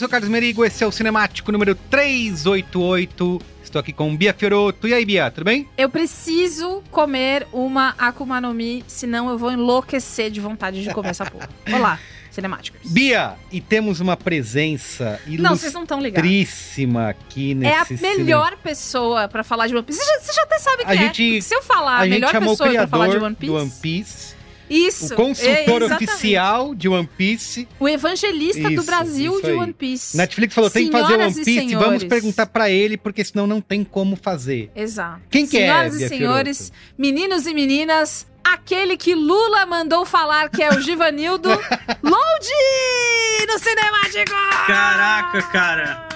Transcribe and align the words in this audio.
sou 0.00 0.08
o 0.08 0.10
Carlos 0.10 0.30
Merigo, 0.30 0.64
esse 0.64 0.82
é 0.82 0.86
o 0.86 0.90
Cinemático 0.92 1.52
número 1.52 1.74
388. 1.74 3.40
Estou 3.62 3.78
aqui 3.80 3.92
com 3.92 4.16
Bia 4.16 4.32
Fioroto. 4.32 4.88
E 4.88 4.94
aí, 4.94 5.04
Bia, 5.04 5.30
tudo 5.30 5.44
bem? 5.44 5.68
Eu 5.76 5.88
preciso 5.90 6.82
comer 6.90 7.46
uma 7.52 7.94
Akuma 7.98 8.40
no 8.40 8.52
Mi, 8.54 8.82
senão 8.88 9.28
eu 9.28 9.36
vou 9.38 9.52
enlouquecer 9.52 10.30
de 10.30 10.40
vontade 10.40 10.82
de 10.82 10.90
comer 10.92 11.10
essa 11.10 11.26
porra. 11.26 11.48
Olá, 11.72 11.98
cinemáticos. 12.30 12.90
Bia, 12.90 13.34
e 13.52 13.60
temos 13.60 14.00
uma 14.00 14.16
presença 14.16 15.20
Não, 15.26 15.54
vocês 15.54 15.72
não 15.74 15.82
estão 15.82 16.00
ligados. 16.00 16.28
ilustríssima 16.28 17.10
aqui 17.10 17.52
É 17.62 17.74
a 17.76 17.80
nesse 17.80 18.00
melhor 18.02 18.56
pessoa 18.56 19.28
pra 19.28 19.44
falar 19.44 19.66
de 19.66 19.74
One 19.76 19.84
Piece. 19.84 20.00
Você 20.00 20.06
já, 20.14 20.20
você 20.20 20.32
já 20.32 20.42
até 20.42 20.58
sabe 20.58 20.82
A 20.82 20.86
quem 20.86 20.98
gente- 20.98 21.22
é. 21.22 21.26
Porque 21.34 21.42
Se 21.42 21.54
eu 21.54 21.62
falar 21.62 21.92
a, 21.96 21.98
A 21.98 22.04
gente 22.06 22.14
melhor 22.14 22.32
chamou 22.32 22.54
o 22.54 22.56
pessoa 22.56 22.72
pra 22.72 22.88
falar 22.88 23.04
de 23.04 23.10
criador 23.10 23.26
One 23.26 23.36
Piece. 23.36 23.52
do 23.52 23.58
One 23.58 23.70
Piece, 23.82 24.29
Isso. 24.70 25.12
o 25.12 25.16
consultor 25.16 25.82
é, 25.82 25.94
oficial 25.94 26.74
de 26.74 26.88
One 26.88 27.08
Piece. 27.18 27.68
O 27.78 27.88
evangelista 27.88 28.62
do 28.62 28.74
Isso, 28.74 28.84
Brasil 28.84 29.32
isso 29.32 29.42
de. 29.42 29.52
One 29.52 29.72
Piece. 29.72 30.16
Netflix 30.16 30.54
falou, 30.54 30.70
tem 30.70 30.86
que 30.86 30.92
fazer 30.92 31.06
Senhoras 31.06 31.36
One 31.36 31.44
Piece, 31.44 31.74
vamos 31.74 32.04
perguntar 32.04 32.46
pra 32.46 32.70
ele, 32.70 32.96
porque 32.96 33.24
senão 33.24 33.46
não 33.46 33.60
tem 33.60 33.82
como 33.82 34.14
fazer. 34.14 34.70
Exato. 34.74 35.20
Quem 35.28 35.46
que 35.46 35.58
é, 35.58 35.66
Senhoras 35.66 35.94
e 35.94 36.08
senhores, 36.08 36.72
meninos 36.96 37.46
e 37.46 37.52
meninas, 37.52 38.26
aquele 38.44 38.96
que 38.96 39.14
Lula 39.14 39.66
mandou 39.66 40.06
falar 40.06 40.48
que 40.48 40.62
é 40.62 40.70
o 40.70 40.80
Givanildo, 40.80 41.48
Load 42.02 42.46
no 43.48 43.58
Cinemático! 43.58 44.32
Caraca, 44.66 45.42
cara. 45.42 46.08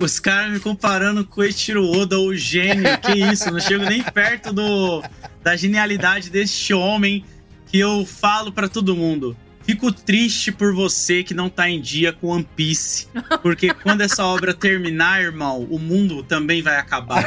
Os 0.00 0.18
caras 0.18 0.50
me 0.50 0.58
comparando 0.58 1.26
com 1.26 1.42
o 1.42 1.44
Eiichiro 1.44 1.84
Oda, 1.84 2.18
o 2.18 2.34
gênio. 2.34 2.86
Que 3.02 3.12
isso, 3.12 3.50
não 3.50 3.60
chego 3.60 3.84
nem 3.84 4.02
perto 4.02 4.50
do, 4.50 5.02
da 5.42 5.54
genialidade 5.54 6.30
deste 6.30 6.72
homem 6.72 7.22
que 7.70 7.78
eu 7.78 8.04
falo 8.04 8.50
pra 8.50 8.68
todo 8.68 8.96
mundo. 8.96 9.36
Fico 9.62 9.92
triste 9.92 10.50
por 10.50 10.74
você 10.74 11.22
que 11.22 11.32
não 11.32 11.48
tá 11.48 11.68
em 11.68 11.80
dia 11.80 12.12
com 12.12 12.28
One 12.28 12.46
Piece. 12.56 13.06
Porque 13.42 13.72
quando 13.82 14.00
essa 14.00 14.24
obra 14.24 14.52
terminar, 14.52 15.22
irmão, 15.22 15.66
o 15.70 15.78
mundo 15.78 16.22
também 16.24 16.60
vai 16.60 16.76
acabar. 16.76 17.22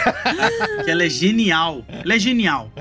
Porque 0.76 0.92
ela 0.92 1.06
é 1.06 1.10
genial. 1.10 1.86
Ela 1.88 2.16
é 2.16 2.20
genial. 2.20 2.72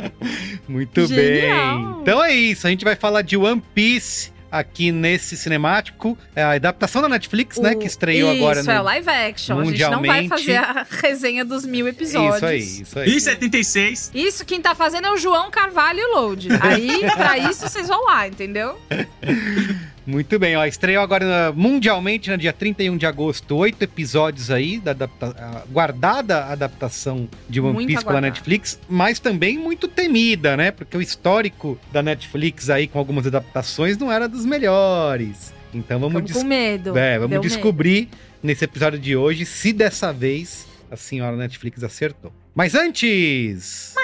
Muito 0.66 1.06
Genial. 1.06 1.92
bem. 1.92 2.02
Então 2.02 2.24
é 2.24 2.34
isso, 2.34 2.66
a 2.66 2.70
gente 2.70 2.84
vai 2.84 2.96
falar 2.96 3.22
de 3.22 3.36
One 3.36 3.62
Piece 3.74 4.31
aqui 4.52 4.92
nesse 4.92 5.36
cinemático. 5.36 6.16
É 6.36 6.42
a 6.42 6.50
adaptação 6.52 7.00
da 7.02 7.08
Netflix, 7.08 7.56
né, 7.58 7.72
O- 7.72 7.78
que 7.78 7.86
estreou 7.86 8.32
isso, 8.32 8.42
agora 8.44 8.62
no... 8.62 8.70
é 8.70 8.80
o 8.80 8.84
live 8.84 9.08
action. 9.08 9.58
A 9.60 9.64
gente 9.64 9.80
não 9.80 9.90
vai 9.90 10.22
mundialmente. 10.22 10.28
fazer 10.28 10.56
a 10.58 10.86
resenha 11.02 11.44
dos 11.44 11.64
mil 11.64 11.88
episódios. 11.88 12.36
Isso 12.36 12.44
aí, 12.46 12.82
isso 12.82 12.98
aí. 12.98 13.16
E 13.16 13.20
76. 13.20 14.10
Isso 14.14 14.44
quem 14.44 14.60
tá 14.60 14.74
fazendo 14.74 15.06
é 15.06 15.12
o 15.12 15.16
João 15.16 15.50
Carvalho 15.50 15.98
e 15.98 16.04
o 16.04 16.14
Load. 16.20 16.48
Aí, 16.60 17.00
pra 17.16 17.38
isso, 17.50 17.66
vocês 17.68 17.88
vão 17.88 18.04
lá, 18.04 18.28
entendeu? 18.28 18.78
Muito 20.04 20.36
bem, 20.38 20.56
ó, 20.56 20.64
estreou 20.66 21.02
agora 21.02 21.24
na- 21.24 21.52
mundialmente 21.52 22.28
no 22.30 22.36
dia 22.36 22.52
31 22.52 22.96
de 22.96 23.06
agosto, 23.06 23.56
oito 23.56 23.82
episódios 23.82 24.50
aí 24.50 24.80
da 24.80 24.90
adapta- 24.90 25.36
a 25.38 25.62
guardada 25.70 26.44
adaptação 26.46 27.28
de 27.48 27.60
One 27.60 27.74
Muito 27.74 27.86
Piece 27.88 28.04
pela. 28.04 28.20
Netflix, 28.20 28.80
mas 28.88 29.20
também 29.20 29.56
muito 29.58 29.86
temida, 29.86 30.56
né? 30.56 30.70
Porque 30.72 30.96
o 30.96 31.00
histórico 31.00 31.78
da 31.92 32.02
Netflix 32.02 32.68
aí 32.68 32.88
com 32.88 32.98
algumas 32.98 33.26
adaptações 33.26 33.96
não 33.96 34.10
era 34.10 34.28
dos 34.28 34.44
melhores. 34.44 35.52
Então 35.72 36.00
vamos, 36.00 36.22
des- 36.24 36.32
com 36.36 36.44
medo. 36.44 36.98
é, 36.98 37.14
vamos 37.18 37.30
Deu 37.30 37.40
medo. 37.40 37.48
descobrir 37.48 38.08
nesse 38.42 38.64
episódio 38.64 38.98
de 38.98 39.16
hoje 39.16 39.46
se 39.46 39.72
dessa 39.72 40.12
vez 40.12 40.66
a 40.90 40.96
senhora 40.96 41.36
Netflix 41.36 41.82
acertou. 41.84 42.32
Mas 42.54 42.74
antes! 42.74 43.94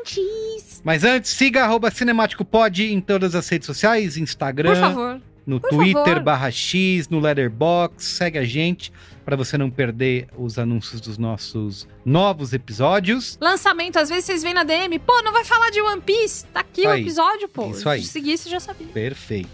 Antes. 0.00 0.80
Mas 0.82 1.04
antes, 1.04 1.30
siga 1.32 1.62
arroba 1.64 1.90
Cinemático 1.90 2.42
Pod 2.44 2.82
em 2.82 3.00
todas 3.00 3.34
as 3.34 3.46
redes 3.48 3.66
sociais, 3.66 4.16
Instagram, 4.16 4.70
Por 4.72 4.80
favor. 4.80 5.20
No 5.46 5.60
por 5.60 5.70
Twitter 5.70 6.04
favor. 6.04 6.22
barra 6.22 6.50
X, 6.50 7.08
no 7.08 7.18
Letterbox, 7.20 8.04
segue 8.04 8.38
a 8.38 8.44
gente 8.44 8.92
para 9.24 9.36
você 9.36 9.56
não 9.56 9.70
perder 9.70 10.28
os 10.36 10.58
anúncios 10.58 11.00
dos 11.00 11.16
nossos 11.18 11.86
novos 12.04 12.52
episódios. 12.52 13.38
Lançamento, 13.40 13.98
às 13.98 14.08
vezes 14.08 14.24
vocês 14.24 14.42
vêm 14.42 14.54
na 14.54 14.64
DM, 14.64 14.98
pô, 14.98 15.20
não 15.22 15.32
vai 15.32 15.44
falar 15.44 15.70
de 15.70 15.80
One 15.80 16.00
Piece? 16.00 16.44
Tá 16.46 16.60
aqui 16.60 16.82
o 16.86 16.90
Aí. 16.90 17.02
episódio, 17.02 17.48
pô. 17.48 17.70
Isso 17.70 17.88
aí. 17.88 18.02
Se 18.02 18.08
seguisse, 18.08 18.48
já 18.50 18.58
sabia. 18.60 18.86
Perfeito. 18.88 19.48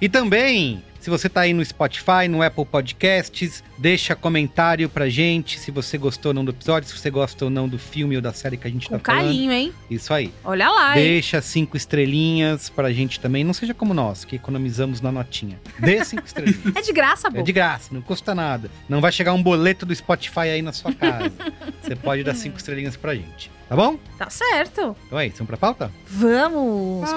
E 0.00 0.08
também, 0.08 0.82
se 1.02 1.10
você 1.10 1.28
tá 1.28 1.40
aí 1.40 1.52
no 1.52 1.64
Spotify, 1.64 2.28
no 2.30 2.42
Apple 2.42 2.64
Podcasts, 2.64 3.64
deixa 3.76 4.14
comentário 4.14 4.88
pra 4.88 5.08
gente 5.08 5.58
se 5.58 5.72
você 5.72 5.98
gostou 5.98 6.30
ou 6.30 6.34
não 6.34 6.44
do 6.44 6.52
episódio, 6.52 6.88
se 6.88 6.96
você 6.96 7.10
gosta 7.10 7.44
ou 7.44 7.50
não 7.50 7.68
do 7.68 7.76
filme 7.76 8.14
ou 8.14 8.22
da 8.22 8.32
série 8.32 8.56
que 8.56 8.68
a 8.68 8.70
gente 8.70 8.88
Com 8.88 8.96
tá 9.00 9.12
falando. 9.12 9.24
carinho, 9.24 9.50
hein? 9.50 9.72
Isso 9.90 10.14
aí. 10.14 10.32
Olha 10.44 10.70
lá? 10.70 10.94
Deixa 10.94 11.42
cinco 11.42 11.76
estrelinhas 11.76 12.68
pra 12.68 12.92
gente 12.92 13.18
também. 13.18 13.42
Não 13.42 13.52
seja 13.52 13.74
como 13.74 13.92
nós, 13.92 14.24
que 14.24 14.36
economizamos 14.36 15.00
na 15.00 15.10
notinha. 15.10 15.60
Dê 15.80 16.04
cinco 16.04 16.24
estrelinhas. 16.24 16.62
É 16.76 16.80
de 16.82 16.92
graça, 16.92 17.28
pô. 17.30 17.38
É 17.38 17.42
de 17.42 17.52
graça, 17.52 17.88
não 17.92 18.00
custa 18.00 18.32
nada. 18.32 18.70
Não 18.88 19.00
vai 19.00 19.10
chegar 19.10 19.32
um 19.32 19.42
boleto 19.42 19.84
do 19.84 19.92
Spotify 19.92 20.40
aí 20.40 20.62
na 20.62 20.72
sua 20.72 20.92
casa. 20.94 21.32
Você 21.82 21.96
pode 21.96 22.22
dar 22.22 22.34
cinco 22.34 22.58
estrelinhas 22.58 22.96
pra 22.96 23.12
gente. 23.12 23.50
Tá 23.68 23.74
bom? 23.74 23.98
Tá 24.16 24.30
certo. 24.30 24.96
Então 25.06 25.18
é 25.18 25.26
isso, 25.26 25.38
vamos 25.38 25.48
pra 25.48 25.56
pauta? 25.56 25.90
Vamos. 26.06 27.10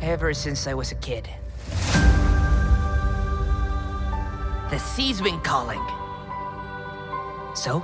Ever 0.00 0.32
since 0.34 0.66
I 0.66 0.74
was 0.74 0.92
a 0.92 0.94
kid. 0.96 1.28
The 4.70 4.78
sea's 4.78 5.20
been 5.20 5.40
calling. 5.40 5.82
So, 7.54 7.82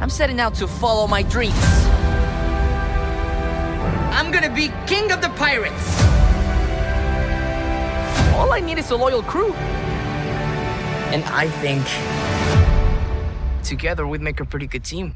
I'm 0.00 0.10
setting 0.10 0.40
out 0.40 0.54
to 0.56 0.68
follow 0.68 1.06
my 1.06 1.22
dreams. 1.22 1.54
I'm 4.12 4.30
gonna 4.30 4.54
be 4.54 4.70
king 4.86 5.10
of 5.10 5.20
the 5.20 5.30
pirates. 5.30 6.02
All 8.34 8.52
I 8.52 8.60
need 8.60 8.78
is 8.78 8.90
a 8.90 8.96
loyal 8.96 9.22
crew. 9.22 9.52
And 11.14 11.24
I 11.24 11.48
think 11.62 11.84
together 13.64 14.06
we'd 14.06 14.20
make 14.20 14.40
a 14.40 14.44
pretty 14.44 14.66
good 14.66 14.84
team. 14.84 15.14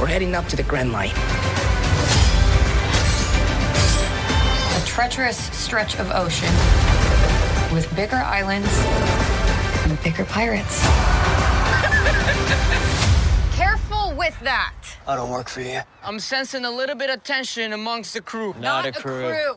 We're 0.00 0.06
heading 0.06 0.34
up 0.34 0.46
to 0.48 0.56
the 0.56 0.62
Grand 0.62 0.92
Line. 0.92 1.39
Treacherous 5.00 5.40
stretch 5.56 5.98
of 5.98 6.10
ocean 6.10 6.52
with 7.72 7.88
bigger 7.96 8.18
islands 8.18 8.68
and 9.84 9.98
bigger 10.04 10.26
pirates. 10.26 10.82
Careful 13.56 14.14
with 14.14 14.38
that. 14.40 14.74
I 15.08 15.16
don't 15.16 15.30
work 15.30 15.48
for 15.48 15.62
you. 15.62 15.80
I'm 16.04 16.20
sensing 16.20 16.66
a 16.66 16.70
little 16.70 16.96
bit 16.96 17.08
of 17.08 17.24
tension 17.24 17.72
amongst 17.72 18.12
the 18.12 18.20
crew. 18.20 18.54
Not, 18.60 18.84
a 18.84 18.92
crew. 18.92 19.56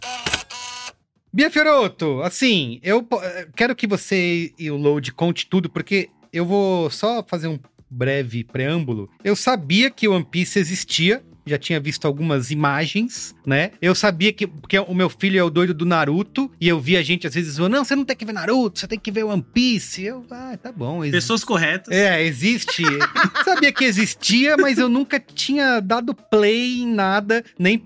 Bia 1.33 1.49
Fiorotto, 1.49 2.21
assim, 2.21 2.79
eu 2.81 3.05
eh, 3.21 3.47
quero 3.53 3.75
que 3.75 3.85
você 3.85 4.53
e 4.57 4.71
o 4.71 4.77
Load 4.77 5.11
conte 5.11 5.49
tudo, 5.49 5.69
porque 5.69 6.09
eu 6.31 6.45
vou 6.45 6.89
só 6.89 7.21
fazer 7.21 7.49
um 7.49 7.59
breve 7.89 8.45
preâmbulo. 8.45 9.09
Eu 9.21 9.35
sabia 9.35 9.91
que 9.91 10.07
One 10.07 10.23
Piece 10.23 10.57
existia, 10.57 11.21
já 11.45 11.57
tinha 11.57 11.79
visto 11.79 12.05
algumas 12.05 12.51
imagens, 12.51 13.35
né? 13.45 13.71
Eu 13.81 13.93
sabia 13.93 14.31
que 14.31 14.47
porque 14.47 14.77
o 14.79 14.93
meu 14.93 15.09
filho 15.09 15.39
é 15.39 15.43
o 15.43 15.49
doido 15.49 15.73
do 15.73 15.85
Naruto 15.85 16.51
e 16.59 16.67
eu 16.67 16.79
via 16.79 17.03
gente 17.03 17.27
às 17.27 17.33
vezes 17.33 17.55
falando, 17.57 17.73
não, 17.73 17.85
você 17.85 17.95
não 17.95 18.05
tem 18.05 18.15
que 18.15 18.25
ver 18.25 18.33
Naruto, 18.33 18.79
você 18.79 18.87
tem 18.87 18.99
que 18.99 19.11
ver 19.11 19.23
One 19.23 19.45
Piece. 19.53 20.03
Eu, 20.03 20.25
ah, 20.31 20.57
tá 20.61 20.71
bom. 20.71 21.03
existe. 21.03 21.15
Pessoas 21.15 21.43
corretas. 21.43 21.93
É, 21.93 22.23
existe. 22.23 22.83
Sabia 23.43 23.71
que 23.71 23.83
existia, 23.83 24.55
mas 24.57 24.77
eu 24.77 24.89
nunca 24.89 25.19
tinha 25.19 25.79
dado 25.79 26.13
play 26.13 26.81
em 26.81 26.87
nada, 26.87 27.43
nem 27.57 27.83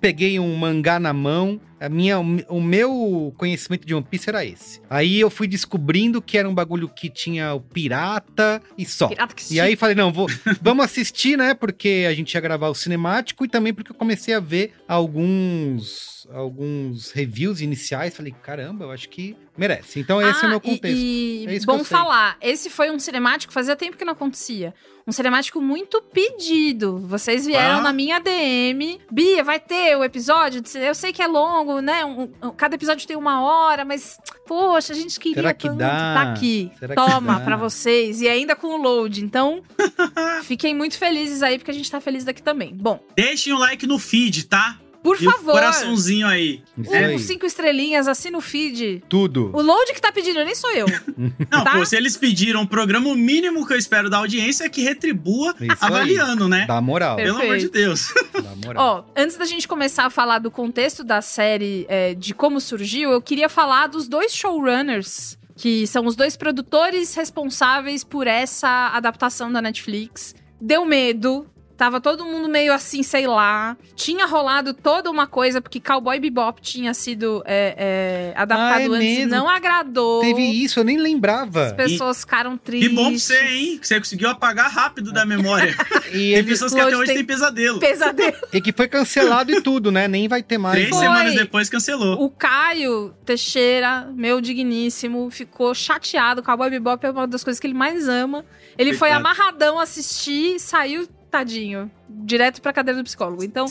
peguei 0.00 0.38
um 0.38 0.54
mangá 0.56 0.98
na 0.98 1.12
mão. 1.12 1.60
A 1.78 1.88
minha, 1.88 2.18
o 2.18 2.60
meu 2.60 3.34
conhecimento 3.36 3.86
de 3.86 3.94
One 3.94 4.06
Piece 4.08 4.28
era 4.28 4.44
esse. 4.44 4.80
Aí 4.88 5.20
eu 5.20 5.28
fui 5.28 5.46
descobrindo 5.46 6.22
que 6.22 6.38
era 6.38 6.48
um 6.48 6.54
bagulho 6.54 6.88
que 6.88 7.10
tinha 7.10 7.52
o 7.54 7.60
pirata 7.60 8.62
e 8.78 8.86
só. 8.86 9.08
Pirata 9.08 9.34
que 9.34 9.54
E 9.54 9.60
aí 9.60 9.76
falei, 9.76 9.94
não, 9.94 10.12
vou, 10.12 10.26
vamos 10.62 10.84
assistir, 10.84 11.36
né? 11.36 11.54
Porque 11.54 12.06
a 12.08 12.14
gente 12.14 12.32
ia 12.32 12.40
gravar 12.40 12.68
o 12.68 12.74
cinemático 12.74 13.44
e 13.44 13.48
também 13.48 13.74
porque 13.74 13.92
eu 13.92 13.96
comecei 13.96 14.32
a 14.32 14.40
ver 14.40 14.72
alguns 14.88 16.15
alguns 16.32 17.10
reviews 17.10 17.60
iniciais. 17.60 18.16
Falei, 18.16 18.34
caramba, 18.42 18.84
eu 18.84 18.90
acho 18.90 19.08
que 19.08 19.36
merece. 19.56 20.00
Então 20.00 20.20
esse 20.20 20.42
é 20.44 20.46
o 20.46 20.50
meu 20.50 20.58
Ah, 20.58 20.66
e- 20.66 20.70
contexto. 20.70 20.96
E, 20.98 21.44
É 21.48 21.54
isso 21.54 21.66
que 21.66 21.72
bom 21.72 21.82
falar, 21.84 22.36
esse 22.40 22.68
foi 22.70 22.90
um 22.90 22.98
cinemático, 22.98 23.52
fazia 23.52 23.74
tempo 23.76 23.96
que 23.96 24.04
não 24.04 24.12
acontecia. 24.12 24.74
Um 25.08 25.12
cinemático 25.12 25.60
muito 25.60 26.02
pedido. 26.02 26.98
Vocês 26.98 27.46
vieram 27.46 27.78
Ah. 27.78 27.82
na 27.82 27.92
minha 27.92 28.18
DM. 28.18 29.00
Bia, 29.10 29.44
vai 29.44 29.60
ter 29.60 29.96
o 29.96 30.02
episódio? 30.02 30.60
Eu 30.74 30.94
sei 30.96 31.12
que 31.12 31.22
é 31.22 31.26
longo, 31.28 31.80
né? 31.80 32.04
Um- 32.04 32.28
um- 32.42 32.50
cada 32.50 32.74
episódio 32.74 33.06
tem 33.06 33.16
uma 33.16 33.40
hora, 33.40 33.84
mas, 33.84 34.18
poxa, 34.48 34.92
a 34.92 34.96
gente 34.96 35.18
queria 35.20 35.36
Será 35.36 35.54
que 35.54 35.68
tanto. 35.68 35.78
dá? 35.78 35.88
Tá 36.14 36.32
aqui. 36.32 36.72
Será 36.78 36.94
Toma 36.96 37.38
pra 37.40 37.56
vocês. 37.56 38.20
E 38.20 38.28
ainda 38.28 38.56
com 38.56 38.66
o 38.66 38.76
load. 38.76 39.22
Então, 39.24 39.62
fiquem 40.42 40.74
muito 40.74 40.98
felizes 40.98 41.42
aí, 41.42 41.56
porque 41.58 41.70
a 41.70 41.74
gente 41.74 41.90
tá 41.90 42.00
feliz 42.00 42.24
daqui 42.24 42.42
também. 42.42 42.74
Bom, 42.74 43.00
Deixem 43.14 43.52
o 43.52 43.58
like 43.58 43.86
no 43.86 43.98
feed, 44.00 44.46
tá? 44.46 44.78
Por 45.06 45.22
e 45.22 45.26
o 45.26 45.30
favor. 45.30 45.52
coraçãozinho 45.52 46.26
aí. 46.26 46.62
Isso 46.76 46.92
aí. 46.94 47.14
Um, 47.14 47.18
cinco 47.18 47.46
estrelinhas, 47.46 48.08
assina 48.08 48.36
o 48.36 48.40
feed. 48.40 49.02
Tudo. 49.08 49.50
O 49.54 49.62
load 49.62 49.92
que 49.92 50.00
tá 50.00 50.10
pedindo, 50.12 50.44
nem 50.44 50.54
sou 50.54 50.70
eu. 50.72 50.86
Não, 51.50 51.64
Tá? 51.64 51.72
pô, 51.78 51.84
se 51.86 51.96
eles 51.96 52.16
pediram 52.16 52.62
um 52.62 52.66
programa, 52.66 53.08
o 53.08 53.14
mínimo 53.14 53.66
que 53.66 53.72
eu 53.72 53.78
espero 53.78 54.10
da 54.10 54.18
audiência 54.18 54.64
é 54.64 54.68
que 54.68 54.82
retribua 54.82 55.50
Isso 55.60 55.70
aí. 55.70 55.76
avaliando, 55.80 56.48
né? 56.48 56.64
Dá 56.66 56.80
moral. 56.80 57.16
Pelo 57.16 57.40
amor 57.40 57.58
de. 57.58 57.68
Deus. 57.68 58.12
Dá 58.32 58.54
moral. 58.64 59.04
Ó, 59.06 59.20
antes 59.20 59.36
da 59.36 59.44
gente 59.44 59.66
começar 59.68 60.06
a 60.06 60.10
falar 60.10 60.38
do 60.38 60.50
contexto 60.50 61.02
da 61.04 61.20
série, 61.20 61.86
é, 61.88 62.14
de 62.14 62.34
como 62.34 62.60
surgiu, 62.60 63.10
eu 63.10 63.20
queria 63.22 63.48
falar 63.48 63.86
dos 63.86 64.08
dois 64.08 64.32
showrunners, 64.34 65.38
que 65.56 65.86
são 65.86 66.06
os 66.06 66.14
dois 66.16 66.36
produtores 66.36 67.14
responsáveis 67.14 68.04
por 68.04 68.26
essa 68.26 68.90
adaptação 68.94 69.50
da 69.52 69.60
Netflix. 69.62 70.34
Deu 70.60 70.84
medo. 70.84 71.46
Tava 71.76 72.00
todo 72.00 72.24
mundo 72.24 72.48
meio 72.48 72.72
assim, 72.72 73.02
sei 73.02 73.26
lá. 73.26 73.76
Tinha 73.94 74.24
rolado 74.26 74.72
toda 74.72 75.10
uma 75.10 75.26
coisa, 75.26 75.60
porque 75.60 75.78
Cowboy 75.78 76.18
Bebop 76.18 76.60
tinha 76.62 76.94
sido 76.94 77.42
é, 77.44 78.32
é, 78.34 78.40
adaptado 78.40 78.94
Ah, 78.94 78.96
é 78.96 78.98
antes 78.98 79.12
e 79.12 79.18
mesmo? 79.18 79.30
não 79.30 79.48
agradou. 79.48 80.20
Teve 80.22 80.42
isso, 80.42 80.80
eu 80.80 80.84
nem 80.84 80.96
As 80.96 81.02
lembrava. 81.02 81.74
pessoas 81.76 82.20
ficaram 82.20 82.56
Que 82.56 82.64
tristes. 82.64 82.94
bom 82.94 83.10
pra 83.10 83.18
você, 83.18 83.38
hein? 83.42 83.78
Que 83.78 83.86
você 83.86 83.98
conseguiu 83.98 84.28
apagar 84.30 84.70
rápido 84.70 85.12
da 85.12 85.24
memória. 85.26 85.74
E, 86.06 86.10
Tem 86.12 86.32
ele, 86.34 86.48
pessoas 86.48 86.72
que 86.72 86.80
até 86.80 86.96
hoje 86.96 87.06
tem- 87.06 87.16
têm 87.16 87.24
pesadelo. 87.24 87.80
Pesadelo. 87.80 88.36
e 88.52 88.60
que 88.60 88.72
foi 88.72 88.86
cancelado 88.86 89.50
e 89.52 89.60
tudo, 89.60 89.90
né? 89.90 90.06
Nem 90.06 90.28
vai 90.28 90.40
ter 90.40 90.56
mais. 90.56 90.76
Três 90.76 90.88
Foi. 90.90 91.00
semanas 91.00 91.34
depois 91.34 91.68
cancelou. 91.68 92.22
O 92.22 92.30
Caio 92.30 93.12
Teixeira, 93.24 94.08
meu 94.14 94.40
digníssimo, 94.40 95.28
ficou 95.30 95.74
chateado. 95.74 96.42
Cowboy 96.44 96.70
Bebop 96.70 97.04
é 97.04 97.10
uma 97.10 97.26
das 97.26 97.42
coisas 97.44 97.58
que 97.60 97.66
ele 97.66 97.74
mais 97.74 98.08
ama. 98.08 98.44
Ele 98.78 98.92
foi 98.94 99.08
Coitado. 99.10 99.26
amarradão 99.26 99.78
assistir 99.80 100.54
e 100.56 100.60
saiu, 100.60 101.06
tadinho, 101.30 101.90
direto 102.08 102.62
pra 102.62 102.72
cadeira 102.72 103.00
do 103.00 103.04
psicólogo. 103.04 103.42
Então, 103.44 103.66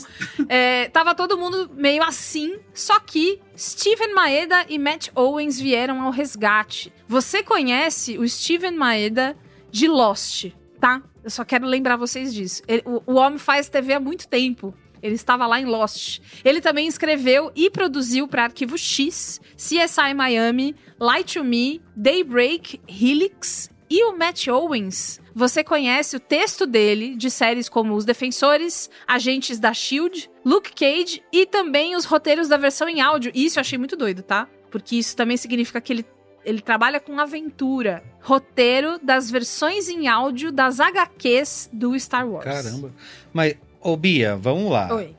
é, 0.48 0.88
tava 0.88 1.14
todo 1.14 1.36
mundo 1.38 1.70
meio 1.74 2.02
assim, 2.02 2.58
só 2.74 2.98
que 3.00 3.40
Steven 3.56 4.14
Maeda 4.14 4.64
e 4.68 4.78
Matt 4.78 5.08
Owens 5.14 5.58
vieram 5.60 6.00
ao 6.02 6.10
resgate. 6.10 6.92
Você 7.08 7.42
conhece 7.42 8.18
o 8.18 8.28
Steven 8.28 8.72
Maeda 8.76 9.36
de 9.70 9.88
Lost, 9.88 10.46
tá? 10.80 11.02
Eu 11.24 11.30
só 11.30 11.44
quero 11.44 11.66
lembrar 11.66 11.96
vocês 11.96 12.32
disso. 12.32 12.62
Ele- 12.68 12.82
o, 12.84 13.02
o 13.06 13.14
homem 13.16 13.38
faz 13.38 13.68
TV 13.68 13.94
há 13.94 14.00
muito 14.00 14.28
tempo. 14.28 14.72
Ele 15.02 15.14
estava 15.14 15.46
lá 15.46 15.60
em 15.60 15.64
Lost. 15.66 16.20
Ele 16.44 16.60
também 16.60 16.86
escreveu 16.88 17.52
e 17.54 17.68
produziu 17.70 18.26
para 18.26 18.44
Arquivo 18.44 18.78
X, 18.78 19.40
CSI 19.56 20.14
Miami, 20.14 20.74
Light 20.98 21.34
to 21.38 21.44
Me, 21.44 21.80
Daybreak, 21.94 22.80
Helix 22.88 23.70
e 23.90 24.02
o 24.04 24.16
Matt 24.16 24.46
Owens. 24.48 25.20
Você 25.36 25.62
conhece 25.62 26.16
o 26.16 26.20
texto 26.20 26.66
dele 26.66 27.14
de 27.14 27.30
séries 27.30 27.68
como 27.68 27.92
Os 27.92 28.06
Defensores, 28.06 28.88
Agentes 29.06 29.58
da 29.58 29.74
Shield, 29.74 30.30
Luke 30.42 30.72
Cage 30.72 31.22
e 31.30 31.44
também 31.44 31.94
os 31.94 32.06
roteiros 32.06 32.48
da 32.48 32.56
versão 32.56 32.88
em 32.88 33.02
áudio. 33.02 33.30
E 33.34 33.44
isso 33.44 33.58
eu 33.58 33.60
achei 33.60 33.76
muito 33.76 33.98
doido, 33.98 34.22
tá? 34.22 34.48
Porque 34.70 34.96
isso 34.96 35.14
também 35.14 35.36
significa 35.36 35.78
que 35.78 35.92
ele 35.92 36.06
ele 36.42 36.62
trabalha 36.62 36.98
com 37.00 37.20
aventura. 37.20 38.02
Roteiro 38.22 38.98
das 39.02 39.30
versões 39.30 39.90
em 39.90 40.08
áudio 40.08 40.50
das 40.50 40.80
HQs 40.80 41.68
do 41.70 41.98
Star 41.98 42.26
Wars. 42.26 42.44
Caramba. 42.44 42.94
Mas, 43.30 43.56
ô 43.80 43.94
Bia, 43.94 44.36
vamos 44.36 44.70
lá. 44.70 44.94
Oi. 44.94 45.14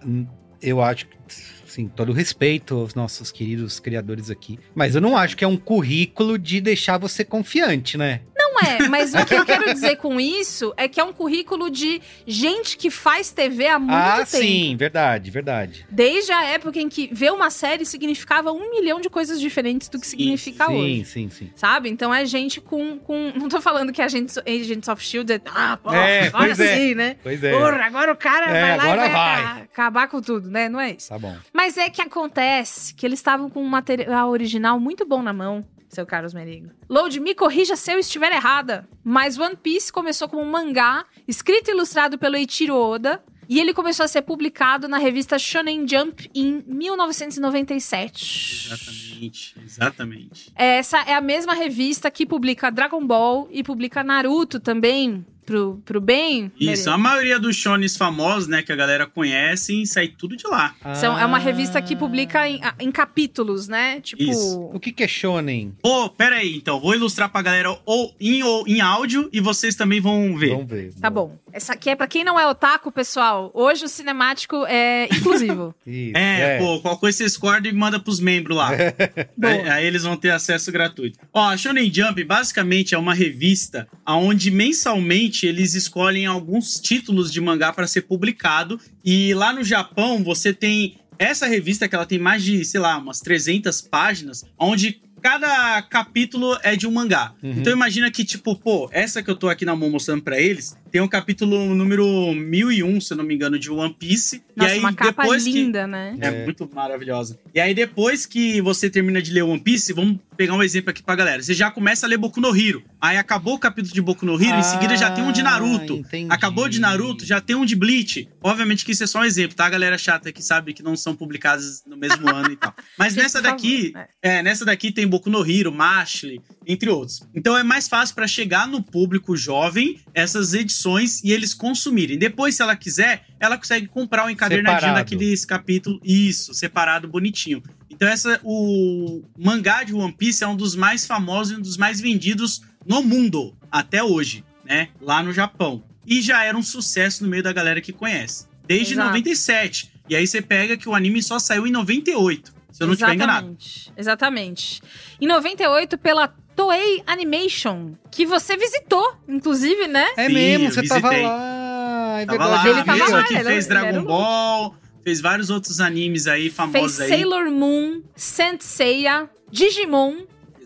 Eu 0.62 0.81
acho 0.81 1.05
que, 1.05 1.17
sim, 1.65 1.89
todo 1.89 2.13
respeito 2.13 2.75
aos 2.75 2.95
nossos 2.95 3.29
queridos 3.29 3.79
criadores 3.79 4.31
aqui. 4.31 4.57
Mas 4.74 4.95
eu 4.95 5.01
não 5.01 5.17
acho 5.17 5.36
que 5.36 5.43
é 5.43 5.47
um 5.47 5.57
currículo 5.57 6.39
de 6.39 6.62
deixar 6.62 6.97
você 6.97 7.25
confiante, 7.25 7.97
né? 7.97 8.21
Não 8.61 8.85
é, 8.85 8.87
mas 8.89 9.13
o 9.13 9.25
que 9.25 9.33
eu 9.35 9.45
quero 9.45 9.73
dizer 9.73 9.97
com 9.97 10.19
isso 10.19 10.73
é 10.77 10.87
que 10.87 10.99
é 10.99 11.03
um 11.03 11.13
currículo 11.13 11.69
de 11.69 12.01
gente 12.25 12.77
que 12.77 12.89
faz 12.89 13.31
TV 13.31 13.67
há 13.67 13.79
muito 13.79 13.93
ah, 13.93 14.17
tempo. 14.17 14.27
sim, 14.43 14.75
verdade, 14.75 15.29
verdade. 15.31 15.85
Desde 15.89 16.31
a 16.31 16.43
época 16.45 16.79
em 16.79 16.89
que 16.89 17.09
ver 17.11 17.31
uma 17.31 17.49
série 17.49 17.85
significava 17.85 18.51
um 18.51 18.69
milhão 18.71 18.99
de 19.01 19.09
coisas 19.09 19.39
diferentes 19.39 19.89
do 19.89 19.99
que 19.99 20.07
significa 20.07 20.67
sim, 20.67 20.73
hoje. 20.75 21.05
sim, 21.05 21.29
sim. 21.29 21.51
Sabe? 21.55 21.89
Então 21.89 22.13
é 22.13 22.25
gente 22.25 22.59
com. 22.61 22.97
com 22.99 23.31
não 23.35 23.47
tô 23.49 23.61
falando 23.61 23.91
que 23.93 24.01
Agents, 24.01 24.37
Agents 24.39 24.87
of 24.87 25.03
Shield 25.03 25.31
é. 25.33 25.41
Ah, 25.47 25.77
pô, 25.81 25.91
É, 25.93 26.29
pois 26.29 26.59
é. 26.59 26.73
assim, 26.73 26.95
né? 26.95 27.15
Pois 27.23 27.43
é. 27.43 27.51
Porra, 27.51 27.83
agora 27.85 28.11
o 28.11 28.15
cara 28.17 28.45
É, 28.47 28.61
vai 28.61 28.77
lá 28.77 28.83
agora 28.83 28.97
e 28.97 29.09
vai, 29.09 29.11
vai. 29.11 29.43
aca- 29.43 29.61
acabar 29.63 30.07
com 30.07 30.21
tudo, 30.21 30.49
né? 30.49 30.69
Não 30.69 30.79
é 30.79 30.91
isso. 30.91 31.09
Tá 31.09 31.19
bom. 31.19 31.35
Mas 31.53 31.77
é 31.77 31.89
que 31.89 32.01
acontece 32.01 32.93
que 32.93 33.05
eles 33.05 33.19
estavam 33.19 33.49
com 33.49 33.61
um 33.61 33.67
material 33.67 34.29
original 34.29 34.79
muito 34.79 35.05
bom 35.05 35.21
na 35.21 35.33
mão, 35.33 35.65
seu 35.89 36.06
Carlos 36.06 36.34
Merigo. 36.34 36.72
Load, 36.89 37.20
me 37.20 37.34
corrija 37.34 37.75
se 37.75 37.91
eu 37.91 38.00
estiver 38.00 38.32
errada, 38.32 38.88
mas 39.03 39.38
One 39.38 39.56
Piece 39.56 39.91
começou 39.91 40.27
como 40.27 40.41
um 40.41 40.50
mangá, 40.50 41.06
escrito 41.27 41.70
e 41.70 41.74
ilustrado 41.74 42.17
pelo 42.17 42.36
Eiichiro 42.36 42.75
Oda, 42.75 43.24
e 43.50 43.60
ele 43.60 43.74
começou 43.74 44.03
a 44.03 44.08
ser 44.08 44.24
publicado 44.24 44.88
na 44.88 44.98
revista 44.98 45.39
Shonen 45.39 45.88
Jump 45.88 46.29
em 46.36 46.63
1997. 46.67 48.67
Exatamente, 48.67 49.56
exatamente. 49.63 50.51
Essa 50.53 50.98
é 51.03 51.13
a 51.13 51.22
mesma 51.22 51.53
revista 51.53 52.12
que 52.12 52.25
publica 52.25 52.70
Dragon 52.70 53.06
Ball 53.06 53.48
e 53.50 53.63
publica 53.63 54.03
Naruto 54.03 54.60
também. 54.60 55.25
Pro, 55.48 55.82
pro 55.86 56.01
bem. 56.01 56.51
Isso, 56.60 56.89
a 56.92 56.98
maioria 56.98 57.39
dos 57.39 57.56
shones 57.56 57.96
famosos, 57.96 58.50
né, 58.50 58.62
que 58.62 58.72
a 58.72 58.75
galera 58.75 59.08
conhece, 59.08 59.86
sai 59.88 60.10
tudo 60.10 60.36
de 60.36 60.46
lá. 60.46 60.75
São, 60.94 61.18
é 61.18 61.25
uma 61.25 61.39
revista 61.39 61.82
que 61.82 61.96
publica 61.96 62.48
em, 62.48 62.60
em 62.80 62.92
capítulos, 62.92 63.68
né? 63.68 64.01
Tipo. 64.01 64.22
Isso. 64.22 64.70
O 64.74 64.80
que, 64.80 64.92
que 64.92 65.04
é 65.04 65.08
shonen? 65.08 65.74
Pô, 65.82 66.10
pera 66.10 66.36
aí, 66.36 66.56
então. 66.56 66.80
Vou 66.80 66.94
ilustrar 66.94 67.30
pra 67.32 67.42
galera 67.42 67.77
ou 67.86 68.13
em, 68.20 68.44
ou 68.44 68.68
em 68.68 68.82
áudio 68.82 69.30
e 69.32 69.39
vocês 69.39 69.74
também 69.74 70.01
vão 70.01 70.38
ver. 70.38 70.50
Vamos 70.50 70.68
ver. 70.68 70.94
Tá 71.00 71.10
bom. 71.10 71.38
Essa 71.54 71.74
aqui 71.74 71.89
é 71.89 71.96
pra 71.96 72.08
quem 72.08 72.24
não 72.25 72.38
é 72.38 72.46
otaku, 72.46 72.92
pessoal. 72.92 73.50
Hoje 73.54 73.86
o 73.86 73.88
cinemático 73.88 74.66
é 74.68 75.06
inclusivo. 75.06 75.74
Isso, 75.88 76.18
É, 76.18 76.58
pô, 76.60 76.80
qual 76.82 76.98
coisa 76.98 77.18
vocês 77.18 77.38
cortam 77.38 77.72
e 77.72 77.74
manda 77.74 78.00
pros 78.00 78.20
membros 78.20 78.58
lá. 78.58 78.70
Aí, 79.42 79.70
aí 79.70 79.86
eles 79.86 80.04
vão 80.04 80.18
ter 80.18 80.32
acesso 80.32 80.72
gratuito. 80.72 81.20
Ó, 81.34 81.50
a 81.50 81.56
Shonen 81.56 81.92
Jump 81.94 82.22
basicamente 82.24 82.94
é 82.94 82.98
uma 82.98 83.13
revista 83.13 83.88
onde 84.06 84.51
mensalmente 84.51 85.37
eles 85.46 85.75
escolhem 85.75 86.25
alguns 86.25 86.79
títulos 86.79 87.32
de 87.32 87.39
mangá 87.39 87.72
para 87.72 87.86
ser 87.86 88.01
publicado. 88.01 88.79
E 89.03 89.34
lá 89.34 89.53
no 89.53 89.63
Japão 89.63 90.24
você 90.24 90.53
tem 90.53 90.98
essa 91.20 91.48
revista 91.48 91.88
que 91.88 91.96
ela 91.96 92.06
tem 92.06 92.20
mais 92.20 92.44
de, 92.44 92.63
sei 92.63 92.79
lá, 92.79 92.98
umas 92.98 93.20
300 93.20 93.82
páginas, 93.82 94.46
onde 94.58 95.01
cada 95.22 95.82
capítulo 95.82 96.58
é 96.63 96.75
de 96.75 96.88
um 96.88 96.91
mangá. 96.91 97.34
Uhum. 97.41 97.51
Então 97.58 97.74
imagina 97.74 98.10
que, 98.12 98.24
tipo, 98.24 98.56
pô, 98.56 98.88
essa 98.91 99.22
que 99.24 99.29
eu 99.29 99.36
tô 99.36 99.50
aqui 99.50 99.65
na 99.65 99.75
mão 99.75 99.89
mostrando 99.89 100.22
pra 100.22 100.39
eles, 100.39 100.77
tem 100.91 101.01
o 101.01 101.10
capítulo 101.10 101.74
número 101.74 102.34
1001, 102.34 103.01
se 103.01 103.13
eu 103.13 103.17
não 103.17 103.24
me 103.25 103.34
engano, 103.34 103.58
de 103.58 103.70
One 103.70 103.96
Piece. 103.98 104.44
Nossa, 104.56 104.72
e 104.72 104.74
aí 104.74 104.79
uma 104.79 104.94
capa 104.94 105.24
depois 105.24 105.44
que... 105.44 105.51
linda, 105.51 105.88
né? 105.88 106.15
É, 106.22 106.27
É. 106.27 106.44
muito 106.46 106.70
maravilhosa. 106.74 107.38
E 107.53 107.60
aí, 107.60 107.74
depois 107.74 108.25
que 108.25 108.62
você 108.62 108.89
termina 108.89 109.22
de 109.22 109.32
ler 109.32 109.44
One 109.44 109.60
Piece, 109.60 109.91
vamos 109.91 110.17
pegar 110.38 110.53
um 110.53 110.63
exemplo 110.63 110.91
aqui 110.91 111.03
pra 111.03 111.15
galera. 111.15 111.41
Você 111.41 111.53
já 111.53 111.72
começa 111.72 112.06
a 112.06 112.10
ler 112.10 112.17
Boku 112.17 112.39
no 112.39 112.56
Hero. 112.56 112.84
Aí 113.01 113.17
acabou 113.17 113.56
o 113.56 113.60
capítulo 113.60 113.94
de 113.94 114.01
Boku 114.01 114.25
no 114.25 114.41
Hero, 114.41 114.60
em 114.60 114.63
seguida 114.63 114.96
já 114.96 115.12
tem 115.12 115.24
um 115.24 115.32
de 115.32 115.41
Naruto. 115.41 115.96
Ah, 115.96 115.98
entendi. 115.98 116.27
Acabou 116.32 116.70
de 116.70 116.79
Naruto, 116.79 117.25
já 117.25 117.41
tem 117.41 117.56
um 117.56 117.65
de 117.65 117.75
Bleach. 117.75 118.29
Obviamente 118.41 118.86
que 118.86 118.91
isso 118.91 119.03
é 119.03 119.08
só 119.08 119.20
um 119.20 119.24
exemplo, 119.24 119.56
tá? 119.56 119.65
A 119.65 119.70
galera 119.70 119.98
chata 119.98 120.32
que 120.32 120.41
sabe 120.44 120.74
que 120.74 120.84
não 120.84 120.96
são 120.96 121.15
publicadas 121.15 121.84
no 121.86 121.98
mesmo 121.98 122.29
ano 122.34 122.51
e 122.51 122.56
tal. 122.56 122.74
Mas 122.98 123.13
Gente, 123.13 123.24
nessa 123.24 123.41
daqui, 123.41 123.91
favor, 123.91 124.08
é, 124.22 124.44
nessa 124.44 124.63
daqui 124.63 124.91
tem 124.91 125.08
Boku 125.08 125.29
no 125.29 125.44
Hero, 125.50 125.72
Mashley, 125.72 126.39
entre 126.65 126.89
outros. 126.89 127.22
Então 127.34 127.58
é 127.58 127.63
mais 127.63 127.88
fácil 127.88 128.13
pra 128.13 128.27
chegar 128.27 128.67
no 128.67 128.84
público 128.84 129.36
jovem 129.36 130.00
essas 130.13 130.53
edições 130.53 131.24
e 131.24 131.32
eles 131.32 131.53
consumirem. 131.53 132.17
Depois, 132.17 132.56
se 132.56 132.62
ela 132.62 132.75
quiser, 132.75 133.25
ela 133.39 133.58
consegue 133.58 133.88
comprar 133.88 134.25
um 134.25 134.29
encadernadinho 134.29 134.79
Separado. 134.79 135.00
daqueles 135.00 135.46
capítulos, 135.46 136.00
isso, 136.03 136.53
separado, 136.53 137.08
bonitinho. 137.08 137.63
Então 137.89 138.08
essa, 138.08 138.39
o 138.44 139.24
mangá 139.38 139.84
de 139.84 139.94
One 139.94 140.12
Piece 140.13 140.44
é 140.44 140.48
um 140.48 140.56
dos 140.56 140.75
mais 140.75 141.06
famosos 141.08 141.53
e 141.53 141.56
um 141.56 141.62
dos 141.62 141.77
mais 141.77 142.00
vendidos 142.01 142.62
no 142.86 143.01
mundo 143.01 143.56
até 143.72 144.03
hoje, 144.03 144.44
né? 144.65 144.89
Lá 145.01 145.24
no 145.24 145.32
Japão. 145.34 145.84
E 146.06 146.22
já 146.22 146.44
era 146.44 146.58
um 146.58 146.63
sucesso 146.63 147.24
no 147.24 147.29
meio 147.29 147.44
da 147.44 147.51
galera 147.53 147.82
que 147.82 147.91
conhece. 147.91 148.48
Desde 148.65 148.94
Exato. 148.94 149.08
97. 149.10 149.91
E 150.10 150.15
aí 150.15 150.25
você 150.25 150.41
pega 150.41 150.77
que 150.77 150.88
o 150.88 150.96
anime 150.96 151.22
só 151.22 151.38
saiu 151.39 151.65
em 151.67 151.72
98. 151.72 152.53
Se 152.72 152.84
eu 152.84 152.88
não 152.88 152.94
estiver 152.94 153.13
enganado. 153.15 153.48
Exatamente. 153.48 153.91
Exatamente. 153.98 154.82
Em 155.20 155.27
98, 155.27 155.98
pela 155.98 156.27
Toei 156.56 157.01
Animation, 157.08 157.94
que 158.12 158.25
você 158.25 158.56
visitou, 158.58 159.15
inclusive, 159.27 159.88
né? 159.88 160.06
É 160.15 160.27
Sim, 160.27 160.34
mesmo, 160.34 160.72
você 160.72 160.84
tava 160.88 161.01
visitei. 161.10 161.25
lá. 161.25 162.20
É 162.22 162.25
Tava 162.25 162.46
lá, 162.48 162.67
Ele 162.67 162.84
tava 162.84 162.98
mesmo 162.98 163.15
lá, 163.15 163.24
que 163.24 163.34
ele 163.34 163.39
era- 163.39 163.50
fez 163.50 163.65
ele 163.70 163.77
era 163.77 163.91
Dragon 163.91 164.06
o- 164.06 164.08
Ball, 164.08 164.75
fez 165.07 165.21
vários 165.21 165.49
outros 165.49 165.79
animes 165.79 166.27
aí 166.27 166.43
Fez 166.49 166.53
famosos 166.53 166.99
aí. 166.99 167.07
Sailor 167.07 167.49
Moon, 167.49 168.01
Senseiya, 168.13 169.29
Digimon. 169.49 170.17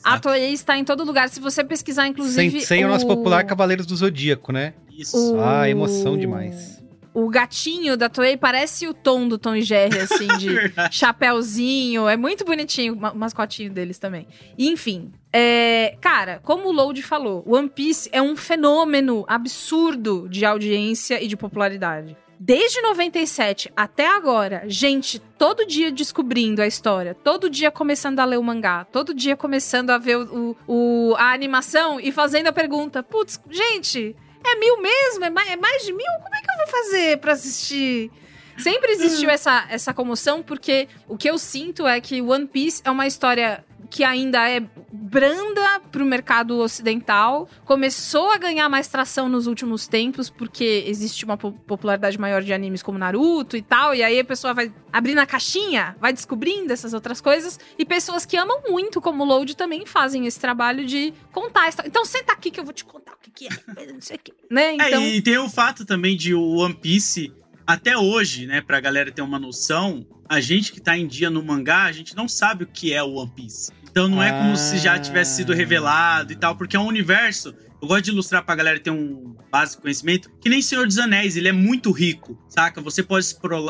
A 0.04 0.10
Exato. 0.14 0.22
Toei 0.30 0.52
está 0.52 0.76
em 0.80 0.84
todo 0.84 1.04
lugar. 1.04 1.30
Se 1.30 1.40
você 1.40 1.64
pesquisar, 1.64 2.08
inclusive. 2.08 2.60
Sensei 2.62 2.82
é 2.82 2.86
o 2.88 2.90
nosso 2.90 3.06
popular 3.06 3.44
Cavaleiros 3.46 3.86
do 3.86 3.96
Zodíaco, 3.96 4.52
né? 4.52 4.74
Isso. 4.98 5.36
o- 5.36 5.40
Ah, 5.40 5.70
emoção 5.70 6.18
demais. 6.18 6.82
O 7.14 7.30
gatinho 7.30 7.96
da 7.96 8.10
Toei 8.10 8.36
parece 8.36 8.88
o 8.88 8.94
tom 8.96 9.28
do 9.28 9.38
Tom 9.38 9.54
e 9.56 9.62
Jerry, 9.62 10.00
assim, 10.00 10.28
de 10.40 10.50
Verdade. 10.50 10.96
chapéuzinho. 10.98 12.08
É 12.10 12.18
muito 12.18 12.44
bonitinho 12.44 12.94
o 12.94 12.98
ma- 13.00 13.14
mascotinho 13.14 13.70
deles 13.72 14.00
também. 14.00 14.26
E, 14.58 14.70
enfim, 14.70 15.12
é, 15.32 15.98
cara, 16.02 16.40
como 16.42 16.70
o 16.70 16.72
Load 16.72 17.00
falou, 17.04 17.44
One 17.46 17.70
Piece 17.70 18.10
é 18.12 18.22
um 18.22 18.36
fenômeno 18.36 19.24
absurdo 19.28 20.28
de 20.30 20.46
audiência 20.46 21.24
e 21.24 21.28
de 21.28 21.38
popularidade. 21.38 22.18
Desde 22.44 22.82
97 22.82 23.72
até 23.76 24.08
agora, 24.08 24.64
gente 24.66 25.20
todo 25.38 25.64
dia 25.64 25.92
descobrindo 25.92 26.60
a 26.60 26.66
história, 26.66 27.14
todo 27.14 27.48
dia 27.48 27.70
começando 27.70 28.20
a 28.20 28.26
ler 28.26 28.40
o 28.40 28.44
mangá, 28.44 28.84
todo 28.86 29.14
dia 29.14 29.38
começando 29.38 29.92
a 29.92 30.00
ver 30.00 30.18
o, 30.18 30.58
o- 30.68 31.14
a 31.20 31.34
animação 31.34 32.00
e 32.00 32.12
fazendo 32.12 32.48
a 32.48 32.52
pergunta: 32.52 33.04
putz, 33.04 33.40
gente, 33.48 34.16
é 34.44 34.56
mil 34.56 34.82
mesmo? 34.82 35.24
É 35.24 35.30
mais, 35.30 35.50
é 35.52 35.56
mais 35.56 35.84
de 35.86 35.94
mil? 35.94 36.12
Como 36.24 36.36
é 36.36 36.42
que 36.42 36.52
eu 36.52 36.58
vou 36.58 36.68
fazer 36.68 37.18
pra 37.20 37.34
assistir? 37.34 38.10
Sempre 38.58 38.92
existiu 38.94 39.30
essa, 39.30 39.68
essa 39.70 39.94
comoção, 39.94 40.42
porque 40.42 40.88
o 41.08 41.16
que 41.18 41.30
eu 41.30 41.38
sinto 41.38 41.86
é 41.86 42.02
que 42.02 42.24
One 42.24 42.48
Piece 42.48 42.82
é 42.84 42.90
uma 42.90 43.06
história 43.06 43.64
que 43.92 44.06
ainda 44.06 44.50
é 44.50 44.64
branda 44.92 45.82
pro 45.92 46.06
mercado 46.06 46.58
ocidental. 46.60 47.48
Começou 47.66 48.32
a 48.32 48.38
ganhar 48.38 48.70
mais 48.70 48.88
tração 48.88 49.28
nos 49.28 49.48
últimos 49.48 49.86
tempos, 49.86 50.30
porque 50.30 50.86
existe 50.88 51.26
uma 51.26 51.36
po- 51.38 51.52
popularidade 51.52 52.18
maior 52.18 52.42
de 52.42 52.54
animes 52.54 52.82
como 52.82 52.98
Naruto 52.98 53.58
e 53.58 53.62
tal. 53.62 53.94
E 53.94 54.02
aí 54.02 54.18
a 54.18 54.24
pessoa 54.24 54.54
vai 54.54 54.74
abrindo 54.94 55.20
a 55.20 55.26
caixinha, 55.26 55.96
vai 56.00 56.14
descobrindo 56.14 56.72
essas 56.72 56.94
outras 56.94 57.20
coisas. 57.20 57.60
E 57.78 57.84
pessoas 57.86 58.26
que 58.26 58.38
amam 58.38 58.62
muito, 58.70 59.02
como 59.02 59.24
o 59.24 59.28
Load, 59.28 59.58
também 59.58 59.86
fazem 59.86 60.26
esse 60.26 60.40
trabalho 60.40 60.86
de 60.86 61.14
contar. 61.34 61.70
Então 61.86 62.06
senta 62.06 62.32
aqui 62.32 62.50
que 62.50 62.60
eu 62.60 62.64
vou 62.64 62.74
te 62.74 62.86
contar 62.86 63.12
o 63.12 63.18
que, 63.22 63.30
que 63.30 63.48
é. 63.48 63.92
Não 63.92 64.00
sei 64.00 64.16
o 64.16 64.20
que. 64.20 64.34
Né? 64.50 64.76
Então. 64.76 65.02
É, 65.04 65.16
e 65.16 65.22
tem 65.22 65.38
o 65.38 65.50
fato 65.50 65.86
também 65.86 66.16
de 66.16 66.34
o 66.34 66.42
One 66.60 66.74
Piece, 66.76 67.30
até 67.68 67.98
hoje, 67.98 68.48
né, 68.48 68.62
pra 68.62 68.80
galera 68.80 69.12
ter 69.12 69.22
uma 69.22 69.38
noção, 69.38 70.06
a 70.30 70.40
gente 70.40 70.72
que 70.72 70.80
tá 70.80 70.98
em 70.98 71.06
dia 71.06 71.30
no 71.30 71.44
mangá, 71.44 71.84
a 71.84 71.92
gente 71.92 72.16
não 72.16 72.28
sabe 72.28 72.64
o 72.64 72.68
que 72.68 72.94
é 72.94 73.04
o 73.04 73.16
One 73.16 73.32
Piece. 73.36 73.72
Então 73.92 74.08
não 74.08 74.24
é 74.24 74.32
como 74.32 74.56
se 74.56 74.78
já 74.78 74.98
tivesse 74.98 75.36
sido 75.36 75.54
revelado 75.54 76.32
e 76.32 76.36
tal, 76.36 76.56
porque 76.56 76.78
é 76.78 76.80
um 76.80 76.88
universo. 76.88 77.54
Eu 77.82 77.88
gosto 77.88 78.04
de 78.04 78.12
ilustrar 78.12 78.46
pra 78.46 78.56
galera 78.56 78.80
ter 78.80 78.90
um 78.92 79.36
básico 79.52 79.82
conhecimento, 79.82 80.32
que 80.40 80.48
nem 80.48 80.62
Senhor 80.62 80.88
dos 80.88 80.98
Anéis, 80.98 81.36
ele 81.36 81.50
é 81.50 81.52
muito 81.52 81.92
rico, 81.92 82.40
saca? 82.48 82.80
Você 82.80 83.04
pode 83.04 83.26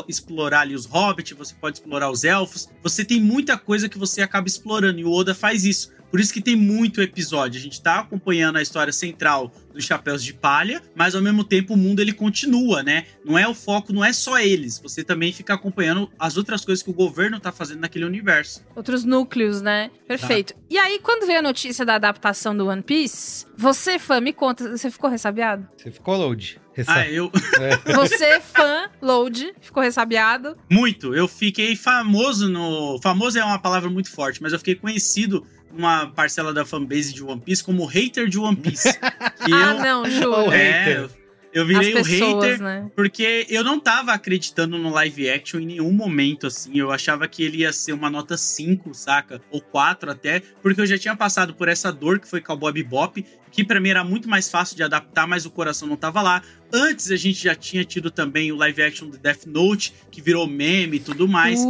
explorar 0.06 0.60
ali 0.60 0.74
os 0.74 0.86
hobbits, 0.86 1.36
você 1.36 1.54
pode 1.54 1.78
explorar 1.78 2.10
os 2.10 2.22
elfos, 2.22 2.68
você 2.82 3.04
tem 3.04 3.20
muita 3.20 3.58
coisa 3.58 3.88
que 3.88 3.98
você 3.98 4.22
acaba 4.22 4.46
explorando, 4.46 5.00
e 5.00 5.04
o 5.04 5.10
Oda 5.10 5.34
faz 5.34 5.64
isso. 5.64 5.90
Por 6.10 6.20
isso 6.20 6.32
que 6.32 6.42
tem 6.42 6.54
muito 6.54 7.00
episódio. 7.00 7.58
A 7.58 7.62
gente 7.62 7.80
tá 7.80 8.00
acompanhando 8.00 8.58
a 8.58 8.62
história 8.62 8.92
central 8.92 9.50
dos 9.72 9.84
Chapéus 9.84 10.22
de 10.22 10.32
Palha, 10.34 10.82
mas 10.94 11.14
ao 11.14 11.22
mesmo 11.22 11.42
tempo 11.44 11.74
o 11.74 11.76
mundo 11.76 12.00
ele 12.00 12.12
continua, 12.12 12.82
né? 12.82 13.06
Não 13.24 13.38
é 13.38 13.46
o 13.48 13.54
foco, 13.54 13.92
não 13.92 14.04
é 14.04 14.12
só 14.12 14.38
eles. 14.38 14.78
Você 14.80 15.02
também 15.02 15.32
fica 15.32 15.54
acompanhando 15.54 16.10
as 16.18 16.36
outras 16.36 16.64
coisas 16.64 16.82
que 16.82 16.90
o 16.90 16.94
governo 16.94 17.40
tá 17.40 17.50
fazendo 17.52 17.80
naquele 17.80 18.04
universo. 18.04 18.64
Outros 18.76 19.04
núcleos, 19.04 19.60
né? 19.62 19.90
Perfeito. 20.06 20.54
E 20.68 20.78
aí, 20.78 20.98
quando 20.98 21.26
veio 21.26 21.38
a 21.40 21.42
notícia 21.42 21.84
da 21.84 21.94
adaptação 21.96 22.56
do 22.56 22.66
One 22.68 22.82
Piece, 22.82 23.46
você, 23.56 23.98
fã, 23.98 24.20
me 24.20 24.32
conta, 24.32 24.76
você 24.76 24.90
ficou 24.90 25.08
ressabiado? 25.10 25.66
Você 25.76 25.90
ficou 25.90 26.16
load. 26.16 26.60
Ressa- 26.74 26.92
Ah, 26.94 27.06
eu. 27.06 27.30
Você, 27.94 28.40
fã, 28.40 28.88
Load, 29.00 29.52
ficou 29.60 29.82
ressabiado? 29.82 30.56
Muito. 30.70 31.14
Eu 31.14 31.28
fiquei 31.28 31.76
famoso 31.76 32.48
no. 32.48 32.98
Famoso 33.02 33.38
é 33.38 33.44
uma 33.44 33.58
palavra 33.58 33.90
muito 33.90 34.10
forte, 34.10 34.42
mas 34.42 34.52
eu 34.54 34.58
fiquei 34.58 34.74
conhecido 34.74 35.46
numa 35.72 36.06
parcela 36.08 36.52
da 36.52 36.64
fanbase 36.64 37.12
de 37.12 37.22
One 37.22 37.40
Piece 37.40 37.64
como 37.64 37.84
hater 37.86 38.28
de 38.28 38.38
One 38.38 38.56
Piece. 38.56 38.88
Que 39.44 39.52
ah, 39.52 39.72
eu, 39.72 39.82
não, 39.82 40.02
O 40.02 40.10
juro. 40.10 40.52
É, 40.52 40.84
hater. 40.84 40.96
eu, 40.98 41.10
eu 41.52 41.66
virei 41.66 41.94
As 41.94 42.00
o 42.00 42.10
pessoas, 42.10 42.44
hater 42.44 42.62
né? 42.62 42.90
porque 42.94 43.46
eu 43.50 43.64
não 43.64 43.80
tava 43.80 44.12
acreditando 44.12 44.78
no 44.78 44.88
live 44.90 45.28
action 45.28 45.60
em 45.60 45.66
nenhum 45.66 45.90
momento, 45.92 46.46
assim. 46.46 46.78
Eu 46.78 46.92
achava 46.92 47.26
que 47.26 47.42
ele 47.42 47.58
ia 47.58 47.72
ser 47.72 47.92
uma 47.92 48.08
nota 48.08 48.36
5, 48.36 48.94
saca? 48.94 49.42
Ou 49.50 49.60
4 49.60 50.12
até, 50.12 50.40
porque 50.62 50.80
eu 50.80 50.86
já 50.86 50.96
tinha 50.96 51.16
passado 51.16 51.54
por 51.54 51.68
essa 51.68 51.92
dor 51.92 52.20
que 52.20 52.28
foi 52.28 52.40
Cowboy 52.40 52.72
Bebop, 52.72 53.24
que 53.52 53.62
pra 53.62 53.78
mim 53.78 53.90
era 53.90 54.02
muito 54.02 54.28
mais 54.28 54.48
fácil 54.50 54.74
de 54.74 54.82
adaptar, 54.82 55.26
mas 55.28 55.44
o 55.46 55.50
coração 55.50 55.86
não 55.86 55.96
tava 55.96 56.22
lá. 56.22 56.42
Antes 56.72 57.10
a 57.10 57.16
gente 57.16 57.44
já 57.44 57.54
tinha 57.54 57.84
tido 57.84 58.10
também 58.10 58.50
o 58.50 58.56
live 58.56 58.82
action 58.82 59.08
do 59.08 59.18
Death 59.18 59.44
Note, 59.46 59.92
que 60.10 60.22
virou 60.22 60.46
meme 60.48 60.96
e 60.96 61.00
tudo 61.00 61.28
mais. 61.28 61.60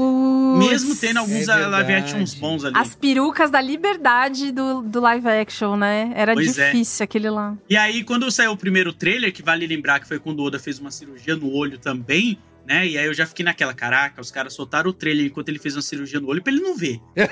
Mesmo 0.59 0.95
tendo 0.95 1.19
alguns 1.19 1.49
é 1.49 1.55
live 1.67 1.87
verdade. 1.89 1.93
actions 2.15 2.35
bons 2.35 2.65
ali. 2.65 2.79
As 2.79 2.95
perucas 2.95 3.51
da 3.51 3.61
liberdade 3.61 4.53
do, 4.53 4.81
do 4.83 5.01
live 5.01 5.29
action, 5.29 5.77
né? 5.77 6.13
Era 6.15 6.35
Pois 6.35 6.57
é. 6.57 6.71
difícil 6.71 7.03
aquele 7.03 7.29
lá. 7.29 7.57
E 7.69 7.77
aí, 7.77 8.05
quando 8.05 8.31
saiu 8.31 8.53
o 8.53 8.57
primeiro 8.57 8.93
trailer, 8.93 9.33
que 9.33 9.43
vale 9.43 9.67
lembrar 9.67 9.99
que 9.99 10.07
foi 10.07 10.21
quando 10.21 10.39
o 10.39 10.45
Oda 10.45 10.59
fez 10.61 10.79
uma 10.79 10.93
cirurgia 10.93 11.35
no 11.35 11.53
olho 11.53 11.79
também, 11.79 12.39
né? 12.65 12.87
E 12.87 12.97
aí 12.97 13.07
eu 13.07 13.15
já 13.15 13.27
fiquei 13.27 13.45
naquela, 13.45 13.75
caraca, 13.75 14.21
os 14.21 14.31
caras 14.31 14.55
soltaram 14.55 14.91
o 14.91 14.93
trailer 14.93 15.27
enquanto 15.27 15.49
ele 15.49 15.59
fez 15.59 15.75
uma 15.75 15.83
cirurgia 15.83 16.21
no 16.21 16.29
olho 16.29 16.41
pra 16.41 16.53
ele 16.53 16.63
não 16.63 16.77
ver. 16.77 17.01
já 17.17 17.27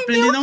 pra 0.00 0.04
ele 0.16 0.32
não. 0.32 0.42